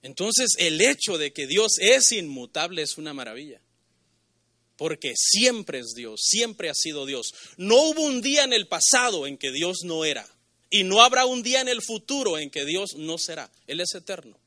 Entonces, 0.00 0.48
el 0.56 0.80
hecho 0.80 1.18
de 1.18 1.34
que 1.34 1.46
Dios 1.46 1.72
es 1.78 2.12
inmutable 2.12 2.80
es 2.80 2.96
una 2.96 3.12
maravilla 3.12 3.60
porque 4.80 5.12
siempre 5.14 5.80
es 5.80 5.92
Dios, 5.94 6.22
siempre 6.24 6.70
ha 6.70 6.74
sido 6.74 7.04
Dios. 7.04 7.34
No 7.58 7.76
hubo 7.82 8.00
un 8.00 8.22
día 8.22 8.44
en 8.44 8.54
el 8.54 8.66
pasado 8.66 9.26
en 9.26 9.36
que 9.36 9.52
Dios 9.52 9.80
no 9.84 10.06
era, 10.06 10.26
y 10.70 10.84
no 10.84 11.02
habrá 11.02 11.26
un 11.26 11.42
día 11.42 11.60
en 11.60 11.68
el 11.68 11.82
futuro 11.82 12.38
en 12.38 12.48
que 12.48 12.64
Dios 12.64 12.94
no 12.96 13.18
será. 13.18 13.52
Él 13.66 13.80
es 13.80 13.94
eterno. 13.94 14.38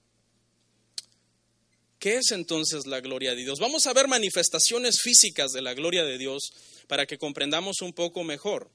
¿Qué 2.00 2.16
es 2.16 2.32
entonces 2.32 2.88
la 2.88 3.00
gloria 3.00 3.36
de 3.36 3.44
Dios? 3.44 3.60
Vamos 3.60 3.86
a 3.86 3.94
ver 3.94 4.08
manifestaciones 4.08 5.02
físicas 5.04 5.52
de 5.52 5.62
la 5.62 5.76
gloria 5.76 6.04
de 6.04 6.18
Dios 6.18 6.52
para 6.88 7.06
que 7.06 7.20
comprendamos 7.20 7.82
un 7.84 7.94
poco 7.94 8.24
mejor. 8.24 8.72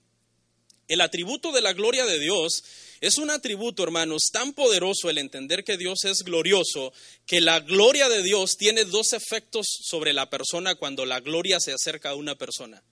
El 0.87 1.01
atributo 1.01 1.51
de 1.51 1.61
la 1.61 1.73
gloria 1.73 2.07
de 2.07 2.21
Dios 2.21 2.63
es 3.01 3.19
un 3.19 3.31
atributo, 3.31 3.83
hermanos, 3.83 4.31
tan 4.33 4.53
poderoso 4.53 5.09
el 5.09 5.19
entender 5.19 5.65
que 5.65 5.77
Dios 5.77 6.05
es 6.05 6.23
glorioso, 6.23 6.93
que 7.27 7.41
la 7.41 7.61
gloria 7.61 8.09
de 8.09 8.23
Dios 8.23 8.57
tiene 8.57 8.85
dos 8.85 9.13
efectos 9.13 9.67
sobre 9.83 10.13
la 10.13 10.29
persona 10.31 10.75
cuando 10.75 11.07
la 11.07 11.21
gloria 11.21 11.61
se 11.61 11.73
acerca 11.73 12.11
a 12.11 12.15
una 12.15 12.37
persona. 12.37 12.83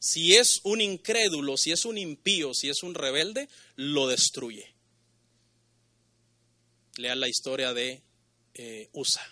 Si 0.00 0.34
es 0.34 0.60
un 0.62 0.80
incrédulo, 0.80 1.56
si 1.56 1.72
es 1.72 1.84
un 1.84 1.98
impío, 1.98 2.54
si 2.54 2.68
es 2.68 2.82
un 2.82 2.94
rebelde, 2.94 3.48
lo 3.76 4.06
destruye. 4.06 4.74
Lean 6.96 7.20
la 7.20 7.28
historia 7.28 7.72
de 7.74 8.02
eh, 8.54 8.88
Usa. 8.92 9.22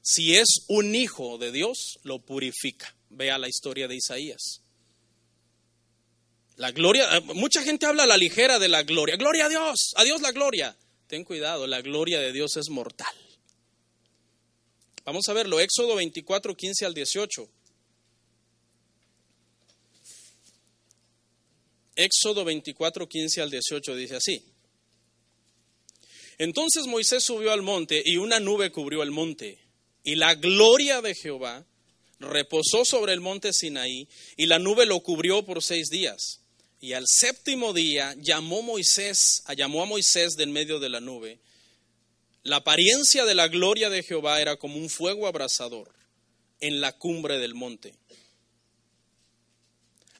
Si 0.00 0.34
es 0.34 0.64
un 0.66 0.94
hijo 0.94 1.38
de 1.38 1.52
Dios, 1.52 1.98
lo 2.02 2.20
purifica. 2.20 2.96
Vea 3.10 3.38
la 3.38 3.48
historia 3.48 3.86
de 3.86 3.96
Isaías. 3.96 4.61
La 6.62 6.70
gloria, 6.70 7.16
eh, 7.16 7.20
mucha 7.34 7.60
gente 7.64 7.86
habla 7.86 8.04
a 8.04 8.06
la 8.06 8.16
ligera 8.16 8.60
de 8.60 8.68
la 8.68 8.84
gloria. 8.84 9.16
Gloria 9.16 9.46
a 9.46 9.48
Dios, 9.48 9.94
a 9.96 10.04
Dios 10.04 10.20
la 10.20 10.30
gloria. 10.30 10.76
Ten 11.08 11.24
cuidado, 11.24 11.66
la 11.66 11.82
gloria 11.82 12.20
de 12.20 12.32
Dios 12.32 12.56
es 12.56 12.70
mortal. 12.70 13.12
Vamos 15.04 15.24
a 15.26 15.32
verlo, 15.32 15.58
Éxodo 15.58 15.96
24, 15.96 16.54
15 16.54 16.86
al 16.86 16.94
18. 16.94 17.50
Éxodo 21.96 22.44
24, 22.44 23.08
15 23.08 23.42
al 23.42 23.50
18 23.50 23.96
dice 23.96 24.14
así. 24.14 24.44
Entonces 26.38 26.86
Moisés 26.86 27.24
subió 27.24 27.50
al 27.50 27.62
monte 27.62 28.00
y 28.04 28.18
una 28.18 28.38
nube 28.38 28.70
cubrió 28.70 29.02
el 29.02 29.10
monte. 29.10 29.58
Y 30.04 30.14
la 30.14 30.36
gloria 30.36 31.02
de 31.02 31.16
Jehová 31.16 31.66
reposó 32.20 32.84
sobre 32.84 33.14
el 33.14 33.20
monte 33.20 33.52
Sinaí 33.52 34.06
y 34.36 34.46
la 34.46 34.60
nube 34.60 34.86
lo 34.86 35.00
cubrió 35.00 35.44
por 35.44 35.60
seis 35.60 35.88
días. 35.88 36.41
Y 36.82 36.94
al 36.94 37.04
séptimo 37.06 37.72
día 37.72 38.12
llamó 38.18 38.60
Moisés, 38.60 39.44
llamó 39.56 39.82
a 39.82 39.86
Moisés 39.86 40.34
de 40.34 40.42
en 40.42 40.50
medio 40.50 40.80
de 40.80 40.88
la 40.88 41.00
nube. 41.00 41.38
La 42.42 42.56
apariencia 42.56 43.24
de 43.24 43.36
la 43.36 43.46
gloria 43.46 43.88
de 43.88 44.02
Jehová 44.02 44.40
era 44.40 44.56
como 44.56 44.78
un 44.78 44.90
fuego 44.90 45.28
abrasador 45.28 45.92
en 46.58 46.80
la 46.80 46.98
cumbre 46.98 47.38
del 47.38 47.54
monte. 47.54 47.94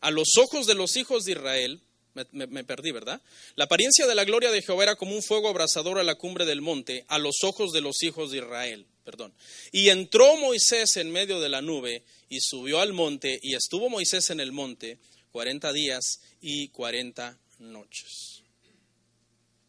A 0.01 0.12
los 0.12 0.37
ojos 0.38 0.68
de 0.68 0.77
los 0.77 0.94
hijos 0.94 1.25
de 1.25 1.33
Israel, 1.33 1.81
me, 2.14 2.46
me, 2.46 2.62
perdí, 2.62 2.92
¿verdad? 2.92 3.20
La 3.57 3.64
apariencia 3.64 4.07
de 4.07 4.14
la 4.14 4.25
gloria 4.25 4.53
de 4.53 4.62
Jehová 4.62 4.85
era 4.85 4.94
como 4.94 5.16
un 5.16 5.22
fuego 5.25 5.48
abrasador 5.48 5.98
a 5.98 6.05
la 6.05 6.14
cumbre 6.14 6.46
del 6.46 6.61
monte, 6.61 7.05
a 7.09 7.18
los 7.18 7.42
ojos 7.42 7.72
de 7.72 7.81
los 7.81 8.05
hijos 8.05 8.31
de 8.31 8.38
Israel, 8.38 8.87
perdón. 9.05 9.35
Y 9.72 9.88
entró 9.88 10.37
Moisés 10.37 10.96
en 10.96 11.11
medio 11.11 11.40
de 11.40 11.48
la 11.48 11.61
nube 11.61 12.05
y 12.29 12.38
subió 12.40 12.79
al 12.79 12.92
monte, 12.92 13.40
y 13.42 13.57
estuvo 13.57 13.88
Moisés 13.88 14.31
en 14.31 14.38
el 14.38 14.53
monte 14.53 15.01
cuarenta 15.33 15.73
días 15.73 16.21
y 16.40 16.68
cuarenta 16.68 17.38
noches. 17.59 18.42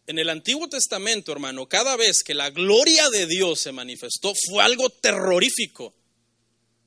En 0.06 0.20
el 0.20 0.30
Antiguo 0.30 0.68
Testamento, 0.68 1.32
hermano, 1.32 1.70
cada 1.70 1.96
vez 1.96 2.24
que 2.24 2.34
la 2.34 2.50
gloria 2.50 3.10
de 3.10 3.26
Dios 3.26 3.62
se 3.62 3.72
manifestó, 3.72 4.34
fue 4.50 4.62
algo 4.62 4.90
terrorífico. 4.90 5.94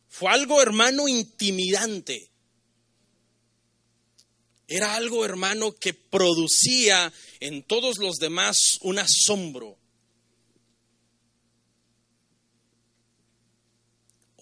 Fue 0.09 0.31
algo, 0.31 0.61
hermano, 0.61 1.09
intimidante. 1.09 2.31
Era 4.69 4.95
algo, 4.95 5.25
hermano, 5.25 5.73
que 5.73 5.95
producía 5.95 7.11
en 7.41 7.63
todos 7.63 7.97
los 7.99 8.17
demás 8.17 8.59
un 8.83 8.99
asombro. 8.99 9.79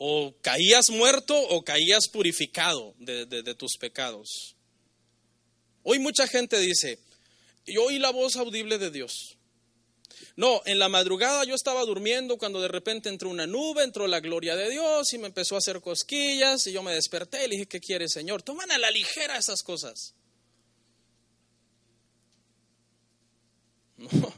O 0.06 0.34
caías 0.42 0.90
muerto 0.90 1.34
o 1.34 1.64
caías 1.64 2.08
purificado 2.08 2.94
de, 2.98 3.24
de 3.24 3.54
tus 3.54 3.78
pecados. 3.78 4.54
Hoy 5.82 5.98
mucha 5.98 6.26
gente 6.26 6.58
dice, 6.58 6.98
yo 7.66 7.84
oí 7.84 7.98
la 7.98 8.10
voz 8.10 8.36
audible 8.36 8.76
de 8.76 8.90
Dios. 8.90 9.38
No, 10.36 10.60
en 10.66 10.78
la 10.78 10.88
madrugada 10.88 11.44
yo 11.44 11.54
estaba 11.54 11.84
durmiendo 11.84 12.36
cuando 12.38 12.60
de 12.60 12.68
repente 12.68 13.08
entró 13.08 13.30
una 13.30 13.46
nube, 13.46 13.84
entró 13.84 14.06
la 14.06 14.20
gloria 14.20 14.56
de 14.56 14.68
Dios 14.68 15.12
y 15.12 15.18
me 15.18 15.28
empezó 15.28 15.54
a 15.54 15.58
hacer 15.58 15.80
cosquillas 15.80 16.66
y 16.66 16.72
yo 16.72 16.82
me 16.82 16.92
desperté 16.92 17.44
y 17.44 17.48
le 17.48 17.54
dije, 17.54 17.66
¿qué 17.66 17.80
quiere 17.80 18.08
Señor? 18.08 18.42
Toman 18.42 18.70
a 18.72 18.78
la 18.78 18.90
ligera 18.90 19.38
esas 19.38 19.62
cosas. 19.62 20.14
No, 23.96 24.34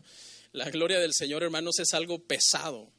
la 0.52 0.70
gloria 0.70 1.00
del 1.00 1.12
Señor, 1.12 1.42
hermanos, 1.42 1.78
es 1.80 1.92
algo 1.92 2.18
pesado. 2.18 2.92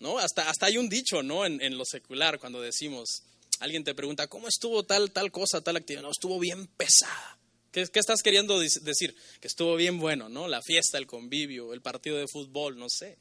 ¿No? 0.00 0.18
Hasta, 0.18 0.48
hasta 0.48 0.66
hay 0.66 0.78
un 0.78 0.88
dicho, 0.88 1.22
¿no? 1.22 1.44
En, 1.44 1.60
en 1.60 1.76
lo 1.76 1.84
secular, 1.84 2.38
cuando 2.38 2.60
decimos, 2.60 3.22
Alguien 3.60 3.82
te 3.82 3.94
pregunta, 3.94 4.28
¿cómo 4.28 4.46
estuvo 4.46 4.84
tal, 4.84 5.10
tal 5.10 5.32
cosa, 5.32 5.60
tal 5.60 5.76
actividad? 5.76 6.02
No, 6.02 6.10
estuvo 6.10 6.38
bien 6.38 6.68
pesada. 6.68 7.38
¿Qué, 7.72 7.86
¿Qué, 7.86 7.98
estás 7.98 8.22
queriendo 8.22 8.58
decir? 8.60 9.16
Que 9.40 9.48
estuvo 9.48 9.74
bien 9.74 9.98
bueno, 9.98 10.28
¿no? 10.28 10.46
La 10.46 10.62
fiesta, 10.62 10.96
el 10.96 11.06
convivio, 11.06 11.74
el 11.74 11.82
partido 11.82 12.16
de 12.16 12.28
fútbol, 12.28 12.78
no 12.78 12.88
sé. 12.88 13.18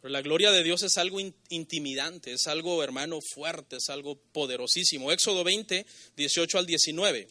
Pero 0.00 0.10
la 0.10 0.20
gloria 0.20 0.50
de 0.50 0.64
Dios 0.64 0.82
es 0.82 0.98
algo 0.98 1.20
intimidante, 1.20 2.32
es 2.32 2.46
algo, 2.48 2.82
hermano, 2.82 3.20
fuerte, 3.20 3.76
es 3.76 3.88
algo 3.88 4.16
poderosísimo. 4.32 5.12
Éxodo 5.12 5.44
20, 5.44 5.86
18 6.16 6.58
al 6.58 6.66
19. 6.66 7.28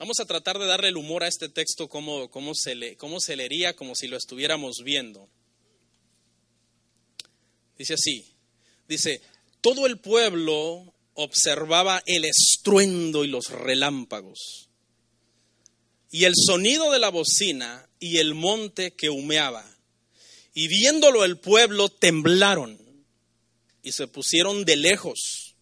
Vamos 0.00 0.18
a 0.18 0.24
tratar 0.24 0.58
de 0.58 0.64
darle 0.64 0.88
el 0.88 0.96
humor 0.96 1.24
a 1.24 1.28
este 1.28 1.50
texto, 1.50 1.86
cómo, 1.86 2.54
se, 2.54 2.74
le, 2.74 2.96
cómo 2.96 3.20
se 3.20 3.36
leería 3.36 3.76
como 3.76 3.94
si 3.94 4.08
lo 4.08 4.16
estuviéramos 4.16 4.76
viendo. 4.82 5.28
Dice 7.76 7.92
así, 7.92 8.24
dice, 8.88 9.20
todo 9.60 9.86
el 9.86 9.98
pueblo 9.98 10.94
observaba 11.12 12.02
el 12.06 12.24
estruendo 12.24 13.26
y 13.26 13.28
los 13.28 13.50
relámpagos, 13.50 14.70
y 16.10 16.24
el 16.24 16.32
sonido 16.34 16.90
de 16.90 16.98
la 16.98 17.10
bocina 17.10 17.86
y 17.98 18.16
el 18.16 18.32
monte 18.32 18.92
que 18.92 19.10
humeaba. 19.10 19.70
Y 20.54 20.68
viéndolo 20.68 21.26
el 21.26 21.36
pueblo 21.36 21.90
temblaron 21.90 23.04
y 23.82 23.92
se 23.92 24.08
pusieron 24.08 24.64
de 24.64 24.76
lejos 24.76 25.56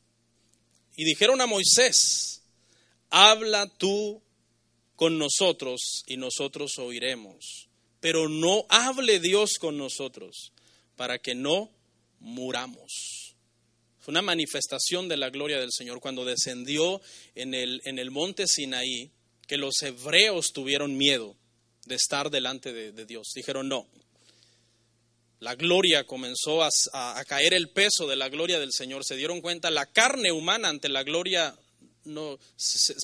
y 0.94 1.02
dijeron 1.02 1.40
a 1.40 1.46
Moisés, 1.46 2.42
habla 3.10 3.66
tú 3.66 4.22
con 4.98 5.16
nosotros 5.16 6.02
y 6.08 6.16
nosotros 6.16 6.76
oiremos. 6.78 7.68
Pero 8.00 8.28
no 8.28 8.66
hable 8.68 9.20
Dios 9.20 9.52
con 9.60 9.78
nosotros 9.78 10.50
para 10.96 11.20
que 11.20 11.36
no 11.36 11.70
muramos. 12.18 13.36
Fue 14.00 14.10
una 14.10 14.22
manifestación 14.22 15.06
de 15.06 15.16
la 15.16 15.30
gloria 15.30 15.60
del 15.60 15.70
Señor 15.70 16.00
cuando 16.00 16.24
descendió 16.24 17.00
en 17.36 17.54
el, 17.54 17.80
en 17.84 18.00
el 18.00 18.10
monte 18.10 18.48
Sinaí, 18.48 19.12
que 19.46 19.56
los 19.56 19.80
hebreos 19.82 20.50
tuvieron 20.52 20.96
miedo 20.96 21.36
de 21.86 21.94
estar 21.94 22.28
delante 22.28 22.72
de, 22.72 23.06
Dios. 23.06 23.28
Dijeron, 23.36 23.68
no, 23.68 23.86
la 25.38 25.54
gloria 25.54 26.02
comenzó 26.02 26.64
a, 26.64 27.24
caer 27.28 27.54
el 27.54 27.68
peso 27.68 28.08
de 28.08 28.16
la 28.16 28.28
gloria 28.28 28.58
del 28.58 28.72
Señor. 28.72 29.04
Se 29.04 29.14
dieron 29.14 29.40
cuenta, 29.40 29.70
la 29.70 29.86
carne 29.86 30.32
humana 30.32 30.68
ante 30.68 30.88
la 30.88 31.04
gloria 31.04 31.56
no 32.02 32.36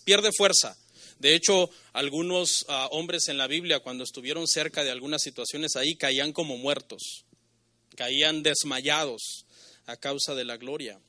pierde 0.04 0.30
fuerza. 0.36 0.76
De 1.18 1.34
hecho, 1.34 1.70
algunos 1.92 2.66
ah, 2.68 2.88
hombres 2.90 3.28
en 3.28 3.38
la 3.38 3.46
Biblia, 3.46 3.80
cuando 3.80 4.04
estuvieron 4.04 4.46
cerca 4.46 4.84
de 4.84 4.90
algunas 4.90 5.22
situaciones 5.22 5.76
ahí, 5.76 5.96
caían 5.96 6.32
como 6.32 6.56
muertos, 6.56 7.24
caían 7.96 8.42
desmayados 8.42 9.46
a 9.86 9.96
causa 9.96 10.34
de 10.34 10.44
la 10.44 10.56
gloria. 10.56 11.00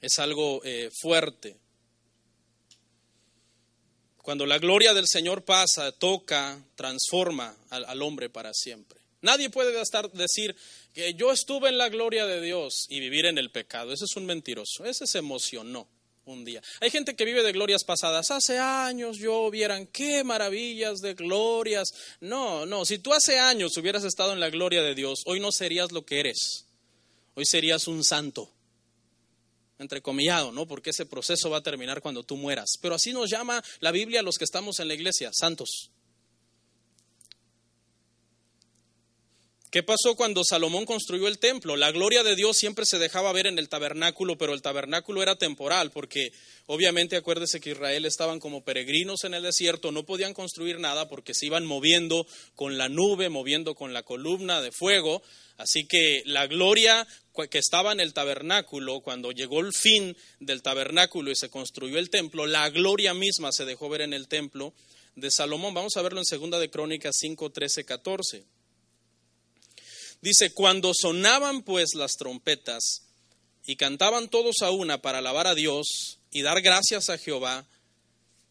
Es 0.00 0.18
algo 0.18 0.60
eh, 0.64 0.90
fuerte. 1.00 1.56
Cuando 4.18 4.46
la 4.46 4.58
gloria 4.58 4.94
del 4.94 5.06
Señor 5.08 5.44
pasa, 5.44 5.90
toca, 5.92 6.62
transforma 6.76 7.56
al, 7.70 8.02
hombre 8.02 8.30
para 8.30 8.52
siempre. 8.52 9.00
Nadie 9.20 9.50
puede 9.50 9.80
estar, 9.80 10.10
decir 10.12 10.54
que 10.92 11.14
yo 11.14 11.32
estuve 11.32 11.68
en 11.68 11.78
la 11.78 11.88
gloria 11.88 12.26
de 12.26 12.40
Dios 12.40 12.86
y 12.88 13.00
vivir 13.00 13.26
en 13.26 13.38
el 13.38 13.50
pecado. 13.50 13.92
Ese 13.92 14.04
es 14.04 14.16
un 14.16 14.26
mentiroso. 14.26 14.84
Ese 14.84 15.06
se 15.06 15.18
emocionó 15.18 15.88
un 16.24 16.44
día. 16.44 16.62
Hay 16.80 16.90
gente 16.90 17.14
que 17.14 17.24
vive 17.24 17.42
de 17.42 17.52
glorias 17.52 17.84
pasadas. 17.84 18.30
Hace 18.30 18.58
años 18.58 19.18
yo 19.18 19.50
vieran 19.50 19.86
qué 19.86 20.24
maravillas 20.24 21.00
de 21.00 21.14
glorias. 21.14 21.90
No, 22.20 22.66
no. 22.66 22.84
Si 22.84 22.98
tú 22.98 23.12
hace 23.12 23.38
años 23.38 23.76
hubieras 23.76 24.04
estado 24.04 24.32
en 24.32 24.40
la 24.40 24.50
gloria 24.50 24.82
de 24.82 24.94
Dios, 24.94 25.22
hoy 25.26 25.40
no 25.40 25.52
serías 25.52 25.92
lo 25.92 26.04
que 26.04 26.20
eres. 26.20 26.66
Hoy 27.34 27.46
serías 27.46 27.86
un 27.88 28.04
santo 28.04 28.50
entrecomillado, 29.78 30.52
¿no? 30.52 30.66
Porque 30.66 30.90
ese 30.90 31.06
proceso 31.06 31.50
va 31.50 31.58
a 31.58 31.62
terminar 31.62 32.00
cuando 32.02 32.22
tú 32.22 32.36
mueras. 32.36 32.72
Pero 32.80 32.94
así 32.94 33.12
nos 33.12 33.30
llama 33.30 33.62
la 33.80 33.90
Biblia 33.90 34.20
a 34.20 34.22
los 34.22 34.38
que 34.38 34.44
estamos 34.44 34.80
en 34.80 34.88
la 34.88 34.94
iglesia, 34.94 35.30
santos. 35.32 35.91
¿Qué 39.72 39.82
pasó 39.82 40.16
cuando 40.16 40.44
Salomón 40.44 40.84
construyó 40.84 41.28
el 41.28 41.38
templo? 41.38 41.76
La 41.76 41.90
gloria 41.92 42.22
de 42.22 42.36
Dios 42.36 42.58
siempre 42.58 42.84
se 42.84 42.98
dejaba 42.98 43.32
ver 43.32 43.46
en 43.46 43.58
el 43.58 43.70
tabernáculo, 43.70 44.36
pero 44.36 44.52
el 44.52 44.60
tabernáculo 44.60 45.22
era 45.22 45.36
temporal, 45.36 45.90
porque 45.90 46.30
obviamente 46.66 47.16
acuérdese 47.16 47.58
que 47.58 47.70
Israel 47.70 48.04
estaban 48.04 48.38
como 48.38 48.64
peregrinos 48.64 49.24
en 49.24 49.32
el 49.32 49.42
desierto, 49.42 49.90
no 49.90 50.04
podían 50.04 50.34
construir 50.34 50.78
nada 50.78 51.08
porque 51.08 51.32
se 51.32 51.46
iban 51.46 51.64
moviendo 51.64 52.26
con 52.54 52.76
la 52.76 52.90
nube, 52.90 53.30
moviendo 53.30 53.74
con 53.74 53.94
la 53.94 54.02
columna 54.02 54.60
de 54.60 54.72
fuego. 54.72 55.22
Así 55.56 55.86
que 55.86 56.22
la 56.26 56.46
gloria 56.46 57.06
que 57.50 57.56
estaba 57.56 57.92
en 57.92 58.00
el 58.00 58.12
tabernáculo, 58.12 59.00
cuando 59.00 59.32
llegó 59.32 59.60
el 59.60 59.72
fin 59.72 60.14
del 60.38 60.60
tabernáculo 60.60 61.30
y 61.30 61.34
se 61.34 61.48
construyó 61.48 61.98
el 61.98 62.10
templo, 62.10 62.46
la 62.46 62.68
gloria 62.68 63.14
misma 63.14 63.52
se 63.52 63.64
dejó 63.64 63.88
ver 63.88 64.02
en 64.02 64.12
el 64.12 64.28
templo 64.28 64.74
de 65.16 65.30
Salomón. 65.30 65.72
Vamos 65.72 65.96
a 65.96 66.02
verlo 66.02 66.18
en 66.18 66.26
segunda 66.26 66.58
de 66.58 66.68
Crónicas 66.68 67.16
5, 67.18 67.52
13, 67.52 67.86
14. 67.86 68.44
Dice, 70.22 70.52
cuando 70.54 70.92
sonaban 70.94 71.62
pues 71.62 71.94
las 71.96 72.12
trompetas 72.12 73.02
y 73.66 73.74
cantaban 73.74 74.28
todos 74.28 74.62
a 74.62 74.70
una 74.70 75.02
para 75.02 75.18
alabar 75.18 75.48
a 75.48 75.56
Dios 75.56 76.20
y 76.30 76.42
dar 76.42 76.62
gracias 76.62 77.10
a 77.10 77.18
Jehová, 77.18 77.66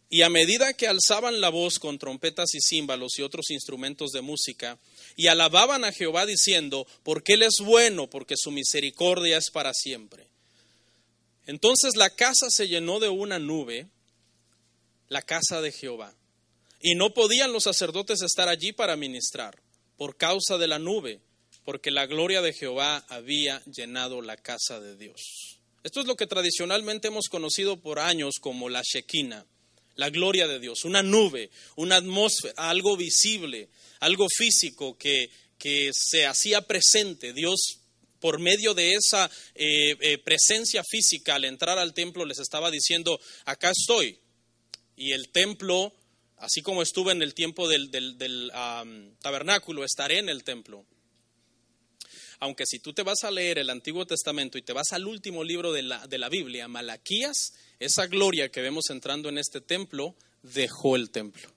y 0.09 0.23
a 0.23 0.29
medida 0.29 0.73
que 0.73 0.89
alzaban 0.89 1.39
la 1.39 1.47
voz 1.47 1.79
con 1.79 1.97
trompetas 1.97 2.53
y 2.53 2.59
címbalos 2.59 3.17
y 3.17 3.21
otros 3.21 3.49
instrumentos 3.49 4.11
de 4.11 4.19
música, 4.19 4.77
y 5.15 5.27
alababan 5.27 5.85
a 5.85 5.93
Jehová 5.93 6.25
diciendo, 6.25 6.85
porque 7.03 7.33
Él 7.33 7.43
es 7.43 7.59
bueno, 7.63 8.09
porque 8.09 8.35
su 8.37 8.51
misericordia 8.51 9.37
es 9.37 9.49
para 9.49 9.73
siempre. 9.73 10.27
Entonces 11.45 11.95
la 11.95 12.09
casa 12.09 12.47
se 12.49 12.67
llenó 12.67 12.99
de 12.99 13.07
una 13.07 13.39
nube, 13.39 13.87
la 15.07 15.21
casa 15.21 15.61
de 15.61 15.71
Jehová, 15.71 16.13
y 16.81 16.95
no 16.95 17.13
podían 17.13 17.53
los 17.53 17.63
sacerdotes 17.63 18.21
estar 18.21 18.49
allí 18.49 18.73
para 18.73 18.97
ministrar, 18.97 19.61
por 19.95 20.17
causa 20.17 20.57
de 20.57 20.67
la 20.67 20.77
nube 20.77 21.21
porque 21.63 21.91
la 21.91 22.05
gloria 22.05 22.41
de 22.41 22.53
Jehová 22.53 23.05
había 23.09 23.63
llenado 23.65 24.21
la 24.21 24.37
casa 24.37 24.79
de 24.79 24.95
Dios. 24.95 25.59
Esto 25.83 26.01
es 26.01 26.05
lo 26.05 26.15
que 26.15 26.27
tradicionalmente 26.27 27.07
hemos 27.07 27.27
conocido 27.27 27.77
por 27.81 27.99
años 27.99 28.35
como 28.39 28.69
la 28.69 28.83
Shekinah, 28.83 29.45
la 29.95 30.09
gloria 30.09 30.47
de 30.47 30.59
Dios, 30.59 30.85
una 30.85 31.03
nube, 31.03 31.49
una 31.75 31.97
atmósfera, 31.97 32.69
algo 32.69 32.95
visible, 32.97 33.69
algo 33.99 34.27
físico 34.29 34.97
que, 34.97 35.29
que 35.57 35.91
se 35.93 36.25
hacía 36.25 36.61
presente. 36.61 37.33
Dios, 37.33 37.79
por 38.19 38.39
medio 38.39 38.73
de 38.73 38.93
esa 38.93 39.29
eh, 39.55 39.95
eh, 39.99 40.17
presencia 40.19 40.83
física, 40.83 41.35
al 41.35 41.45
entrar 41.45 41.77
al 41.77 41.93
templo, 41.93 42.25
les 42.25 42.39
estaba 42.39 42.71
diciendo, 42.71 43.19
acá 43.45 43.71
estoy. 43.71 44.19
Y 44.95 45.13
el 45.13 45.29
templo, 45.29 45.93
así 46.37 46.61
como 46.61 46.81
estuve 46.83 47.11
en 47.11 47.21
el 47.21 47.33
tiempo 47.33 47.67
del, 47.67 47.89
tabernáculo, 49.19 49.83
estaré 49.83 50.19
en 50.19 50.29
el 50.29 50.43
templo 50.43 50.85
aunque 52.41 52.65
si 52.65 52.79
tú 52.79 52.91
te 52.91 53.03
vas 53.03 53.23
a 53.23 53.29
leer 53.29 53.59
el 53.59 53.69
Antiguo 53.69 54.07
Testamento 54.07 54.57
y 54.57 54.63
te 54.63 54.73
vas 54.73 54.93
al 54.93 55.05
último 55.05 55.43
libro 55.43 55.71
de 55.71 55.83
la, 55.83 56.07
de 56.07 56.17
la 56.17 56.27
Biblia, 56.27 56.67
Malaquías, 56.67 57.53
esa 57.79 58.07
gloria 58.07 58.49
que 58.49 58.61
vemos 58.61 58.89
entrando 58.89 59.29
en 59.29 59.37
este 59.37 59.61
templo, 59.61 60.15
dejó 60.41 60.95
el 60.95 61.11
templo. 61.11 61.47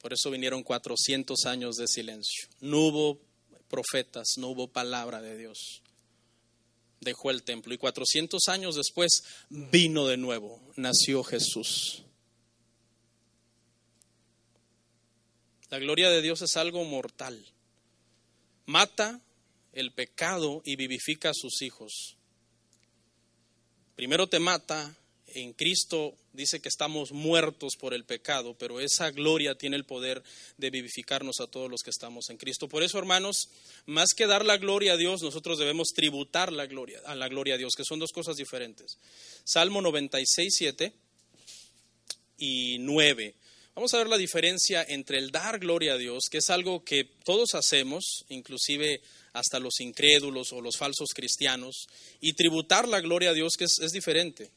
Por 0.00 0.12
eso 0.12 0.28
vinieron 0.28 0.64
400 0.64 1.46
años 1.46 1.76
de 1.76 1.86
silencio. 1.86 2.48
No 2.60 2.80
hubo 2.80 3.20
profetas, 3.68 4.26
no 4.38 4.48
hubo 4.48 4.66
palabra 4.66 5.22
de 5.22 5.36
Dios. 5.38 5.82
Dejó 7.00 7.30
el 7.30 7.44
templo 7.44 7.72
y 7.72 7.78
400 7.78 8.48
años 8.48 8.74
después 8.74 9.22
vino 9.48 10.08
de 10.08 10.16
nuevo, 10.16 10.60
nació 10.74 11.22
Jesús. 11.22 12.02
La 15.70 15.78
gloria 15.78 16.10
de 16.10 16.22
Dios 16.22 16.42
es 16.42 16.56
algo 16.56 16.82
mortal 16.82 17.52
mata 18.66 19.20
el 19.72 19.92
pecado 19.92 20.62
y 20.64 20.76
vivifica 20.76 21.30
a 21.30 21.34
sus 21.34 21.62
hijos. 21.62 22.16
Primero 23.94 24.26
te 24.26 24.38
mata, 24.38 24.94
en 25.28 25.52
Cristo 25.52 26.14
dice 26.32 26.60
que 26.60 26.68
estamos 26.68 27.12
muertos 27.12 27.76
por 27.78 27.94
el 27.94 28.04
pecado, 28.04 28.54
pero 28.58 28.80
esa 28.80 29.10
gloria 29.10 29.56
tiene 29.56 29.76
el 29.76 29.84
poder 29.84 30.22
de 30.56 30.70
vivificarnos 30.70 31.40
a 31.40 31.46
todos 31.46 31.70
los 31.70 31.82
que 31.82 31.90
estamos 31.90 32.28
en 32.30 32.36
Cristo. 32.36 32.68
Por 32.68 32.82
eso, 32.82 32.98
hermanos, 32.98 33.48
más 33.86 34.10
que 34.14 34.26
dar 34.26 34.44
la 34.44 34.58
gloria 34.58 34.94
a 34.94 34.96
Dios, 34.96 35.22
nosotros 35.22 35.58
debemos 35.58 35.88
tributar 35.94 36.52
la 36.52 36.66
gloria, 36.66 37.00
a 37.06 37.14
la 37.14 37.28
gloria 37.28 37.54
a 37.54 37.58
Dios, 37.58 37.74
que 37.76 37.84
son 37.84 37.98
dos 37.98 38.12
cosas 38.12 38.36
diferentes. 38.36 38.98
Salmo 39.44 39.80
96, 39.80 40.54
7 40.56 40.92
y 42.38 42.78
9. 42.80 43.34
Vamos 43.76 43.92
a 43.92 43.98
ver 43.98 44.08
la 44.08 44.16
diferencia 44.16 44.86
entre 44.88 45.18
el 45.18 45.30
dar 45.30 45.58
gloria 45.58 45.92
a 45.92 45.98
Dios, 45.98 46.28
que 46.30 46.38
es 46.38 46.48
algo 46.48 46.82
que 46.82 47.04
todos 47.04 47.54
hacemos, 47.54 48.24
inclusive 48.30 49.02
hasta 49.34 49.58
los 49.58 49.80
incrédulos 49.80 50.54
o 50.54 50.62
los 50.62 50.78
falsos 50.78 51.10
cristianos, 51.14 51.86
y 52.22 52.32
tributar 52.32 52.88
la 52.88 53.02
gloria 53.02 53.30
a 53.30 53.34
Dios, 53.34 53.52
que 53.58 53.64
es, 53.64 53.92
diferente. 53.92 54.50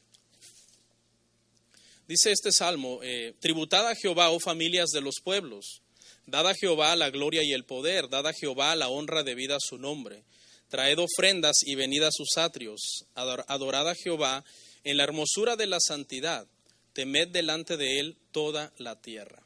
Dice 2.08 2.32
este 2.32 2.50
salmo, 2.50 3.00
eh, 3.02 3.34
tributad 3.40 3.88
a 3.88 3.94
Jehová, 3.94 4.30
oh 4.30 4.40
familias 4.40 4.88
de 4.88 5.02
los 5.02 5.16
pueblos, 5.22 5.82
dad 6.24 6.48
a 6.48 6.54
Jehová 6.54 6.96
la 6.96 7.10
gloria 7.10 7.42
y 7.42 7.52
el 7.52 7.66
poder, 7.66 8.08
dad 8.08 8.26
a 8.26 8.32
Jehová 8.32 8.74
la 8.74 8.88
honra 8.88 9.22
debida 9.22 9.56
a 9.56 9.60
su 9.60 9.76
nombre, 9.76 10.24
traed 10.70 10.98
ofrendas 10.98 11.62
y 11.62 11.74
venid 11.74 12.04
a 12.04 12.10
sus 12.10 12.38
atrios, 12.38 13.04
adorad 13.14 13.86
a 13.86 13.94
Jehová 13.94 14.46
en 14.82 14.96
la 14.96 15.04
hermosura 15.04 15.56
de 15.56 15.66
la 15.66 15.78
santidad 15.78 16.48
temed 16.92 17.28
delante 17.28 17.76
de 17.76 18.00
él 18.00 18.16
toda 18.32 18.72
la 18.78 19.00
tierra. 19.00 19.42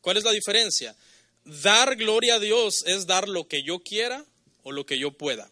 ¿Cuál 0.00 0.16
es 0.16 0.24
la 0.24 0.32
diferencia? 0.32 0.96
Dar 1.44 1.96
gloria 1.96 2.36
a 2.36 2.38
Dios 2.38 2.84
es 2.86 3.06
dar 3.06 3.28
lo 3.28 3.48
que 3.48 3.62
yo 3.62 3.80
quiera 3.80 4.24
o 4.62 4.72
lo 4.72 4.86
que 4.86 4.98
yo 4.98 5.12
pueda. 5.12 5.50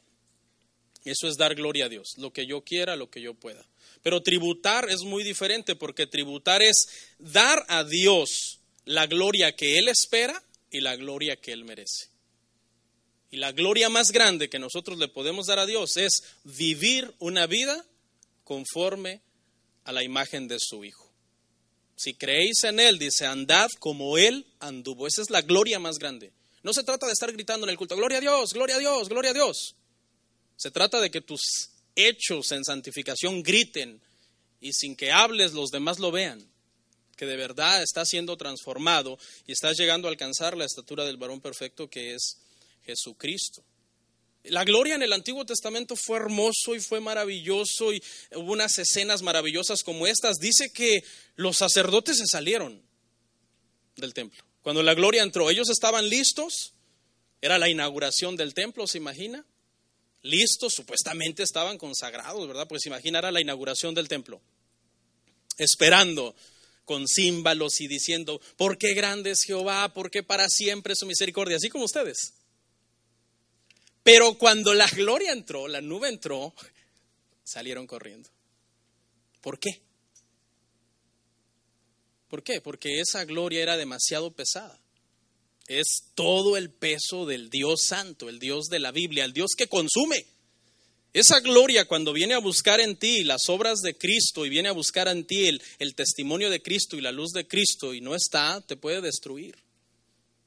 Eso 1.05 1.29
es 1.29 1.37
dar 1.37 1.55
gloria 1.55 1.87
a 1.87 1.89
Dios, 1.89 2.15
lo 2.17 2.33
que 2.33 2.47
yo 2.47 2.63
quiera, 2.63 2.97
lo 2.97 3.11
que 3.11 3.21
yo 3.21 3.35
pueda. 3.35 3.65
Pero 4.03 4.23
tributar 4.23 4.89
es 4.89 5.03
muy 5.03 5.25
diferente 5.25 5.77
porque 5.77 6.07
tributar 6.07 6.63
es 6.63 6.89
dar 7.19 7.65
a 7.69 7.85
Dios 7.85 8.61
la 8.85 9.07
gloria 9.07 9.55
que 9.55 9.79
Él 9.79 9.89
espera 9.89 10.43
y 10.71 10.81
la 10.81 10.97
gloria 10.97 11.37
que 11.37 11.53
Él 11.53 11.65
merece. 11.65 12.09
Y 13.31 13.37
la 13.37 13.53
gloria 13.53 13.89
más 13.89 14.11
grande 14.11 14.49
que 14.49 14.59
nosotros 14.59 14.99
le 14.99 15.09
podemos 15.09 15.47
dar 15.47 15.59
a 15.59 15.67
Dios 15.67 15.97
es 15.97 16.23
vivir 16.45 17.13
una 17.19 17.47
vida 17.47 17.85
conforme 18.45 19.21
a 19.87 19.93
la 19.93 20.03
imagen 20.03 20.49
de 20.49 20.59
su 20.61 20.85
Hijo. 20.85 21.11
Si 21.97 22.15
creéis 22.15 22.65
en 22.65 22.79
Él, 22.79 22.99
dice, 22.99 23.25
andad 23.25 23.71
como 23.79 24.19
Él 24.19 24.47
anduvo. 24.61 25.07
Esa 25.07 25.23
es 25.23 25.31
la 25.31 25.41
gloria 25.41 25.79
más 25.79 25.99
grande. 25.99 26.33
No 26.63 26.73
se 26.73 26.83
trata 26.83 27.07
de 27.07 27.13
estar 27.13 27.33
gritando 27.33 27.65
en 27.65 27.71
el 27.71 27.79
culto, 27.79 27.97
gloria 27.97 28.19
a 28.19 28.21
Dios, 28.21 28.53
gloria 28.53 28.77
a 28.77 28.79
Dios, 28.79 29.09
gloria 29.09 29.31
a 29.31 29.35
Dios. 29.35 29.77
Se 30.57 30.71
trata 30.71 31.01
de 31.01 31.11
que 31.11 31.21
tus 31.21 31.71
hechos 31.95 32.53
en 32.53 32.65
santificación 32.65 33.43
griten 33.43 34.03
y 34.61 34.73
sin 34.73 34.97
que 34.97 35.13
hables 35.13 35.53
los 35.53 35.71
demás 35.71 35.99
lo 36.01 36.11
vean, 36.11 36.45
que 37.17 37.25
de 37.25 37.37
verdad 37.37 37.83
estás 37.83 38.09
siendo 38.09 38.37
transformado 38.37 39.19
y 39.47 39.53
estás 39.53 39.79
llegando 39.79 40.09
a 40.09 40.11
alcanzar 40.11 40.57
la 40.57 40.65
estatura 40.65 41.05
del 41.05 41.17
varón 41.17 41.41
perfecto 41.41 41.89
que 41.89 42.15
es 42.15 42.39
Jesucristo. 42.85 43.63
La 44.49 44.65
gloria 44.65 44.95
en 44.95 45.03
el 45.03 45.13
Antiguo 45.13 45.45
Testamento 45.45 45.97
fue 45.97 46.19
hermoso 46.19 46.75
y 46.75 46.81
fue 46.81 47.01
maravilloso 47.01 47.93
y 47.93 48.03
hubo 48.35 48.53
unas 48.53 48.79
escenas 48.79 49.23
maravillosas 49.23 49.83
como 49.83 50.07
estas. 50.07 50.39
Dice 50.39 50.71
que 50.73 51.03
los 51.35 51.57
sacerdotes 51.57 52.19
se 52.19 52.27
salieron 52.27 52.83
del 53.97 54.15
templo. 54.15 54.45
Cuando 54.63 54.83
la 54.83 54.95
gloria 54.95 55.23
entró, 55.23 55.51
ellos 55.51 55.69
estaban 55.71 56.09
listos. 56.09 56.75
Era 57.41 57.59
la 57.59 57.69
inauguración 57.69 58.37
del 58.37 58.55
templo, 58.55 58.87
¿se 58.87 58.99
imagina? 58.99 59.45
Listos, 60.23 60.75
supuestamente 60.75 61.43
estaban 61.43 61.79
consagrados, 61.79 62.47
¿verdad? 62.49 62.67
Pues 62.67 62.87
imagina, 62.87 63.19
era 63.19 63.31
la 63.31 63.41
inauguración 63.41 63.95
del 63.95 64.09
templo. 64.09 64.41
Esperando 65.59 66.35
con 66.85 67.07
címbalos 67.07 67.81
y 67.81 67.89
diciendo, 67.89 68.41
¿por 68.57 68.79
qué 68.79 68.95
grande 68.95 69.33
es 69.33 69.43
Jehová? 69.43 69.93
¿Por 69.93 70.11
qué 70.11 70.23
para 70.23 70.49
siempre 70.49 70.95
su 70.97 71.07
misericordia? 71.07 71.57
Así 71.57 71.69
como 71.69 71.85
ustedes. 71.85 72.35
Pero 74.07 74.39
cuando 74.39 74.73
la 74.73 74.87
gloria 74.87 75.33
entró, 75.33 75.67
la 75.67 75.81
nube 75.81 76.09
entró, 76.09 76.55
salieron 77.43 77.89
corriendo. 77.89 78.31
¿Por 79.41 79.59
qué? 79.59 79.81
¿Por 82.29 82.45
qué? 82.45 82.61
Porque 82.61 83.01
esa 83.01 83.25
gloria 83.25 83.65
era 83.65 83.77
demasiado 83.77 84.31
pesada. 84.31 84.81
Es 85.67 86.05
todo 86.15 86.57
el 86.57 86.71
peso 86.71 87.27
del 87.27 87.51
Dios 87.51 87.81
santo, 87.89 88.29
el 88.29 88.39
Dios 88.39 88.67
de 88.67 88.79
la 88.79 88.93
Biblia, 88.93 89.25
el 89.25 89.33
Dios 89.33 89.57
que 89.59 89.67
consume. 89.67 90.25
Esa 91.13 91.41
gloria 91.41 91.89
cuando 91.89 92.13
viene 92.13 92.35
a 92.35 92.39
buscar 92.39 92.79
en 92.79 92.95
ti 92.97 93.25
las 93.25 93.49
obras 93.49 93.81
de 93.81 93.99
Cristo 93.99 94.47
y 94.47 94.51
viene 94.51 94.69
a 94.69 94.73
buscar 94.73 95.09
en 95.09 95.27
ti 95.27 95.49
el, 95.49 95.61
el 95.81 95.97
testimonio 95.97 96.49
de 96.49 96.63
Cristo 96.63 96.97
y 96.97 97.01
la 97.01 97.11
luz 97.11 97.33
de 97.33 97.49
Cristo 97.49 97.93
y 97.93 98.01
no 98.01 98.15
está, 98.15 98.61
te 98.61 98.77
puede 98.77 99.01
destruir. 99.01 99.66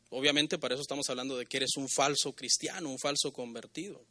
Obviamente 0.09 0.57
para 0.57 0.75
eso 0.75 0.81
estamos 0.81 1.09
hablando 1.09 1.37
de 1.37 1.45
que 1.45 1.57
eres 1.57 1.77
un 1.77 1.87
falso 1.87 2.33
cristiano, 2.33 2.89
un 2.89 2.99
falso 2.99 3.31
convertido. 3.31 4.03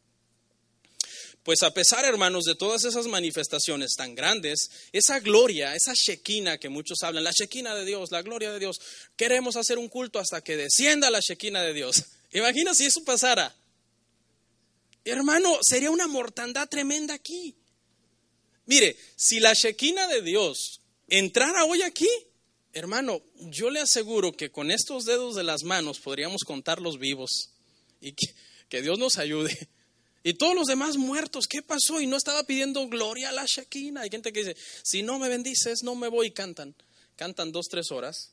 Pues 1.43 1.63
a 1.63 1.73
pesar, 1.73 2.05
hermanos, 2.05 2.45
de 2.45 2.55
todas 2.55 2.85
esas 2.85 3.07
manifestaciones 3.07 3.95
tan 3.97 4.15
grandes, 4.15 4.71
esa 4.93 5.19
gloria, 5.21 5.75
esa 5.75 5.95
shequina 5.95 6.59
que 6.59 6.69
muchos 6.69 7.03
hablan, 7.03 7.25
la 7.25 7.33
shequina 7.33 7.75
de 7.75 7.85
Dios, 7.85 8.11
la 8.11 8.23
gloria 8.23 8.53
de 8.53 8.59
Dios, 8.59 8.81
queremos 9.17 9.57
hacer 9.57 9.79
un 9.79 9.89
culto 9.89 10.19
hasta 10.19 10.43
que 10.43 10.57
descienda 10.57 11.11
la 11.11 11.21
shequina 11.21 11.63
de 11.63 11.73
Dios. 11.73 12.05
Imagina 12.33 12.75
si 12.75 12.85
eso 12.85 13.03
pasara. 13.03 13.57
Hermano, 15.05 15.59
sería 15.63 15.91
una 15.91 16.07
mortandad 16.07 16.69
tremenda 16.69 17.15
aquí. 17.15 17.57
Mire, 18.67 18.97
si 19.17 19.41
la 19.41 19.55
shequina 19.55 20.07
de 20.07 20.21
Dios 20.21 20.83
entrara 21.09 21.65
hoy 21.65 21.81
aquí, 21.81 22.11
Hermano, 22.79 23.23
yo 23.51 23.71
le 23.71 23.81
aseguro 23.81 24.33
que 24.33 24.51
con 24.51 24.71
estos 24.71 25.05
dedos 25.05 25.35
de 25.35 25.43
las 25.43 25.65
manos 25.65 25.99
podríamos 25.99 26.45
contar 26.45 26.81
los 26.81 26.99
vivos 26.99 27.51
y 28.01 28.15
que, 28.69 28.83
Dios 28.83 28.99
nos 28.99 29.19
ayude. 29.19 29.69
Y 30.23 30.35
todos 30.35 30.55
los 30.55 30.67
demás 30.67 30.97
muertos, 30.97 31.47
¿qué 31.47 31.63
pasó? 31.63 32.01
Y 32.01 32.07
no 32.07 32.17
estaba 32.17 32.45
pidiendo 32.45 32.87
gloria 32.89 33.31
a 33.31 33.33
la 33.33 33.47
Shekinah. 33.47 34.03
Hay 34.03 34.11
gente 34.11 34.33
que 34.33 34.41
dice, 34.41 34.57
si 34.83 35.03
no 35.03 35.19
me 35.19 35.29
bendices, 35.29 35.83
no 35.83 35.95
me 35.95 36.09
voy 36.09 36.29
y 36.29 36.31
cantan. 36.33 36.75
Cantan 37.17 37.51
dos, 37.51 37.67
tres 37.69 37.91
horas 37.91 38.33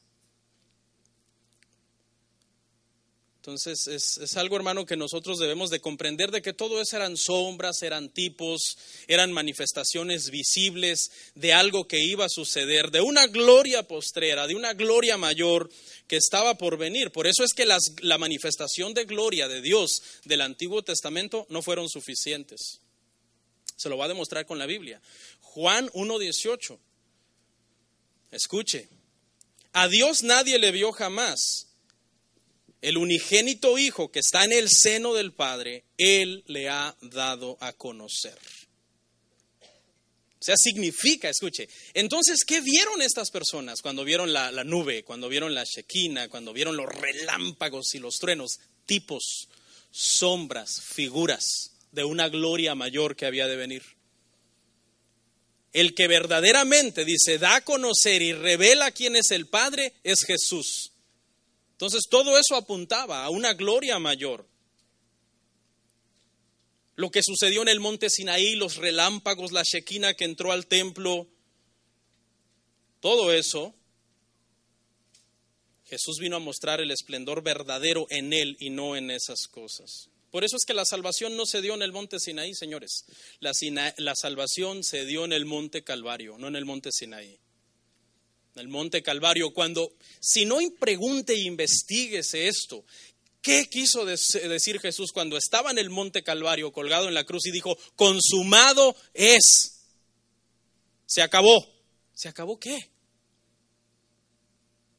Entonces 3.46 3.86
es, 3.86 4.38
algo, 4.38 4.56
hermano, 4.56 4.88
que 4.88 4.98
nosotros 4.98 5.38
debemos 5.38 5.70
de 5.70 5.80
comprender 5.80 6.32
de 6.32 6.42
que 6.42 6.52
todo 6.52 6.82
eso 6.82 6.96
eran 6.96 7.16
sombras, 7.16 7.84
eran 7.84 8.10
tipos, 8.10 8.76
eran 9.06 9.32
manifestaciones 9.32 10.32
visibles 10.32 11.12
de 11.36 11.54
algo 11.54 11.88
que 11.88 12.04
iba 12.04 12.26
a 12.26 12.30
suceder, 12.30 12.90
de 12.90 13.02
una 13.02 13.28
gloria 13.28 13.88
postrera, 13.88 14.48
de 14.48 14.56
una 14.56 14.74
gloria 14.74 15.18
mayor 15.18 15.70
que 16.08 16.16
estaba 16.16 16.58
por 16.58 16.80
venir. 16.80 17.12
Por 17.12 17.28
eso 17.28 17.44
es 17.44 17.54
que 17.54 17.68
la 17.68 18.18
manifestación 18.18 18.96
de 18.96 19.06
gloria 19.06 19.48
de 19.48 19.62
Dios 19.62 20.02
del 20.24 20.42
Antiguo 20.42 20.82
Testamento 20.82 21.46
no 21.50 21.62
fueron 21.62 21.88
suficientes. 21.88 22.80
Se 23.76 23.90
lo 23.90 23.98
va 23.98 24.06
a 24.06 24.08
demostrar 24.08 24.48
con 24.48 24.58
la 24.58 24.66
Biblia. 24.66 25.00
Juan 25.42 25.88
1.18. 25.90 26.80
Escuche. 28.32 28.90
A 29.72 29.88
Dios 29.88 30.24
nadie 30.24 30.58
le 30.58 30.72
vio 30.72 30.92
jamás 30.92 31.65
el 32.86 32.98
unigénito 32.98 33.80
Hijo 33.80 34.12
que 34.12 34.20
está 34.20 34.46
en 34.46 34.54
el 34.54 34.70
seno 34.70 35.16
del 35.16 35.34
Padre, 35.34 35.86
Él 35.98 36.44
le 36.46 36.70
ha 36.70 36.96
dado 37.02 37.58
a 37.60 37.74
conocer. 37.74 38.38
O 39.60 40.46
sea, 40.46 40.56
significa, 40.56 41.28
escuche, 41.28 41.68
entonces, 41.96 42.46
¿qué 42.46 42.62
vieron 42.62 43.02
estas 43.02 43.32
personas 43.32 43.82
cuando 43.82 44.04
vieron 44.04 44.32
la, 44.32 44.52
nube, 44.64 45.04
cuando 45.04 45.28
vieron 45.28 45.56
la 45.56 45.64
Shekinah, 45.64 46.30
cuando 46.30 46.54
vieron 46.54 46.78
los 46.78 46.86
relámpagos 46.86 47.96
y 47.96 48.00
los 48.00 48.20
truenos? 48.20 48.60
Tipos, 48.86 49.50
sombras, 49.90 50.80
figuras 50.84 51.72
de 51.92 52.04
una 52.04 52.30
gloria 52.30 52.76
mayor 52.76 53.16
que 53.16 53.26
había 53.26 53.48
de 53.48 53.56
venir. 53.56 53.82
El 55.74 55.96
que 55.96 56.08
verdaderamente 56.08 57.04
dice, 57.04 57.40
da 57.40 57.56
a 57.56 57.62
conocer 57.62 58.22
y 58.22 58.34
revela 58.34 58.92
quién 58.92 59.16
es 59.16 59.32
el 59.32 59.48
Padre, 59.48 59.94
es 60.04 60.24
Jesús. 60.24 60.92
Entonces 61.76 62.04
todo 62.10 62.38
eso 62.40 62.56
apuntaba 62.56 63.26
a 63.26 63.30
una 63.30 63.54
gloria 63.54 64.00
mayor. 64.00 64.48
Lo 66.96 67.12
que 67.12 67.22
sucedió 67.22 67.64
en 67.64 67.68
el 67.68 67.82
monte 67.82 68.10
Sinaí, 68.10 68.56
los 68.56 68.78
relámpagos, 68.78 69.52
la 69.52 69.64
Shekinah 69.64 70.14
que 70.14 70.24
entró 70.24 70.54
al 70.54 70.68
templo, 70.68 71.28
todo 73.02 73.34
eso, 73.34 73.76
Jesús 75.84 76.18
vino 76.22 76.38
a 76.38 76.40
mostrar 76.40 76.80
el 76.80 76.92
esplendor 76.92 77.44
verdadero 77.44 78.08
en 78.10 78.32
él 78.32 78.56
y 78.62 78.70
no 78.70 78.96
en 78.96 79.12
esas 79.12 79.46
cosas. 79.52 80.10
Por 80.32 80.46
eso 80.46 80.56
es 80.56 80.64
que 80.66 80.74
la 80.74 80.86
salvación 80.86 81.36
no 81.36 81.46
se 81.46 81.62
dio 81.62 81.74
en 81.74 81.82
el 81.82 81.92
monte 81.92 82.22
Sinaí, 82.22 82.56
señores. 82.56 83.04
La, 83.42 83.52
la 83.98 84.16
salvación 84.16 84.86
se 84.86 85.06
dio 85.06 85.26
en 85.26 85.34
el 85.34 85.44
monte 85.44 85.84
Calvario, 85.84 86.38
no 86.38 86.48
en 86.48 86.56
el 86.56 86.64
monte 86.64 86.94
Sinaí 86.94 87.38
el 88.56 88.68
monte 88.68 89.04
Calvario, 89.04 89.54
cuando, 89.54 89.94
si 90.20 90.46
no 90.46 90.58
pregunte 90.80 91.34
e 91.34 91.42
investiguese 91.42 92.48
esto, 92.48 92.86
¿qué 93.42 93.68
quiso 93.70 94.06
decir 94.06 94.80
Jesús 94.80 95.12
cuando 95.12 95.38
estaba 95.38 95.72
en 95.72 95.78
el 95.78 95.90
monte 95.90 96.24
Calvario 96.24 96.72
colgado 96.72 97.08
en 97.08 97.14
la 97.14 97.26
cruz 97.26 97.46
y 97.46 97.52
dijo, 97.52 97.78
consumado 97.96 98.96
es? 99.14 99.84
Se 101.06 101.22
acabó. 101.22 101.66
¿Se 102.14 102.30
acabó 102.30 102.58
qué? 102.60 102.90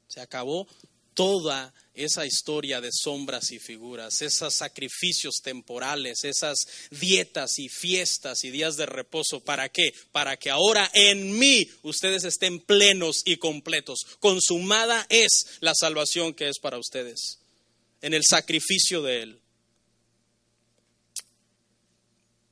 Se 0.07 0.21
acabó 0.21 0.69
toda 1.17 1.73
esa 1.95 2.27
historia 2.27 2.83
de 2.83 2.91
sombras 2.93 3.51
y 3.51 3.59
figuras, 3.59 4.21
esos 4.21 4.53
sacrificios 4.53 5.37
temporales, 5.43 6.25
esas 6.25 6.59
dietas 6.91 7.59
y 7.59 7.71
fiestas 7.71 8.45
y 8.45 8.51
días 8.51 8.77
de 8.77 8.85
reposo. 8.85 9.41
¿Para 9.41 9.71
qué? 9.71 9.95
Para 10.13 10.37
que 10.37 10.51
ahora 10.51 10.89
en 10.93 11.39
mí 11.39 11.69
ustedes 11.83 12.25
estén 12.25 12.61
plenos 12.61 13.23
y 13.25 13.39
completos. 13.39 14.01
Consumada 14.21 15.07
es 15.09 15.59
la 15.61 15.73
salvación 15.75 16.35
que 16.35 16.49
es 16.49 16.59
para 16.61 16.79
ustedes, 16.79 17.39
en 18.03 18.13
el 18.13 18.23
sacrificio 18.29 19.01
de 19.01 19.23
Él. 19.23 19.41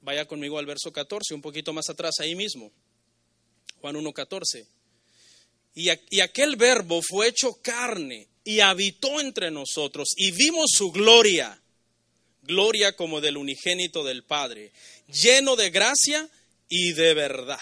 Vaya 0.00 0.27
conmigo 0.27 0.59
al 0.59 0.66
verso 0.66 0.90
14, 0.90 1.35
un 1.35 1.42
poquito 1.42 1.74
más 1.74 1.90
atrás, 1.90 2.14
ahí 2.20 2.35
mismo. 2.35 2.72
Juan 3.83 3.96
1.14. 3.96 4.66
Y, 5.74 5.90
y 6.16 6.20
aquel 6.20 6.57
verbo 6.57 7.03
fue 7.03 7.29
hecho 7.29 7.61
carne 7.61 8.29
y 8.44 8.61
habitó 8.61 9.20
entre 9.20 9.50
nosotros 9.50 10.11
y 10.16 10.30
vimos 10.30 10.70
su 10.70 10.92
gloria, 10.92 11.61
gloria 12.42 12.94
como 12.94 13.20
del 13.20 13.38
unigénito 13.38 14.04
del 14.04 14.22
Padre, 14.22 14.72
lleno 15.09 15.57
de 15.57 15.70
gracia 15.70 16.28
y 16.68 16.92
de 16.92 17.14
verdad. 17.14 17.60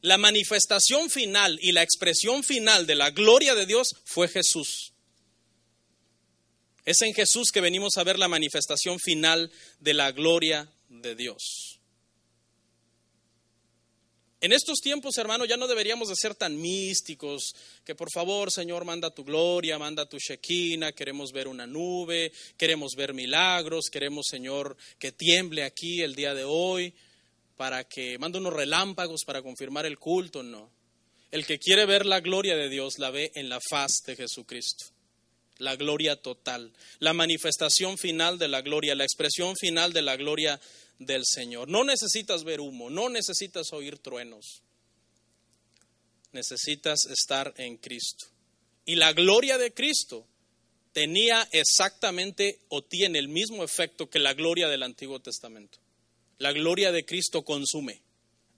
La 0.00 0.16
manifestación 0.16 1.10
final 1.10 1.58
y 1.60 1.72
la 1.72 1.82
expresión 1.82 2.42
final 2.42 2.86
de 2.86 2.94
la 2.94 3.10
gloria 3.10 3.54
de 3.54 3.66
Dios 3.66 3.96
fue 4.04 4.28
Jesús. 4.28 4.92
Es 6.84 7.02
en 7.02 7.12
Jesús 7.12 7.50
que 7.52 7.60
venimos 7.60 7.98
a 7.98 8.04
ver 8.04 8.18
la 8.18 8.28
manifestación 8.28 8.98
final 8.98 9.50
de 9.80 9.94
la 9.94 10.12
gloria 10.12 10.72
de 10.88 11.14
Dios. 11.14 11.77
En 14.40 14.52
estos 14.52 14.78
tiempos, 14.78 15.18
hermano, 15.18 15.44
ya 15.46 15.56
no 15.56 15.66
deberíamos 15.66 16.08
de 16.08 16.14
ser 16.14 16.34
tan 16.36 16.60
místicos, 16.60 17.54
que 17.84 17.96
por 17.96 18.08
favor, 18.12 18.52
Señor, 18.52 18.84
manda 18.84 19.10
tu 19.10 19.24
gloria, 19.24 19.80
manda 19.80 20.08
tu 20.08 20.16
Shekinah, 20.18 20.92
queremos 20.92 21.32
ver 21.32 21.48
una 21.48 21.66
nube, 21.66 22.30
queremos 22.56 22.92
ver 22.96 23.14
milagros, 23.14 23.86
queremos, 23.90 24.26
Señor, 24.30 24.76
que 24.98 25.10
tiemble 25.10 25.64
aquí 25.64 26.02
el 26.02 26.14
día 26.14 26.34
de 26.34 26.44
hoy, 26.44 26.94
para 27.56 27.82
que 27.82 28.16
manda 28.18 28.38
unos 28.38 28.52
relámpagos 28.52 29.24
para 29.26 29.42
confirmar 29.42 29.86
el 29.86 29.98
culto, 29.98 30.44
no. 30.44 30.70
El 31.32 31.44
que 31.44 31.58
quiere 31.58 31.84
ver 31.84 32.06
la 32.06 32.20
gloria 32.20 32.56
de 32.56 32.68
Dios 32.68 32.98
la 32.98 33.10
ve 33.10 33.32
en 33.34 33.48
la 33.48 33.58
faz 33.60 34.02
de 34.06 34.14
Jesucristo. 34.14 34.97
La 35.58 35.76
gloria 35.76 36.16
total, 36.16 36.72
la 37.00 37.12
manifestación 37.12 37.98
final 37.98 38.38
de 38.38 38.48
la 38.48 38.62
gloria, 38.62 38.94
la 38.94 39.04
expresión 39.04 39.56
final 39.56 39.92
de 39.92 40.02
la 40.02 40.16
gloria 40.16 40.60
del 40.98 41.24
Señor. 41.24 41.68
No 41.68 41.84
necesitas 41.84 42.44
ver 42.44 42.60
humo, 42.60 42.90
no 42.90 43.08
necesitas 43.08 43.72
oír 43.72 43.98
truenos, 43.98 44.62
necesitas 46.32 47.06
estar 47.06 47.52
en 47.56 47.76
Cristo. 47.76 48.26
Y 48.84 48.96
la 48.96 49.12
gloria 49.12 49.58
de 49.58 49.74
Cristo 49.74 50.26
tenía 50.92 51.46
exactamente 51.52 52.60
o 52.68 52.82
tiene 52.82 53.18
el 53.18 53.28
mismo 53.28 53.62
efecto 53.62 54.08
que 54.08 54.18
la 54.18 54.34
gloria 54.34 54.68
del 54.68 54.82
Antiguo 54.82 55.20
Testamento. 55.20 55.78
La 56.38 56.52
gloria 56.52 56.92
de 56.92 57.04
Cristo 57.04 57.42
consume, 57.42 58.00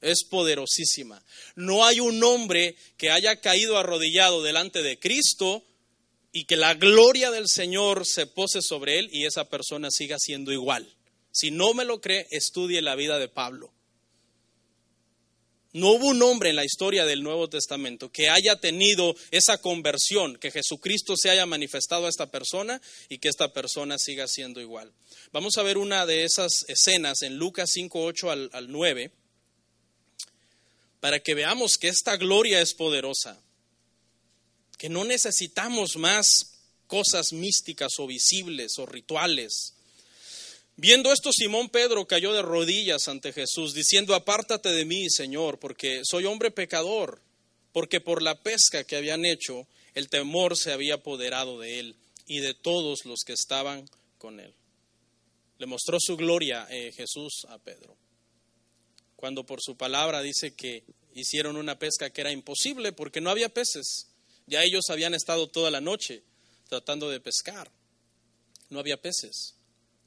es 0.01 0.25
poderosísima. 0.25 1.23
No 1.57 1.85
hay 1.85 2.01
un 2.01 2.23
hombre 2.23 2.77
que 2.97 3.11
haya 3.11 3.41
caído 3.41 3.79
arrodillado 3.79 4.43
delante 4.43 4.83
de 4.83 4.99
Cristo 4.99 5.65
y 6.33 6.45
que 6.45 6.57
la 6.57 6.75
gloria 6.75 7.31
del 7.31 7.49
Señor 7.49 8.07
se 8.07 8.27
pose 8.27 8.63
sobre 8.63 8.99
él 8.99 9.09
y 9.13 9.27
esa 9.27 9.49
persona 9.49 9.91
siga 9.91 10.17
siendo 10.19 10.53
igual. 10.53 10.95
Si 11.33 11.51
no 11.51 11.75
me 11.75 11.85
lo 11.85 12.01
cree, 12.01 12.27
estudie 12.31 12.83
la 12.83 12.95
vida 12.95 13.19
de 13.19 13.29
Pablo. 13.29 13.73
No 15.73 15.91
hubo 15.93 16.09
un 16.09 16.21
hombre 16.23 16.51
en 16.51 16.57
la 16.57 16.65
historia 16.65 17.05
del 17.05 17.23
Nuevo 17.23 17.49
Testamento 17.49 18.11
que 18.11 18.29
haya 18.29 18.57
tenido 18.57 19.15
esa 19.31 19.59
conversión, 19.59 20.37
que 20.37 20.51
Jesucristo 20.51 21.15
se 21.17 21.31
haya 21.31 21.47
manifestado 21.47 22.07
a 22.07 22.09
esta 22.09 22.29
persona 22.31 22.83
y 23.09 23.19
que 23.19 23.29
esta 23.29 23.53
persona 23.53 23.97
siga 23.97 24.27
siendo 24.27 24.61
igual. 24.61 24.93
Vamos 25.33 25.59
a 25.59 25.63
ver 25.63 25.79
una 25.79 26.07
de 26.07 26.25
esas 26.25 26.65
escenas 26.67 27.23
en 27.23 27.37
Lucas 27.37 27.71
5, 27.73 28.03
8 28.03 28.31
al, 28.33 28.51
al 28.53 28.73
9, 28.73 29.13
para 30.99 31.21
que 31.21 31.35
veamos 31.35 31.79
que 31.79 31.87
esta 31.87 32.17
gloria 32.17 32.61
es 32.61 32.75
poderosa, 32.75 33.41
que 34.81 34.89
no 34.89 35.05
necesitamos 35.05 35.97
más 35.97 36.57
cosas 36.87 37.35
místicas 37.35 37.93
o 37.99 38.07
visibles 38.07 38.79
o 38.79 38.87
rituales 38.87 39.75
Viendo 40.83 41.13
esto, 41.13 41.31
Simón 41.31 41.69
Pedro 41.69 42.07
cayó 42.07 42.33
de 42.33 42.41
rodillas 42.41 43.07
ante 43.09 43.35
Jesús, 43.35 43.75
diciendo, 43.75 44.15
apártate 44.15 44.71
de 44.71 44.87
mí, 44.87 45.11
Señor, 45.11 45.59
porque 45.59 46.01
soy 46.05 46.25
hombre 46.25 46.51
pecador, 46.51 47.21
porque 47.73 48.01
por 48.01 48.23
la 48.23 48.41
pesca 48.43 48.85
que 48.85 48.97
habían 48.97 49.27
hecho, 49.27 49.67
el 49.95 50.09
temor 50.09 50.57
se 50.57 50.73
había 50.73 50.95
apoderado 50.95 51.61
de 51.61 51.81
él 51.81 51.97
y 52.27 52.39
de 52.39 52.55
todos 52.55 53.05
los 53.05 53.25
que 53.27 53.35
estaban 53.35 53.91
con 54.17 54.41
él. 54.41 54.55
Le 55.59 55.67
mostró 55.67 55.99
su 56.01 56.17
gloria 56.17 56.67
eh, 56.71 56.93
Jesús 56.97 57.45
a 57.51 57.59
Pedro, 57.59 57.95
cuando 59.17 59.45
por 59.45 59.61
su 59.61 59.77
palabra 59.77 60.23
dice 60.23 60.55
que 60.55 60.85
hicieron 61.13 61.59
una 61.59 61.79
pesca 61.79 62.09
que 62.09 62.23
era 62.23 62.33
imposible 62.33 62.93
porque 62.93 63.21
no 63.21 63.29
había 63.29 63.51
peces. 63.51 64.07
Ya 64.51 64.65
ellos 64.65 64.91
habían 64.91 65.15
estado 65.15 65.47
toda 65.47 65.71
la 65.71 65.81
noche 65.81 66.25
tratando 66.69 67.09
de 67.09 67.21
pescar. 67.21 67.71
No 68.69 68.81
había 68.81 69.01
peces. 69.01 69.55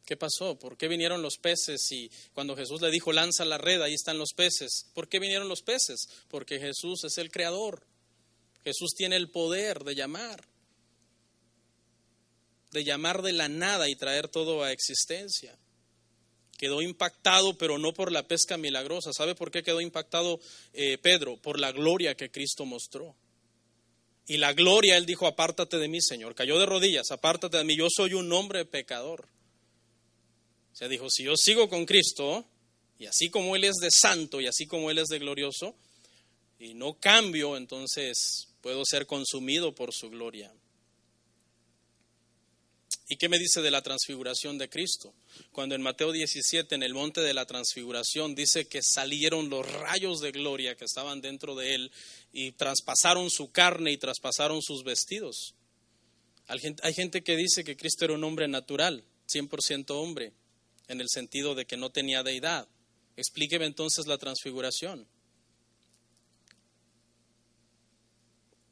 ¿Qué 0.05 0.17
pasó? 0.17 0.59
¿Por 0.59 0.75
qué 0.75 0.89
vinieron 0.89 1.21
los 1.21 1.37
peces? 1.37 1.89
Y 1.93 2.11
cuando 2.33 2.53
Jesús 2.57 2.81
le 2.81 2.91
dijo, 2.91 3.13
lanza 3.13 3.45
la 3.45 3.57
red, 3.57 3.81
ahí 3.81 3.93
están 3.93 4.17
los 4.17 4.33
peces. 4.33 4.87
¿Por 4.93 5.07
qué 5.07 5.19
vinieron 5.19 5.47
los 5.47 5.61
peces? 5.61 6.09
Porque 6.27 6.59
Jesús 6.59 7.05
es 7.05 7.17
el 7.19 7.31
creador. 7.31 7.87
Jesús 8.65 8.93
tiene 8.97 9.15
el 9.15 9.29
poder 9.29 9.85
de 9.85 9.95
llamar, 9.95 10.43
de 12.71 12.83
llamar 12.83 13.21
de 13.21 13.31
la 13.31 13.47
nada 13.47 13.87
y 13.87 13.95
traer 13.95 14.27
todo 14.27 14.61
a 14.61 14.73
existencia. 14.73 15.57
Quedó 16.57 16.81
impactado, 16.81 17.57
pero 17.57 17.77
no 17.77 17.93
por 17.93 18.11
la 18.11 18.27
pesca 18.27 18.57
milagrosa. 18.57 19.13
¿Sabe 19.13 19.35
por 19.35 19.51
qué 19.51 19.63
quedó 19.63 19.79
impactado 19.79 20.41
eh, 20.73 20.97
Pedro? 20.97 21.37
Por 21.37 21.59
la 21.59 21.71
gloria 21.71 22.15
que 22.15 22.29
Cristo 22.29 22.65
mostró. 22.65 23.15
Y 24.25 24.37
la 24.37 24.53
gloria, 24.53 24.97
él 24.97 25.05
dijo, 25.05 25.27
apártate 25.27 25.77
de 25.77 25.87
mí, 25.87 26.01
Señor. 26.01 26.33
Cayó 26.35 26.57
de 26.57 26.65
rodillas, 26.65 27.11
apártate 27.11 27.57
de 27.57 27.63
mí, 27.63 27.75
yo 27.75 27.87
soy 27.89 28.13
un 28.13 28.31
hombre 28.31 28.65
pecador. 28.65 29.27
O 30.71 30.75
sea, 30.75 30.87
dijo, 30.87 31.09
si 31.09 31.23
yo 31.23 31.35
sigo 31.35 31.69
con 31.69 31.85
Cristo, 31.85 32.45
y 32.97 33.05
así 33.05 33.29
como 33.29 33.55
Él 33.55 33.65
es 33.65 33.75
de 33.75 33.89
santo 33.91 34.39
y 34.39 34.47
así 34.47 34.65
como 34.65 34.89
Él 34.89 34.97
es 34.97 35.07
de 35.07 35.19
glorioso, 35.19 35.75
y 36.57 36.73
no 36.73 36.93
cambio, 36.99 37.57
entonces 37.57 38.47
puedo 38.61 38.83
ser 38.85 39.05
consumido 39.05 39.75
por 39.75 39.93
su 39.93 40.09
gloria. 40.09 40.53
¿Y 43.13 43.15
qué 43.15 43.29
me 43.29 43.37
dice 43.37 43.61
de 43.61 43.69
la 43.69 43.83
transfiguración 43.83 44.57
de 44.57 44.69
Cristo? 44.69 45.13
Cuando 45.51 45.75
en 45.75 45.83
Mateo 45.83 46.11
17, 46.11 46.73
en 46.73 46.81
el 46.81 46.95
monte 46.95 47.21
de 47.21 47.35
la 47.35 47.45
transfiguración, 47.45 48.33
dice 48.33 48.65
que 48.67 48.81
salieron 48.81 49.51
los 49.51 49.71
rayos 49.71 50.19
de 50.19 50.31
gloria 50.31 50.73
que 50.73 50.85
estaban 50.85 51.21
dentro 51.21 51.53
de 51.53 51.75
él 51.75 51.91
y 52.31 52.53
traspasaron 52.53 53.29
su 53.29 53.51
carne 53.51 53.91
y 53.91 53.97
traspasaron 53.97 54.63
sus 54.63 54.83
vestidos. 54.83 55.53
Hay 56.47 56.93
gente 56.95 57.23
que 57.23 57.35
dice 57.35 57.63
que 57.63 57.77
Cristo 57.77 58.05
era 58.05 58.15
un 58.15 58.23
hombre 58.23 58.47
natural, 58.47 59.03
100% 59.31 59.91
hombre 59.91 60.33
en 60.87 60.99
el 60.99 61.07
sentido 61.07 61.53
de 61.53 61.65
que 61.65 61.77
no 61.77 61.91
tenía 61.91 62.23
deidad. 62.23 62.67
Explíqueme 63.15 63.67
entonces 63.67 64.07
la 64.07 64.17
transfiguración. 64.17 65.07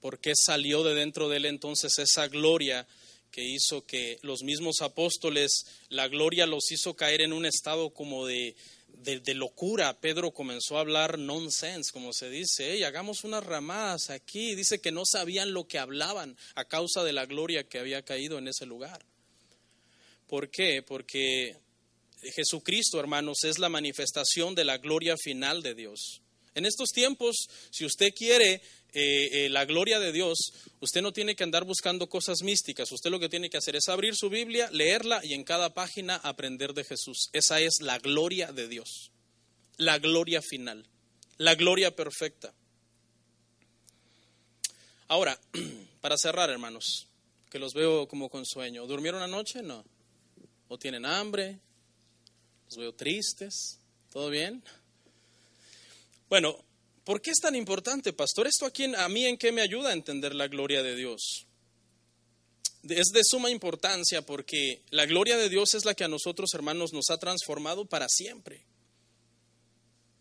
¿Por 0.02 0.18
qué 0.18 0.34
salió 0.36 0.84
de 0.84 0.96
dentro 0.96 1.30
de 1.30 1.38
él 1.38 1.46
entonces 1.46 2.00
esa 2.00 2.28
gloria 2.28 2.88
que 3.32 3.44
hizo 3.44 3.86
que 3.86 4.20
los 4.22 4.44
mismos 4.44 4.82
apóstoles, 4.82 5.66
la 5.90 6.08
gloria 6.08 6.46
los 6.46 6.72
hizo 6.72 6.96
caer 6.96 7.22
en 7.22 7.34
un 7.34 7.46
estado 7.46 7.92
como 7.92 8.26
de, 8.26 8.56
de, 8.88 9.34
locura? 9.34 10.00
Pedro 10.00 10.32
comenzó 10.32 10.78
a 10.78 10.82
hablar 10.82 11.18
nonsense, 11.18 11.92
como 11.92 12.14
se 12.14 12.30
dice, 12.30 12.74
hey, 12.74 12.84
hagamos 12.84 13.24
unas 13.24 13.44
ramadas 13.44 14.10
aquí. 14.10 14.54
Dice 14.56 14.82
que 14.82 14.92
no 14.92 15.06
sabían 15.06 15.54
lo 15.54 15.68
que 15.68 15.80
hablaban 15.80 16.38
a 16.56 16.66
causa 16.66 17.04
de 17.04 17.14
la 17.14 17.26
gloria 17.26 17.64
que 17.64 17.80
había 17.80 18.04
caído 18.04 18.38
en 18.38 18.48
ese 18.48 18.66
lugar. 18.66 19.06
¿Por 20.28 20.50
qué? 20.50 20.84
Porque 20.84 21.58
Jesucristo, 22.36 23.00
hermanos, 23.00 23.44
es 23.44 23.58
la 23.58 23.70
manifestación 23.70 24.56
de 24.56 24.66
la 24.66 24.78
gloria 24.78 25.18
final 25.18 25.64
de 25.64 25.74
Dios. 25.74 26.22
En 26.54 26.66
estos 26.66 26.92
tiempos, 26.92 27.48
si 27.72 27.86
usted 27.86 28.14
quiere 28.14 28.62
eh, 28.94 29.46
eh, 29.46 29.50
la 29.50 29.66
gloria 29.66 30.00
de 30.00 30.12
Dios, 30.12 30.54
usted 30.82 31.02
no 31.02 31.14
tiene 31.14 31.36
que 31.36 31.44
andar 31.44 31.64
buscando 31.64 32.10
cosas 32.10 32.42
místicas. 32.42 32.92
Usted 32.92 33.10
lo 33.10 33.20
que 33.20 33.30
tiene 33.30 33.50
que 33.50 33.58
hacer 33.58 33.76
es 33.76 33.88
abrir 33.88 34.16
su 34.16 34.30
Biblia, 34.30 34.70
leerla 34.72 35.22
y 35.24 35.34
en 35.34 35.44
cada 35.44 35.74
página 35.74 36.18
aprender 36.18 36.74
de 36.74 36.84
Jesús. 36.84 37.30
Esa 37.32 37.62
es 37.62 37.82
la 37.82 38.00
gloria 38.00 38.52
de 38.52 38.68
Dios, 38.68 39.12
la 39.78 39.98
gloria 39.98 40.42
final, 40.42 40.86
la 41.38 41.56
gloria 41.56 41.96
perfecta. 41.96 42.54
Ahora, 45.08 45.40
para 46.02 46.18
cerrar, 46.18 46.50
hermanos, 46.50 47.08
que 47.50 47.60
los 47.60 47.74
veo 47.74 48.08
como 48.08 48.30
con 48.30 48.46
sueño. 48.46 48.88
¿Durmieron 48.88 49.22
anoche? 49.22 49.62
No. 49.62 49.84
¿O 50.68 50.78
tienen 50.78 51.06
hambre? 51.06 51.60
Los 52.66 52.78
veo 52.78 52.94
tristes. 52.94 53.78
¿Todo 54.12 54.30
bien? 54.30 54.64
Bueno, 56.30 56.58
¿por 57.12 57.22
qué 57.22 57.32
es 57.32 57.42
tan 57.42 57.58
importante, 57.58 58.14
pastor? 58.14 58.48
¿Esto 58.48 58.66
aquí, 58.66 58.86
a 58.96 59.10
mí 59.10 59.26
en 59.26 59.38
qué 59.38 59.52
me 59.52 59.60
ayuda 59.60 59.90
a 59.90 59.94
entender 59.94 60.34
la 60.34 60.48
gloria 60.48 60.82
de 60.82 60.96
Dios? 60.96 61.46
Es 62.88 63.08
de 63.08 63.20
suma 63.26 63.52
importancia 63.52 64.22
porque 64.22 64.82
la 64.92 65.06
gloria 65.06 65.36
de 65.36 65.50
Dios 65.50 65.76
es 65.76 65.84
la 65.84 65.94
que 65.94 66.06
a 66.06 66.08
nosotros, 66.08 66.54
hermanos, 66.54 66.94
nos 66.94 67.10
ha 67.10 67.18
transformado 67.18 67.84
para 67.84 68.08
siempre. 68.08 68.64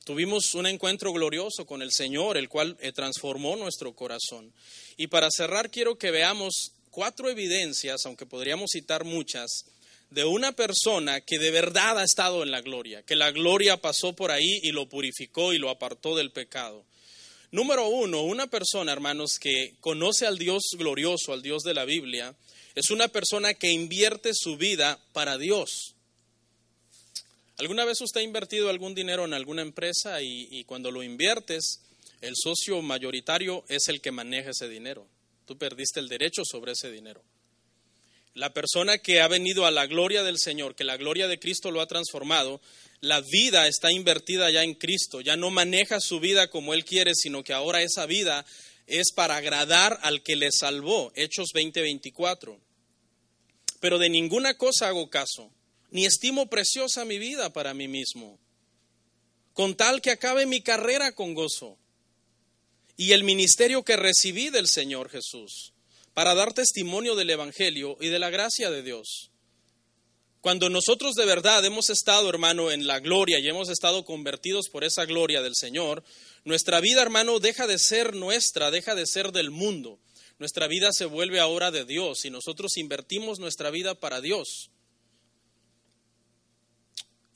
Tuvimos 0.05 0.53
un 0.57 0.67
encuentro 0.67 1.13
glorioso 1.13 1.65
con 1.65 1.81
el 1.81 1.93
Señor, 1.93 2.37
el 2.37 2.49
cual 2.49 2.77
eh, 2.81 2.91
transformó 2.91 3.55
nuestro 3.55 3.95
corazón. 3.95 4.53
Y 4.97 5.07
para 5.07 5.31
cerrar, 5.31 5.71
quiero 5.71 5.97
que 5.97 6.11
veamos 6.11 6.73
cuatro 6.91 7.31
evidencias, 7.31 8.05
aunque 8.05 8.27
podríamos 8.27 8.71
citar 8.73 9.05
muchas, 9.05 9.65
de 10.11 10.25
una 10.25 10.53
persona 10.53 11.21
que 11.21 11.39
de 11.39 11.51
verdad 11.51 11.99
ha 11.99 12.05
estado 12.05 12.43
en 12.43 12.51
la 12.51 12.61
gloria, 12.61 13.03
que 13.03 13.17
la 13.17 13.31
gloria 13.31 13.77
pasó 13.77 14.15
por 14.15 14.33
ahí 14.33 14.59
y 14.63 14.73
lo 14.73 14.89
purificó 14.89 15.53
y 15.53 15.59
lo 15.59 15.71
apartó 15.71 16.17
del 16.17 16.33
pecado. 16.33 16.85
Número 17.53 17.89
uno, 17.89 18.23
una 18.23 18.49
persona, 18.49 18.93
hermanos, 18.93 19.39
que 19.41 19.75
conoce 19.81 20.27
al 20.27 20.39
Dios 20.39 20.63
glorioso, 20.77 21.33
al 21.33 21.43
Dios 21.43 21.63
de 21.63 21.75
la 21.75 21.85
Biblia, 21.85 22.35
es 22.75 22.91
una 22.91 23.09
persona 23.09 23.55
que 23.55 23.71
invierte 23.71 24.33
su 24.35 24.57
vida 24.57 25.01
para 25.13 25.39
Dios. 25.39 25.95
¿Alguna 27.59 27.85
vez 27.85 28.01
usted 28.01 28.21
ha 28.21 28.25
invertido 28.25 28.71
algún 28.71 28.95
dinero 28.95 29.25
en 29.25 29.35
alguna 29.35 29.63
empresa 29.63 30.23
y, 30.23 30.49
y 30.51 30.65
cuando 30.65 30.91
lo 30.91 31.03
inviertes, 31.03 31.81
el 32.21 32.35
socio 32.37 32.81
mayoritario 32.83 33.65
es 33.69 33.89
el 33.89 34.01
que 34.01 34.13
maneja 34.13 34.51
ese 34.51 34.69
dinero? 34.69 35.07
Tú 35.47 35.59
perdiste 35.59 36.01
el 36.01 36.09
derecho 36.09 36.43
sobre 36.45 36.73
ese 36.73 36.91
dinero. 36.91 37.23
La 38.35 38.53
persona 38.53 38.99
que 38.99 39.21
ha 39.21 39.29
venido 39.29 39.67
a 39.67 39.71
la 39.71 39.87
gloria 39.87 40.23
del 40.23 40.39
Señor, 40.39 40.77
que 40.77 40.85
la 40.85 40.97
gloria 40.97 41.27
de 41.27 41.41
Cristo 41.41 41.71
lo 41.71 41.81
ha 41.81 41.87
transformado, 41.87 42.61
la 43.01 43.21
vida 43.21 43.67
está 43.67 43.91
invertida 43.91 44.51
ya 44.51 44.63
en 44.63 44.75
Cristo, 44.75 45.21
ya 45.21 45.37
no 45.37 45.51
maneja 45.51 46.01
su 46.01 46.21
vida 46.21 46.49
como 46.49 46.73
Él 46.75 46.85
quiere, 46.85 47.15
sino 47.15 47.43
que 47.43 47.53
ahora 47.53 47.83
esa 47.83 48.07
vida 48.07 48.45
es 48.87 49.13
para 49.13 49.37
agradar 49.37 49.99
al 50.03 50.23
que 50.23 50.37
le 50.37 50.51
salvó. 50.53 51.13
Hechos 51.17 51.51
20:24. 51.53 52.61
Pero 53.81 53.99
de 53.99 54.11
ninguna 54.11 54.55
cosa 54.55 54.89
hago 54.89 55.11
caso, 55.11 55.51
ni 55.91 56.07
estimo 56.07 56.49
preciosa 56.49 57.05
mi 57.05 57.19
vida 57.19 57.53
para 57.53 57.75
mí 57.75 57.89
mismo, 57.89 58.39
con 59.55 59.75
tal 59.75 60.03
que 60.03 60.11
acabe 60.11 60.47
mi 60.47 60.61
carrera 60.61 61.13
con 61.13 61.35
gozo 61.35 61.79
y 62.97 63.13
el 63.13 63.25
ministerio 63.25 63.83
que 63.83 63.97
recibí 63.97 64.51
del 64.51 64.69
Señor 64.69 65.09
Jesús 65.09 65.73
para 66.21 66.35
dar 66.35 66.53
testimonio 66.53 67.15
del 67.15 67.31
Evangelio 67.31 67.97
y 67.99 68.09
de 68.09 68.19
la 68.19 68.29
gracia 68.29 68.71
de 68.71 68.83
Dios. 68.83 69.31
Cuando 70.43 70.69
nosotros 70.69 71.15
de 71.15 71.25
verdad 71.25 71.65
hemos 71.65 71.89
estado, 71.89 72.29
hermano, 72.29 72.71
en 72.71 72.87
la 72.87 73.01
gloria 73.01 73.39
y 73.39 73.49
hemos 73.49 73.71
estado 73.71 74.05
convertidos 74.05 74.69
por 74.69 74.85
esa 74.85 75.07
gloria 75.07 75.41
del 75.41 75.55
Señor, 75.55 76.05
nuestra 76.45 76.81
vida, 76.81 77.01
hermano, 77.01 77.39
deja 77.41 77.67
de 77.67 77.79
ser 77.79 78.15
nuestra, 78.15 78.71
deja 78.71 78.95
de 78.95 79.07
ser 79.07 79.33
del 79.33 79.51
mundo. 79.51 79.99
Nuestra 80.39 80.67
vida 80.67 80.91
se 80.93 81.07
vuelve 81.07 81.41
ahora 81.41 81.71
de 81.71 81.87
Dios 81.87 82.27
y 82.27 82.31
nosotros 82.31 82.77
invertimos 82.77 83.39
nuestra 83.39 83.71
vida 83.71 83.95
para 83.95 84.21
Dios. 84.21 84.69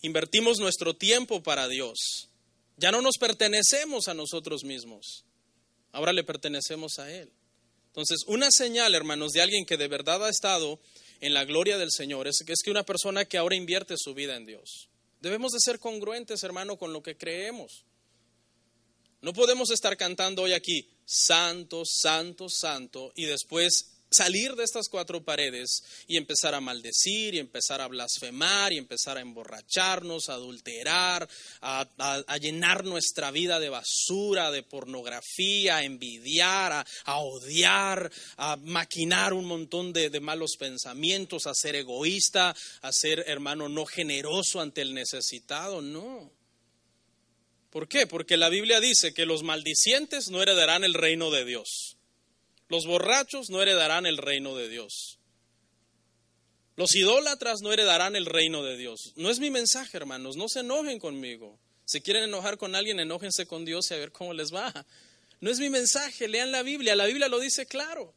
Invertimos 0.02 0.58
nuestro 0.58 0.94
tiempo 0.94 1.42
para 1.42 1.68
Dios. 1.68 2.28
Ya 2.76 2.90
no 2.90 3.00
nos 3.00 3.16
pertenecemos 3.18 4.08
a 4.08 4.14
nosotros 4.14 4.62
mismos. 4.62 5.24
Ahora 5.90 6.12
le 6.12 6.22
pertenecemos 6.22 6.98
a 6.98 7.10
Él. 7.10 7.32
Entonces, 7.94 8.24
una 8.26 8.50
señal, 8.50 8.92
hermanos, 8.96 9.30
de 9.30 9.40
alguien 9.40 9.64
que 9.64 9.76
de 9.76 9.86
verdad 9.86 10.24
ha 10.24 10.28
estado 10.28 10.80
en 11.20 11.32
la 11.32 11.44
gloria 11.44 11.78
del 11.78 11.92
Señor 11.92 12.26
es 12.26 12.42
que 12.44 12.52
es 12.52 12.58
que 12.64 12.72
una 12.72 12.82
persona 12.82 13.24
que 13.24 13.38
ahora 13.38 13.54
invierte 13.54 13.94
su 13.96 14.14
vida 14.14 14.34
en 14.34 14.46
Dios. 14.46 14.88
Debemos 15.20 15.52
de 15.52 15.60
ser 15.60 15.78
congruentes, 15.78 16.42
hermano, 16.42 16.76
con 16.76 16.92
lo 16.92 17.04
que 17.04 17.16
creemos. 17.16 17.84
No 19.22 19.32
podemos 19.32 19.70
estar 19.70 19.96
cantando 19.96 20.42
hoy 20.42 20.54
aquí, 20.54 20.88
santo, 21.04 21.84
santo, 21.86 22.48
santo, 22.48 23.12
y 23.14 23.26
después 23.26 23.93
salir 24.14 24.54
de 24.54 24.64
estas 24.64 24.88
cuatro 24.88 25.24
paredes 25.24 25.82
y 26.06 26.16
empezar 26.16 26.54
a 26.54 26.60
maldecir 26.60 27.34
y 27.34 27.38
empezar 27.38 27.80
a 27.80 27.88
blasfemar 27.88 28.72
y 28.72 28.78
empezar 28.78 29.16
a 29.16 29.20
emborracharnos, 29.20 30.28
a 30.28 30.34
adulterar, 30.34 31.28
a, 31.60 32.38
llenar 32.38 32.84
nuestra 32.84 33.30
vida 33.30 33.58
de 33.60 33.68
basura, 33.68 34.50
de 34.50 34.62
pornografía, 34.62 35.76
a 35.76 35.84
envidiar, 35.84 36.86
a, 37.04 37.18
odiar, 37.18 38.10
a 38.36 38.56
maquinar 38.56 39.32
un 39.32 39.44
montón 39.46 39.92
de, 39.92 40.10
de 40.10 40.20
malos 40.20 40.56
pensamientos, 40.58 41.46
a 41.46 41.54
ser 41.54 41.76
egoísta, 41.76 42.54
a 42.82 42.92
ser 42.92 43.24
hermano 43.26 43.68
no 43.68 43.86
generoso 43.86 44.60
ante 44.60 44.82
el 44.82 44.94
necesitado, 44.94 45.82
no. 45.82 46.30
¿Por 47.74 47.88
qué? 47.88 48.06
Porque 48.06 48.36
la 48.36 48.48
Biblia 48.48 48.78
dice 48.78 49.12
que 49.12 49.26
los 49.26 49.42
maldicientes 49.42 50.28
no 50.30 50.40
heredarán 50.40 50.84
el 50.84 50.94
reino 50.94 51.32
de 51.32 51.44
Dios. 51.44 51.93
Los 52.68 52.86
borrachos 52.86 53.50
no 53.50 53.62
heredarán 53.62 54.06
el 54.06 54.16
reino 54.16 54.56
de 54.56 54.68
Dios. 54.68 55.18
Los 56.76 56.94
idólatras 56.96 57.60
no 57.62 57.72
heredarán 57.72 58.16
el 58.16 58.26
reino 58.26 58.62
de 58.62 58.76
Dios. 58.76 59.12
No 59.16 59.30
es 59.30 59.38
mi 59.38 59.50
mensaje, 59.50 59.96
hermanos. 59.96 60.36
No 60.36 60.48
se 60.48 60.60
enojen 60.60 60.98
conmigo. 60.98 61.58
Si 61.84 62.00
quieren 62.00 62.24
enojar 62.24 62.58
con 62.58 62.74
alguien, 62.74 62.98
enójense 62.98 63.46
con 63.46 63.64
Dios 63.64 63.90
y 63.90 63.94
a 63.94 63.98
ver 63.98 64.10
cómo 64.10 64.32
les 64.32 64.52
va. 64.52 64.72
No 65.40 65.50
es 65.50 65.58
mi 65.58 65.70
mensaje. 65.70 66.26
Lean 66.26 66.50
la 66.50 66.62
Biblia. 66.62 66.96
La 66.96 67.06
Biblia 67.06 67.28
lo 67.28 67.38
dice 67.38 67.66
claro. 67.66 68.14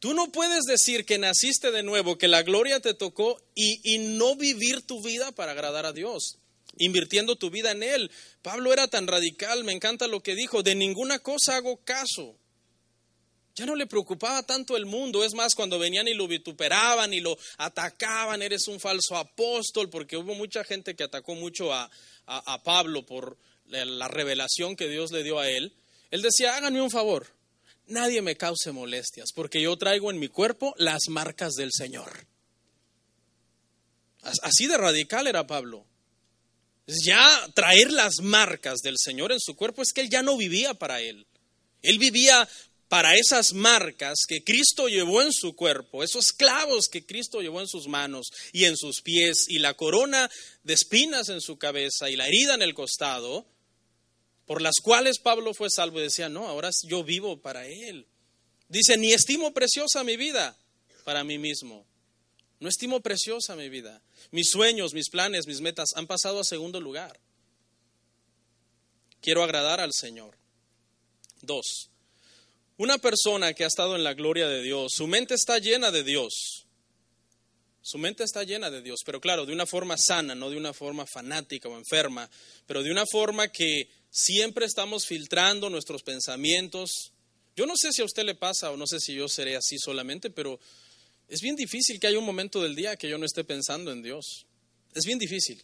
Tú 0.00 0.14
no 0.14 0.32
puedes 0.32 0.64
decir 0.64 1.04
que 1.04 1.18
naciste 1.18 1.70
de 1.70 1.82
nuevo, 1.82 2.16
que 2.16 2.26
la 2.26 2.42
gloria 2.42 2.80
te 2.80 2.94
tocó 2.94 3.38
y, 3.54 3.80
y, 3.84 3.98
no 3.98 4.34
vivir 4.34 4.80
tu 4.80 5.02
vida 5.02 5.30
para 5.30 5.52
agradar 5.52 5.84
a 5.84 5.92
Dios, 5.92 6.38
invirtiendo 6.78 7.36
tu 7.36 7.50
vida 7.50 7.70
en 7.70 7.82
Él. 7.82 8.10
Pablo 8.40 8.72
era 8.72 8.88
tan 8.88 9.06
radical, 9.06 9.62
me 9.62 9.74
encanta 9.74 10.06
lo 10.06 10.22
que 10.22 10.34
dijo, 10.34 10.62
de 10.62 10.74
ninguna 10.74 11.18
cosa 11.18 11.56
hago 11.56 11.84
caso, 11.84 12.34
ya 13.60 13.66
no 13.66 13.76
le 13.76 13.86
preocupaba 13.86 14.42
tanto 14.42 14.74
el 14.74 14.86
mundo, 14.86 15.22
es 15.22 15.34
más, 15.34 15.54
cuando 15.54 15.78
venían 15.78 16.08
y 16.08 16.14
lo 16.14 16.26
vituperaban 16.26 17.12
y 17.12 17.20
lo 17.20 17.36
atacaban, 17.58 18.40
eres 18.40 18.68
un 18.68 18.80
falso 18.80 19.18
apóstol, 19.18 19.90
porque 19.90 20.16
hubo 20.16 20.34
mucha 20.34 20.64
gente 20.64 20.96
que 20.96 21.04
atacó 21.04 21.34
mucho 21.34 21.70
a, 21.72 21.90
Pablo 22.64 23.04
por 23.04 23.36
la 23.66 24.08
revelación 24.08 24.76
que 24.76 24.88
Dios 24.88 25.10
le 25.12 25.22
dio 25.22 25.38
a 25.38 25.48
él. 25.48 25.74
Él 26.10 26.22
decía, 26.22 26.56
háganme 26.56 26.80
un 26.80 26.90
favor, 26.90 27.26
nadie 27.86 28.22
me 28.22 28.36
cause 28.36 28.72
molestias, 28.72 29.30
porque 29.34 29.60
yo 29.60 29.76
traigo 29.76 30.10
en 30.10 30.18
mi 30.18 30.28
cuerpo 30.28 30.74
las 30.78 31.08
marcas 31.08 31.52
del 31.54 31.70
Señor. 31.72 32.26
Así 34.22 34.68
de 34.68 34.78
radical 34.78 35.26
era 35.26 35.46
Pablo. 35.46 35.84
Ya 36.86 37.28
traer 37.52 37.92
las 37.92 38.20
marcas 38.22 38.78
del 38.80 38.96
Señor 38.96 39.32
en 39.32 39.40
su 39.40 39.54
cuerpo 39.54 39.82
es 39.82 39.92
que 39.92 40.00
él 40.00 40.08
ya 40.08 40.22
no 40.22 40.38
vivía 40.38 40.72
para 40.72 41.00
él. 41.00 41.26
Él 41.82 41.98
vivía 41.98 42.48
para 42.90 43.14
esas 43.14 43.52
marcas 43.52 44.18
que 44.26 44.42
Cristo 44.42 44.88
llevó 44.88 45.22
en 45.22 45.32
su 45.32 45.54
cuerpo, 45.54 46.02
esos 46.02 46.32
clavos 46.32 46.88
que 46.88 47.06
Cristo 47.06 47.40
llevó 47.40 47.60
en 47.60 47.68
sus 47.68 47.86
manos 47.86 48.32
y 48.52 48.64
en 48.64 48.76
sus 48.76 49.00
pies, 49.00 49.46
y 49.48 49.60
la 49.60 49.74
corona 49.74 50.28
de 50.64 50.74
espinas 50.74 51.28
en 51.28 51.40
su 51.40 51.56
cabeza 51.56 52.10
y 52.10 52.16
la 52.16 52.26
herida 52.26 52.54
en 52.54 52.62
el 52.62 52.74
costado, 52.74 53.46
por 54.44 54.60
las 54.60 54.80
cuales 54.82 55.20
Pablo 55.20 55.54
fue 55.54 55.70
salvo 55.70 56.00
y 56.00 56.02
decía, 56.02 56.28
no, 56.28 56.48
ahora 56.48 56.70
yo 56.82 57.04
vivo 57.04 57.40
para 57.40 57.64
Él. 57.68 58.08
Dice, 58.68 58.96
ni 58.96 59.12
estimo 59.12 59.54
preciosa 59.54 60.02
mi 60.02 60.16
vida 60.16 60.58
para 61.04 61.22
mí 61.22 61.38
mismo. 61.38 61.86
No 62.58 62.68
estimo 62.68 62.98
preciosa 62.98 63.54
mi 63.54 63.68
vida. 63.68 64.02
Mis 64.32 64.50
sueños, 64.50 64.94
mis 64.94 65.10
planes, 65.10 65.46
mis 65.46 65.60
metas 65.60 65.90
han 65.94 66.08
pasado 66.08 66.40
a 66.40 66.44
segundo 66.44 66.80
lugar. 66.80 67.20
Quiero 69.20 69.44
agradar 69.44 69.78
al 69.78 69.92
Señor. 69.92 70.36
Dos, 71.40 71.89
una 72.80 72.96
persona 72.96 73.52
que 73.52 73.64
ha 73.64 73.66
estado 73.66 73.94
en 73.94 74.02
la 74.02 74.14
gloria 74.14 74.48
de 74.48 74.62
Dios, 74.62 74.92
su 74.96 75.06
mente 75.06 75.34
está 75.34 75.58
llena 75.58 75.90
de 75.90 76.02
Dios. 76.02 76.64
Su 77.82 77.98
mente 77.98 78.24
está 78.24 78.42
llena 78.42 78.70
de 78.70 78.80
Dios, 78.80 79.00
pero 79.04 79.20
claro, 79.20 79.44
de 79.44 79.52
una 79.52 79.66
forma 79.66 79.96
sana, 79.98 80.34
no 80.34 80.48
de 80.48 80.56
una 80.56 80.72
forma 80.72 81.04
fanática 81.06 81.68
o 81.68 81.76
enferma, 81.76 82.30
pero 82.66 82.82
de 82.82 82.90
una 82.90 83.04
forma 83.04 83.48
que 83.48 83.90
siempre 84.08 84.64
estamos 84.64 85.04
filtrando 85.04 85.68
nuestros 85.68 86.02
pensamientos. 86.02 87.12
Yo 87.54 87.66
no 87.66 87.74
sé 87.76 87.92
si 87.92 88.00
a 88.00 88.06
usted 88.06 88.24
le 88.24 88.34
pasa 88.34 88.70
o 88.70 88.78
no 88.78 88.86
sé 88.86 88.98
si 88.98 89.14
yo 89.14 89.28
seré 89.28 89.56
así 89.56 89.76
solamente, 89.78 90.30
pero 90.30 90.58
es 91.28 91.42
bien 91.42 91.56
difícil 91.56 92.00
que 92.00 92.06
haya 92.06 92.18
un 92.18 92.24
momento 92.24 92.62
del 92.62 92.74
día 92.74 92.96
que 92.96 93.10
yo 93.10 93.18
no 93.18 93.26
esté 93.26 93.44
pensando 93.44 93.92
en 93.92 94.02
Dios. 94.02 94.46
Es 94.94 95.04
bien 95.04 95.18
difícil. 95.18 95.62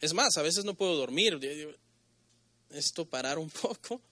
Es 0.00 0.12
más, 0.14 0.36
a 0.36 0.42
veces 0.42 0.64
no 0.64 0.74
puedo 0.74 0.96
dormir. 0.96 1.38
Esto 2.70 3.04
parar 3.04 3.38
un 3.38 3.50
poco. 3.62 4.02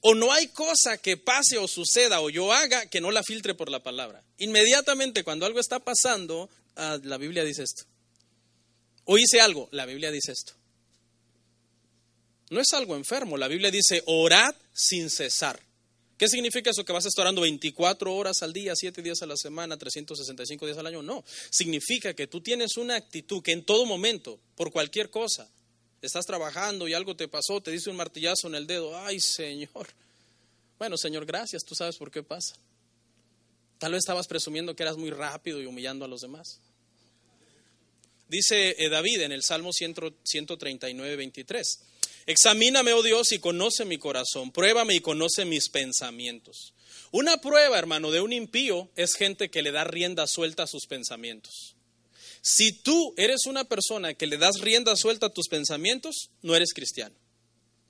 O 0.00 0.14
no 0.14 0.32
hay 0.32 0.48
cosa 0.48 0.98
que 0.98 1.16
pase 1.16 1.56
o 1.58 1.66
suceda 1.66 2.20
o 2.20 2.28
yo 2.28 2.52
haga 2.52 2.86
que 2.86 3.00
no 3.00 3.10
la 3.10 3.22
filtre 3.22 3.54
por 3.54 3.70
la 3.70 3.82
palabra. 3.82 4.22
Inmediatamente 4.38 5.24
cuando 5.24 5.46
algo 5.46 5.60
está 5.60 5.78
pasando, 5.78 6.50
ah, 6.76 6.98
la 7.02 7.16
Biblia 7.16 7.44
dice 7.44 7.62
esto. 7.62 7.84
O 9.04 9.16
hice 9.18 9.40
algo, 9.40 9.68
la 9.72 9.86
Biblia 9.86 10.10
dice 10.10 10.32
esto. 10.32 10.52
No 12.50 12.60
es 12.60 12.72
algo 12.72 12.96
enfermo, 12.96 13.36
la 13.36 13.48
Biblia 13.48 13.70
dice 13.70 14.02
orad 14.06 14.54
sin 14.72 15.08
cesar. 15.10 15.58
¿Qué 16.18 16.28
significa 16.28 16.70
eso? 16.70 16.84
¿Que 16.84 16.92
vas 16.92 17.04
a 17.06 17.08
estar 17.08 17.22
orando 17.22 17.40
24 17.40 18.14
horas 18.14 18.42
al 18.42 18.52
día, 18.52 18.74
7 18.76 19.02
días 19.02 19.22
a 19.22 19.26
la 19.26 19.36
semana, 19.36 19.76
365 19.76 20.64
días 20.64 20.78
al 20.78 20.86
año? 20.86 21.02
No. 21.02 21.24
Significa 21.50 22.14
que 22.14 22.26
tú 22.26 22.40
tienes 22.40 22.76
una 22.76 22.94
actitud 22.94 23.42
que 23.42 23.52
en 23.52 23.64
todo 23.64 23.84
momento, 23.84 24.38
por 24.54 24.70
cualquier 24.70 25.10
cosa, 25.10 25.50
estás 26.06 26.26
trabajando 26.26 26.88
y 26.88 26.94
algo 26.94 27.16
te 27.16 27.28
pasó, 27.28 27.60
te 27.60 27.70
dice 27.70 27.90
un 27.90 27.96
martillazo 27.96 28.48
en 28.48 28.54
el 28.54 28.66
dedo, 28.66 28.96
ay 28.98 29.20
Señor. 29.20 29.88
Bueno, 30.76 30.98
Señor, 30.98 31.24
gracias, 31.24 31.62
tú 31.64 31.76
sabes 31.76 31.96
por 31.96 32.10
qué 32.10 32.24
pasa. 32.24 32.56
Tal 33.78 33.92
vez 33.92 34.00
estabas 34.00 34.26
presumiendo 34.26 34.74
que 34.74 34.82
eras 34.82 34.96
muy 34.96 35.10
rápido 35.10 35.62
y 35.62 35.66
humillando 35.66 36.04
a 36.04 36.08
los 36.08 36.20
demás. 36.20 36.60
Dice 38.28 38.74
eh, 38.76 38.88
David 38.88 39.20
en 39.20 39.32
el 39.32 39.44
Salmo 39.44 39.70
139, 39.72 41.16
23, 41.16 41.80
examíname, 42.26 42.92
oh 42.92 43.02
Dios, 43.02 43.30
y 43.32 43.38
conoce 43.38 43.84
mi 43.84 43.98
corazón, 43.98 44.50
pruébame 44.50 44.94
y 44.94 45.00
conoce 45.00 45.44
mis 45.44 45.68
pensamientos. 45.68 46.74
Una 47.12 47.36
prueba, 47.36 47.78
hermano, 47.78 48.10
de 48.10 48.20
un 48.20 48.32
impío 48.32 48.90
es 48.96 49.14
gente 49.14 49.48
que 49.48 49.62
le 49.62 49.70
da 49.70 49.84
rienda 49.84 50.26
suelta 50.26 50.64
a 50.64 50.66
sus 50.66 50.86
pensamientos. 50.86 51.73
Si 52.46 52.72
tú 52.72 53.14
eres 53.16 53.46
una 53.46 53.64
persona 53.64 54.12
que 54.12 54.26
le 54.26 54.36
das 54.36 54.60
rienda 54.60 54.96
suelta 54.96 55.26
a 55.26 55.32
tus 55.32 55.48
pensamientos, 55.48 56.28
no 56.42 56.54
eres 56.54 56.74
cristiano. 56.74 57.16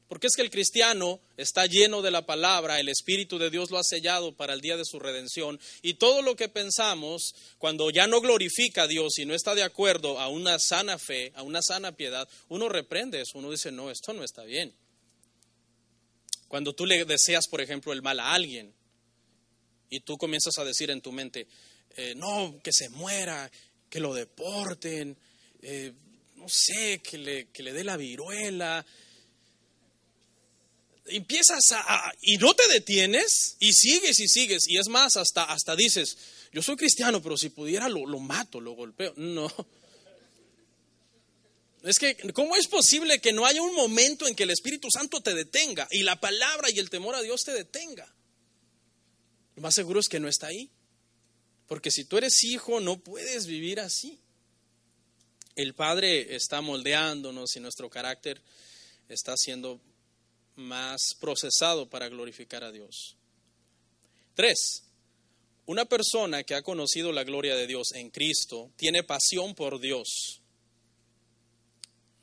Porque 0.07 0.29
es 0.29 0.37
que 0.37 0.43
el 0.43 0.51
cristiano 0.51 1.19
está 1.37 1.67
lleno 1.67 2.03
de 2.03 2.13
la 2.13 2.25
palabra, 2.25 2.79
el 2.79 2.89
Espíritu 2.89 3.37
de 3.39 3.51
Dios 3.51 3.73
lo 3.73 3.79
ha 3.79 3.83
sellado 3.83 4.37
para 4.37 4.55
el 4.55 4.61
día 4.61 4.77
de 4.77 4.85
su 4.85 5.01
redención 5.01 5.59
y 5.83 5.95
todo 5.95 6.23
lo 6.23 6.37
que 6.37 6.49
pensamos 6.49 7.35
cuando 7.59 7.91
ya 7.91 8.07
no 8.07 8.21
glorifica 8.21 8.85
a 8.85 8.87
Dios 8.87 9.19
y 9.19 9.25
no 9.25 9.35
está 9.35 9.57
de 9.57 9.65
acuerdo 9.65 10.21
a 10.21 10.29
una 10.29 10.61
sana 10.61 11.01
fe, 11.01 11.33
a 11.35 11.43
una 11.43 11.61
sana 11.61 11.91
piedad, 11.97 12.29
uno 12.49 12.69
reprende 12.69 13.23
eso, 13.23 13.39
uno 13.39 13.51
dice, 13.51 13.73
no, 13.73 13.91
esto 13.91 14.13
no 14.13 14.23
está 14.23 14.45
bien. 14.45 14.73
Cuando 16.47 16.77
tú 16.77 16.87
le 16.87 17.05
deseas, 17.05 17.49
por 17.49 17.61
ejemplo, 17.61 17.93
el 17.93 18.03
mal 18.03 18.21
a 18.21 18.35
alguien 18.35 18.73
y 19.91 19.99
tú 19.99 20.17
comienzas 20.17 20.59
a 20.59 20.65
decir 20.65 20.93
en 20.93 21.01
tu 21.01 21.11
mente, 21.11 21.49
eh, 21.97 22.15
no, 22.15 22.61
que 22.63 22.73
se 22.73 22.89
muera, 22.89 23.51
que 23.95 24.01
lo 24.01 24.13
deporten, 24.13 25.17
eh, 25.63 25.93
no 26.35 26.49
sé, 26.49 27.01
que 27.01 27.17
le, 27.17 27.47
que 27.51 27.63
le 27.63 27.73
dé 27.73 27.85
la 27.85 27.97
viruela. 27.97 28.85
Empiezas 31.07 31.61
a, 31.71 32.13
y 32.21 32.37
no 32.39 32.55
te 32.55 32.67
detienes 32.67 33.57
y 33.61 33.73
sigues 33.73 34.19
y 34.19 34.27
sigues 34.27 34.65
y 34.67 34.79
es 34.79 34.89
más, 34.89 35.17
hasta, 35.17 35.45
hasta 35.45 35.77
dices, 35.77 36.19
yo 36.53 36.61
soy 36.61 36.75
cristiano, 36.75 37.23
pero 37.23 37.37
si 37.37 37.51
pudiera 37.51 37.89
lo, 37.89 38.05
lo 38.05 38.19
mato, 38.19 38.61
lo 38.61 38.73
golpeo. 38.73 39.15
No. 39.17 39.49
Es 41.85 42.01
que, 42.01 42.17
¿cómo 42.33 42.57
es 42.57 42.67
posible 42.67 43.21
que 43.21 43.33
no 43.33 43.47
haya 43.47 43.63
un 43.63 43.77
momento 43.77 44.27
en 44.27 44.35
que 44.35 44.43
el 44.43 44.51
Espíritu 44.51 44.89
Santo 44.91 45.21
te 45.21 45.35
detenga 45.35 45.87
y 45.93 46.03
la 46.03 46.19
palabra 46.19 46.69
y 46.69 46.81
el 46.81 46.91
temor 46.91 47.15
a 47.15 47.23
Dios 47.23 47.45
te 47.45 47.53
detenga? 47.53 48.13
Lo 49.55 49.63
más 49.63 49.77
seguro 49.77 50.01
es 50.01 50.09
que 50.09 50.19
no 50.19 50.27
está 50.27 50.49
ahí. 50.49 50.69
Porque 51.67 51.91
si 51.91 52.05
tú 52.05 52.19
eres 52.19 52.43
hijo, 52.45 52.81
no 52.81 52.99
puedes 52.99 53.47
vivir 53.47 53.81
así. 53.81 54.19
El 55.57 55.75
Padre 55.75 56.35
está 56.35 56.61
moldeándonos 56.61 57.57
y 57.57 57.61
nuestro 57.61 57.89
carácter 57.89 58.43
está 59.09 59.37
siendo 59.37 59.81
más 60.57 61.15
procesado 61.21 61.89
para 61.89 62.09
glorificar 62.09 62.65
a 62.65 62.73
Dios. 62.73 63.17
Tres, 64.35 64.85
una 65.67 65.85
persona 65.85 66.43
que 66.43 66.55
ha 66.55 66.63
conocido 66.63 67.13
la 67.13 67.25
gloria 67.25 67.57
de 67.57 67.67
Dios 67.67 67.93
en 67.95 68.11
Cristo 68.11 68.73
tiene 68.77 69.03
pasión 69.03 69.55
por 69.55 69.81
Dios. 69.81 70.41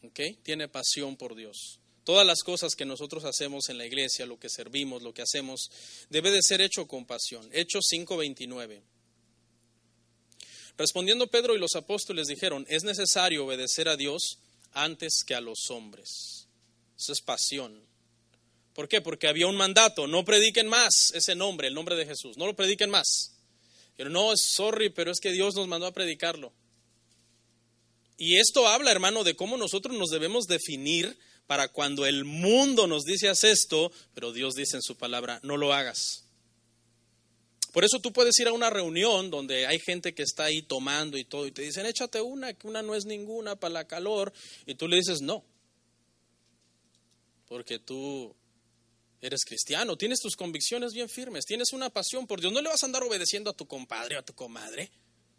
¿Ok? 0.03 0.19
Tiene 0.43 0.67
pasión 0.67 1.15
por 1.15 1.35
Dios. 1.35 1.79
Todas 2.03 2.25
las 2.25 2.41
cosas 2.43 2.75
que 2.75 2.85
nosotros 2.85 3.23
hacemos 3.25 3.69
en 3.69 3.77
la 3.77 3.85
iglesia, 3.85 4.25
lo 4.25 4.39
que 4.39 4.49
servimos, 4.49 5.03
lo 5.03 5.13
que 5.13 5.21
hacemos, 5.21 5.69
debe 6.09 6.31
de 6.31 6.41
ser 6.41 6.61
hecho 6.61 6.87
con 6.87 7.05
pasión. 7.05 7.47
Hechos 7.53 7.85
5:29. 7.89 8.81
Respondiendo 10.81 11.27
Pedro 11.27 11.55
y 11.55 11.59
los 11.59 11.75
apóstoles 11.75 12.25
dijeron, 12.25 12.65
es 12.67 12.83
necesario 12.83 13.45
obedecer 13.45 13.87
a 13.87 13.95
Dios 13.95 14.39
antes 14.73 15.23
que 15.23 15.35
a 15.35 15.39
los 15.39 15.69
hombres. 15.69 16.47
Eso 16.97 17.13
es 17.13 17.21
pasión. 17.21 17.79
¿Por 18.73 18.87
qué? 18.87 18.99
Porque 18.99 19.27
había 19.27 19.45
un 19.45 19.55
mandato, 19.55 20.07
no 20.07 20.25
prediquen 20.25 20.67
más 20.67 21.11
ese 21.13 21.35
nombre, 21.35 21.67
el 21.67 21.75
nombre 21.75 21.95
de 21.95 22.07
Jesús, 22.07 22.35
no 22.35 22.47
lo 22.47 22.55
prediquen 22.55 22.89
más. 22.89 23.35
Pero 23.95 24.09
no, 24.09 24.35
sorry, 24.35 24.89
pero 24.89 25.11
es 25.11 25.19
que 25.19 25.31
Dios 25.31 25.53
nos 25.53 25.67
mandó 25.67 25.85
a 25.85 25.93
predicarlo. 25.93 26.51
Y 28.17 28.37
esto 28.37 28.67
habla, 28.67 28.89
hermano, 28.89 29.23
de 29.23 29.35
cómo 29.35 29.57
nosotros 29.57 29.95
nos 29.95 30.09
debemos 30.09 30.47
definir 30.47 31.15
para 31.45 31.67
cuando 31.67 32.07
el 32.07 32.25
mundo 32.25 32.87
nos 32.87 33.03
dice 33.03 33.29
haz 33.29 33.43
esto, 33.43 33.91
pero 34.15 34.33
Dios 34.33 34.55
dice 34.55 34.77
en 34.77 34.81
su 34.81 34.97
palabra, 34.97 35.39
no 35.43 35.57
lo 35.57 35.75
hagas. 35.75 36.25
Por 37.71 37.85
eso 37.85 37.99
tú 38.01 38.11
puedes 38.11 38.37
ir 38.39 38.47
a 38.47 38.53
una 38.53 38.69
reunión 38.69 39.29
donde 39.29 39.65
hay 39.65 39.79
gente 39.79 40.13
que 40.13 40.23
está 40.23 40.45
ahí 40.45 40.61
tomando 40.61 41.17
y 41.17 41.23
todo, 41.23 41.47
y 41.47 41.51
te 41.51 41.61
dicen, 41.61 41.85
échate 41.85 42.19
una, 42.21 42.53
que 42.53 42.67
una 42.67 42.81
no 42.81 42.95
es 42.95 43.05
ninguna 43.05 43.55
para 43.55 43.73
la 43.73 43.87
calor, 43.87 44.33
y 44.65 44.75
tú 44.75 44.87
le 44.87 44.97
dices, 44.97 45.21
no, 45.21 45.45
porque 47.47 47.79
tú 47.79 48.35
eres 49.21 49.45
cristiano, 49.45 49.97
tienes 49.97 50.19
tus 50.19 50.35
convicciones 50.35 50.93
bien 50.93 51.07
firmes, 51.07 51.45
tienes 51.45 51.71
una 51.71 51.89
pasión 51.89 52.27
por 52.27 52.41
Dios, 52.41 52.51
no 52.51 52.61
le 52.61 52.69
vas 52.69 52.83
a 52.83 52.87
andar 52.87 53.03
obedeciendo 53.03 53.49
a 53.49 53.53
tu 53.53 53.67
compadre 53.67 54.17
o 54.17 54.19
a 54.19 54.25
tu 54.25 54.33
comadre, 54.33 54.91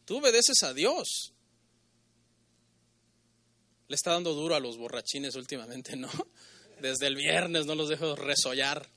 tú 0.06 0.18
obedeces 0.18 0.62
a 0.62 0.72
Dios. 0.72 1.32
Le 3.88 3.96
está 3.96 4.12
dando 4.12 4.32
duro 4.32 4.54
a 4.54 4.60
los 4.60 4.78
borrachines 4.78 5.34
últimamente, 5.34 5.96
¿no? 5.96 6.08
Desde 6.80 7.08
el 7.08 7.16
viernes 7.16 7.66
no 7.66 7.74
los 7.74 7.90
dejo 7.90 8.16
resollar. 8.16 8.88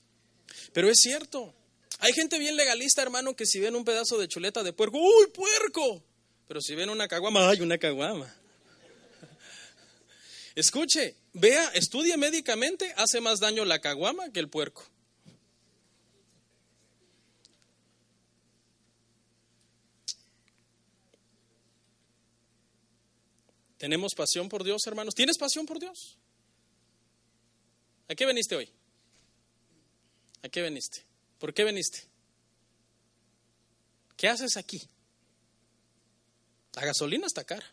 Pero 0.71 0.89
es 0.89 0.97
cierto, 1.01 1.53
hay 2.00 2.14
gente 2.14 2.39
bien 2.39 2.56
legalista, 2.56 3.02
hermano, 3.02 3.36
que 3.36 3.46
si 3.46 3.60
ven 3.60 3.76
un 3.76 3.86
pedazo 3.86 4.18
de 4.18 4.28
chuleta 4.28 4.64
de 4.64 4.74
puerco, 4.74 4.98
¡uy, 4.98 5.28
puerco! 5.28 6.04
Pero 6.48 6.62
si 6.62 6.76
ven 6.76 6.89
una 6.89 7.08
caguama, 7.08 7.50
¡ay, 7.50 7.62
una 7.62 7.78
caguama! 7.78 8.34
Escuche, 10.56 11.16
vea, 11.34 11.70
estudie 11.74 12.18
médicamente, 12.18 12.93
hace 12.98 13.22
más 13.22 13.39
daño 13.39 13.66
la 13.66 13.80
caguama 13.80 14.32
que 14.32 14.39
el 14.39 14.50
puerco. 14.50 14.86
¿Tenemos 23.78 24.16
pasión 24.16 24.50
por 24.50 24.64
Dios, 24.64 24.82
hermanos? 24.88 25.14
¿Tienes 25.14 25.38
pasión 25.38 25.66
por 25.66 25.80
Dios? 25.80 26.18
¿A 28.08 28.16
qué 28.16 28.26
veniste 28.26 28.56
hoy? 28.56 28.70
¿A 30.41 30.50
qué 30.50 30.62
veniste? 30.62 31.06
¿Por 31.46 31.54
qué 31.54 31.64
veniste? 31.64 32.02
¿Qué 34.18 34.28
haces 34.28 34.58
aquí? 34.58 34.82
La 36.74 36.84
gasolina 36.84 37.28
está 37.28 37.43
cara. 37.43 37.72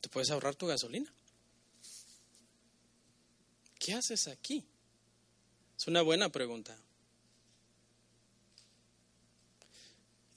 ¿Te 0.00 0.08
puedes 0.08 0.28
ahorrar 0.32 0.56
tu 0.56 0.66
gasolina? 0.66 1.08
¿Qué 3.78 3.94
haces 3.94 4.26
aquí? 4.26 4.64
Es 5.78 5.86
una 5.86 6.02
buena 6.02 6.28
pregunta. 6.28 6.76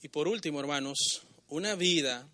Y 0.02 0.08
por 0.08 0.28
último, 0.28 0.60
hermanos, 0.60 1.22
una 1.48 1.74
vida 1.74 2.28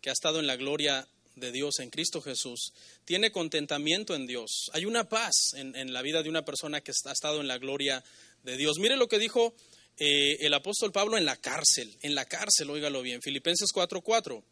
que 0.00 0.10
ha 0.10 0.14
estado 0.14 0.40
en 0.40 0.48
la 0.48 0.56
gloria 0.56 1.06
de 1.38 1.52
Dios 1.52 1.78
en 1.80 1.90
Cristo 1.90 2.20
Jesús, 2.20 2.72
tiene 3.04 3.30
contentamiento 3.30 4.14
en 4.14 4.26
Dios. 4.26 4.70
Hay 4.72 4.84
una 4.84 5.08
paz 5.08 5.54
en, 5.54 5.92
la 5.92 6.02
vida 6.02 6.22
de 6.22 6.28
una 6.28 6.44
persona 6.44 6.80
que 6.80 6.92
ha 6.92 7.12
estado 7.12 7.40
en 7.40 7.48
la 7.48 7.58
gloria 7.58 8.02
de 8.42 8.56
Dios. 8.56 8.78
Mire 8.78 8.96
lo 8.96 9.08
que 9.08 9.18
dijo 9.18 9.54
eh, 9.96 10.38
el 10.40 10.54
apóstol 10.54 10.92
Pablo 10.92 11.16
en 11.16 11.24
la 11.24 11.36
cárcel, 11.36 11.96
en 12.02 12.14
la 12.14 12.24
cárcel, 12.24 12.70
óigalo 12.70 13.02
bien, 13.02 13.22
Filipenses 13.22 13.70
4:4. 13.72 14.42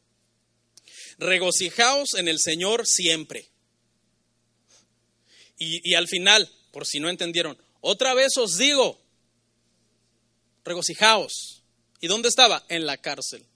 Regocijaos 1.18 2.14
en 2.14 2.28
el 2.28 2.38
Señor 2.38 2.86
siempre. 2.86 3.48
Y, 5.58 5.90
y 5.90 5.94
al 5.94 6.08
final, 6.08 6.50
por 6.70 6.86
si 6.86 7.00
no 7.00 7.08
entendieron, 7.08 7.56
otra 7.80 8.14
vez 8.14 8.36
os 8.36 8.58
digo, 8.58 9.00
regocijaos. 10.64 11.62
¿Y 12.00 12.08
dónde 12.08 12.28
estaba? 12.28 12.64
En 12.68 12.84
la 12.84 12.98
cárcel 12.98 13.46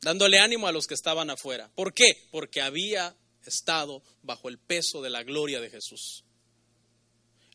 dándole 0.00 0.38
ánimo 0.38 0.66
a 0.66 0.72
los 0.72 0.86
que 0.86 0.94
estaban 0.94 1.30
afuera. 1.30 1.70
¿Por 1.74 1.92
qué? 1.92 2.28
Porque 2.30 2.60
había 2.60 3.14
estado 3.44 4.02
bajo 4.22 4.48
el 4.48 4.58
peso 4.58 5.02
de 5.02 5.10
la 5.10 5.22
gloria 5.22 5.60
de 5.60 5.70
Jesús. 5.70 6.24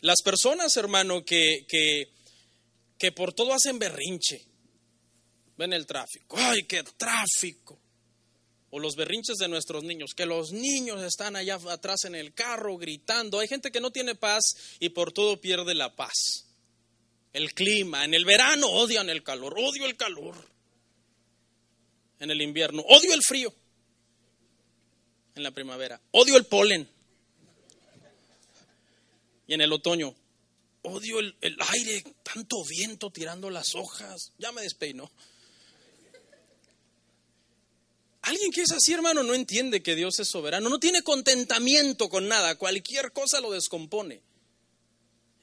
Las 0.02 0.22
personas, 0.22 0.76
hermano, 0.76 1.24
que, 1.24 1.66
que, 1.68 3.12
por 3.12 3.34
todo 3.34 3.54
hacen 3.54 3.80
berrinche, 3.80 4.46
ven 5.58 5.74
el 5.74 5.86
tráfico, 5.86 6.36
¡ay, 6.38 6.64
qué 6.64 6.84
tráfico! 6.98 7.80
O 8.70 8.80
los 8.80 8.96
berrinches 8.96 9.38
de 9.38 9.48
nuestros 9.48 9.84
niños, 9.84 10.14
que 10.16 10.26
los 10.26 10.52
niños 10.52 11.02
están 11.04 11.36
allá 11.36 11.60
atrás 11.70 12.06
en 12.06 12.16
el 12.16 12.34
carro 12.34 12.76
gritando. 12.78 13.40
Hay 13.40 13.48
gente 13.48 13.72
que 13.72 13.80
no 13.80 13.92
tiene 13.92 14.16
paz 14.16 14.44
y 14.80 14.90
por 14.90 15.12
todo 15.12 15.40
pierde 15.40 15.76
la 15.76 15.96
paz. 15.96 16.48
El 17.34 17.54
clima, 17.54 18.04
en 18.04 18.16
el 18.16 18.26
verano 18.26 18.68
odian 18.68 19.10
el 19.12 19.22
calor, 19.24 19.54
odio 19.58 19.86
el 19.86 19.96
calor 19.96 20.53
en 22.24 22.32
el 22.32 22.42
invierno. 22.42 22.82
Odio 22.88 23.14
el 23.14 23.22
frío 23.22 23.54
en 25.36 25.44
la 25.44 25.52
primavera. 25.52 26.00
Odio 26.12 26.38
el 26.38 26.46
polen. 26.46 26.88
Y 29.46 29.54
en 29.54 29.62
el 29.62 29.74
otoño, 29.74 30.16
odio 30.84 31.20
el, 31.20 31.58
aire, 31.74 32.04
tanto 32.24 32.64
viento 32.64 33.12
tirando 33.12 33.50
las 33.50 33.76
hojas. 33.76 34.32
Ya 34.38 34.54
me 34.54 34.62
despeinó. 34.62 35.12
Alguien 38.22 38.52
que 38.52 38.62
es 38.62 38.72
así, 38.72 38.94
hermano, 38.94 39.22
no 39.24 39.34
entiende 39.34 39.84
que 39.84 39.96
Dios 39.96 40.18
es 40.20 40.30
soberano, 40.30 40.70
no 40.70 40.80
tiene 40.80 41.02
contentamiento 41.02 42.08
con 42.08 42.30
nada, 42.30 42.56
cualquier 42.56 43.12
cosa 43.12 43.42
lo 43.42 43.52
descompone. 43.52 44.22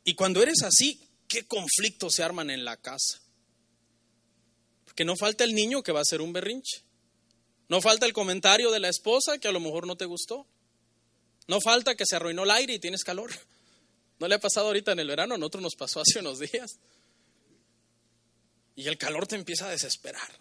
Y 0.03 0.15
cuando 0.15 0.43
eres 0.43 0.63
así, 0.63 0.99
¿qué 1.29 1.47
conflictos 1.47 2.15
se 2.15 2.23
arman 2.23 2.49
en 2.49 2.65
la 2.65 2.79
casa? 2.79 3.21
Que 5.01 5.07
no 5.07 5.17
falta 5.17 5.45
el 5.45 5.55
niño 5.55 5.83
que 5.83 5.93
va 5.93 6.03
a 6.03 6.05
ser 6.05 6.21
un 6.21 6.31
berrinche. 6.31 6.83
No 7.71 7.81
falta 7.81 8.05
el 8.05 8.13
comentario 8.13 8.71
de 8.71 8.81
la 8.81 8.91
esposa 8.91 9.39
que 9.39 9.49
a 9.49 9.51
lo 9.51 9.59
mejor 9.59 9.87
no 9.87 9.97
te 9.97 10.05
gustó. 10.05 10.47
No 11.47 11.59
falta 11.63 11.95
que 11.95 12.05
se 12.05 12.17
arruinó 12.17 12.43
el 12.43 12.51
aire 12.51 12.75
y 12.75 12.79
tienes 12.79 13.03
calor. 13.03 13.31
¿No 14.19 14.29
le 14.29 14.35
ha 14.35 14.39
pasado 14.39 14.67
ahorita 14.67 14.93
en 14.93 14.99
el 14.99 15.09
verano? 15.09 15.37
A 15.37 15.39
nosotros 15.39 15.63
nos 15.63 15.75
pasó 15.75 16.03
hace 16.03 16.19
unos 16.19 16.39
días. 16.39 16.79
Y 18.77 18.89
el 18.89 18.99
calor 18.99 19.27
te 19.27 19.37
empieza 19.37 19.69
a 19.69 19.71
desesperar. 19.71 20.39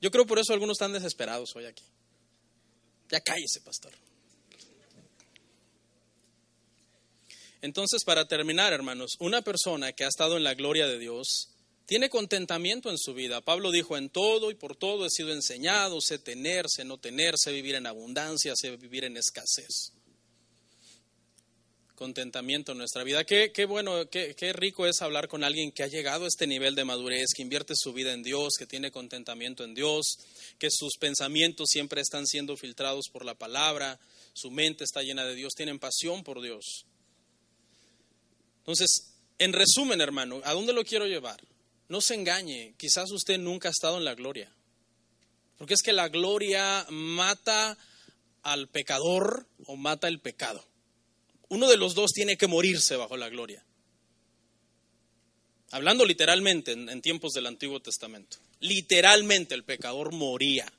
Yo 0.00 0.10
creo 0.10 0.26
por 0.26 0.40
eso 0.40 0.52
algunos 0.52 0.74
están 0.74 0.92
desesperados 0.92 1.54
hoy 1.54 1.66
aquí. 1.66 1.84
Ya 3.08 3.20
cállese, 3.20 3.60
pastor. 3.60 3.92
Entonces, 7.62 8.02
para 8.02 8.26
terminar, 8.26 8.72
hermanos, 8.72 9.12
una 9.20 9.42
persona 9.42 9.92
que 9.92 10.02
ha 10.02 10.08
estado 10.08 10.36
en 10.36 10.42
la 10.42 10.54
gloria 10.54 10.88
de 10.88 10.98
Dios 10.98 11.50
tiene 11.90 12.08
contentamiento 12.08 12.88
en 12.88 12.98
su 12.98 13.14
vida. 13.14 13.40
Pablo 13.40 13.72
dijo, 13.72 13.96
en 13.96 14.10
todo 14.10 14.52
y 14.52 14.54
por 14.54 14.76
todo 14.76 15.04
he 15.06 15.10
sido 15.10 15.32
enseñado, 15.32 16.00
sé 16.00 16.20
tener, 16.20 16.66
sé 16.68 16.84
no 16.84 16.98
tener, 16.98 17.34
sé 17.36 17.50
vivir 17.50 17.74
en 17.74 17.84
abundancia, 17.84 18.52
sé 18.54 18.76
vivir 18.76 19.02
en 19.02 19.16
escasez. 19.16 19.90
Contentamiento 21.96 22.70
en 22.70 22.78
nuestra 22.78 23.02
vida. 23.02 23.24
Qué, 23.24 23.50
bueno, 23.66 24.08
qué, 24.08 24.36
qué 24.36 24.52
rico 24.52 24.86
es 24.86 25.02
hablar 25.02 25.26
con 25.26 25.42
alguien 25.42 25.72
que 25.72 25.82
ha 25.82 25.88
llegado 25.88 26.26
a 26.26 26.28
este 26.28 26.46
nivel 26.46 26.76
de 26.76 26.84
madurez, 26.84 27.30
que 27.34 27.42
invierte 27.42 27.74
su 27.74 27.92
vida 27.92 28.12
en 28.12 28.22
Dios, 28.22 28.54
que 28.56 28.66
tiene 28.66 28.92
contentamiento 28.92 29.64
en 29.64 29.74
Dios, 29.74 30.20
que 30.60 30.68
sus 30.70 30.96
pensamientos 30.96 31.70
siempre 31.70 32.02
están 32.02 32.24
siendo 32.24 32.56
filtrados 32.56 33.08
por 33.12 33.24
la 33.24 33.34
palabra, 33.34 33.98
su 34.32 34.52
mente 34.52 34.84
está 34.84 35.02
llena 35.02 35.24
de 35.24 35.34
Dios, 35.34 35.54
tienen 35.56 35.80
pasión 35.80 36.22
por 36.22 36.40
Dios. 36.40 36.86
Entonces, 38.58 39.12
en 39.40 39.52
resumen, 39.52 40.00
hermano, 40.00 40.40
¿a 40.44 40.52
dónde 40.52 40.72
lo 40.72 40.84
quiero 40.84 41.08
llevar? 41.08 41.49
No 41.90 42.00
se 42.00 42.14
engañe, 42.14 42.72
quizás 42.78 43.10
usted 43.10 43.36
nunca 43.36 43.66
ha 43.66 43.72
estado 43.72 43.98
en 43.98 44.04
la 44.04 44.14
gloria. 44.14 44.48
Porque 45.58 45.74
es 45.74 45.82
que 45.82 45.92
la 45.92 46.08
gloria 46.08 46.86
mata 46.88 47.76
al 48.44 48.68
pecador 48.68 49.48
o 49.66 49.74
mata 49.74 50.06
el 50.06 50.20
pecado. 50.20 50.64
Uno 51.48 51.68
de 51.68 51.76
los 51.76 51.96
dos 51.96 52.12
tiene 52.12 52.36
que 52.36 52.46
morirse 52.46 52.94
bajo 52.94 53.16
la 53.16 53.28
gloria. 53.28 53.64
Hablando 55.72 56.06
literalmente 56.06 56.70
en, 56.70 56.88
en 56.88 57.02
tiempos 57.02 57.32
del 57.32 57.46
Antiguo 57.46 57.80
Testamento. 57.80 58.36
Literalmente 58.60 59.56
el 59.56 59.64
pecador 59.64 60.12
moría. 60.14 60.72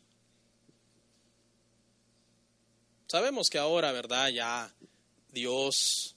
Sabemos 3.07 3.49
que 3.49 3.57
ahora, 3.57 3.91
¿verdad? 3.91 4.29
Ya 4.29 4.73
Dios 5.33 6.15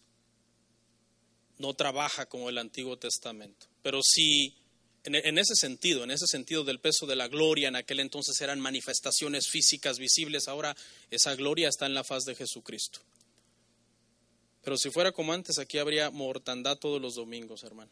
no 1.59 1.75
trabaja 1.75 2.27
como 2.27 2.49
el 2.49 2.59
Antiguo 2.59 2.97
Testamento. 2.97 3.67
Pero 3.83 3.99
si 4.05 4.55
en, 5.05 5.39
ese 5.39 5.55
sentido, 5.55 6.03
en 6.03 6.11
ese 6.11 6.27
sentido 6.27 6.65
del 6.65 6.81
peso 6.81 7.07
de 7.07 7.15
la 7.15 7.29
gloria, 7.29 7.69
en 7.69 7.77
aquel 7.77 8.01
entonces 8.01 8.41
eran 8.41 8.59
manifestaciones 8.59 9.49
físicas 9.49 9.99
visibles, 9.99 10.49
ahora 10.49 10.75
esa 11.11 11.35
gloria 11.35 11.69
está 11.69 11.85
en 11.85 11.93
la 11.93 12.05
faz 12.05 12.25
de 12.25 12.35
Jesucristo. 12.35 13.01
Pero 14.63 14.79
si 14.79 14.91
fuera 14.91 15.13
como 15.13 15.35
antes, 15.35 15.59
aquí 15.59 15.77
habría 15.77 16.11
mortandad 16.11 16.79
todos 16.79 17.03
los 17.03 17.17
domingos, 17.17 17.65
hermano. 17.65 17.91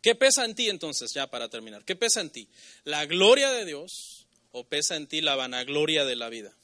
¿Qué 0.00 0.14
pesa 0.14 0.46
en 0.46 0.54
ti 0.54 0.70
entonces, 0.70 1.12
ya 1.12 1.26
para 1.26 1.50
terminar? 1.50 1.84
¿Qué 1.84 1.94
pesa 1.94 2.22
en 2.22 2.30
ti? 2.30 2.48
¿La 2.84 3.04
gloria 3.04 3.50
de 3.50 3.66
Dios 3.66 4.26
o 4.52 4.64
pesa 4.64 4.96
en 4.96 5.06
ti 5.06 5.20
la 5.20 5.36
vanagloria 5.36 6.06
de 6.06 6.16
la 6.16 6.30
vida? 6.30 6.56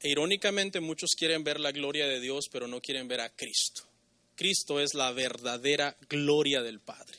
E 0.00 0.10
irónicamente 0.10 0.80
muchos 0.80 1.10
quieren 1.16 1.42
ver 1.42 1.58
la 1.58 1.72
gloria 1.72 2.06
de 2.06 2.20
Dios, 2.20 2.50
pero 2.52 2.68
no 2.68 2.82
quieren 2.82 3.08
ver 3.08 3.22
a 3.22 3.30
Cristo. 3.30 3.89
Cristo 4.40 4.80
es 4.80 4.94
la 4.94 5.12
verdadera 5.12 5.94
gloria 6.08 6.62
del 6.62 6.80
Padre. 6.80 7.18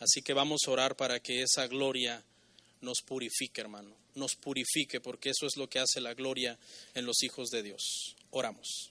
Así 0.00 0.22
que 0.22 0.32
vamos 0.32 0.62
a 0.66 0.70
orar 0.70 0.96
para 0.96 1.20
que 1.20 1.42
esa 1.42 1.66
gloria 1.66 2.24
nos 2.80 3.02
purifique, 3.02 3.60
hermano, 3.60 3.94
nos 4.14 4.34
purifique, 4.34 5.02
porque 5.02 5.28
eso 5.28 5.46
es 5.46 5.58
lo 5.58 5.68
que 5.68 5.80
hace 5.80 6.00
la 6.00 6.14
gloria 6.14 6.58
en 6.94 7.04
los 7.04 7.22
hijos 7.22 7.50
de 7.50 7.62
Dios. 7.62 8.16
Oramos. 8.30 8.90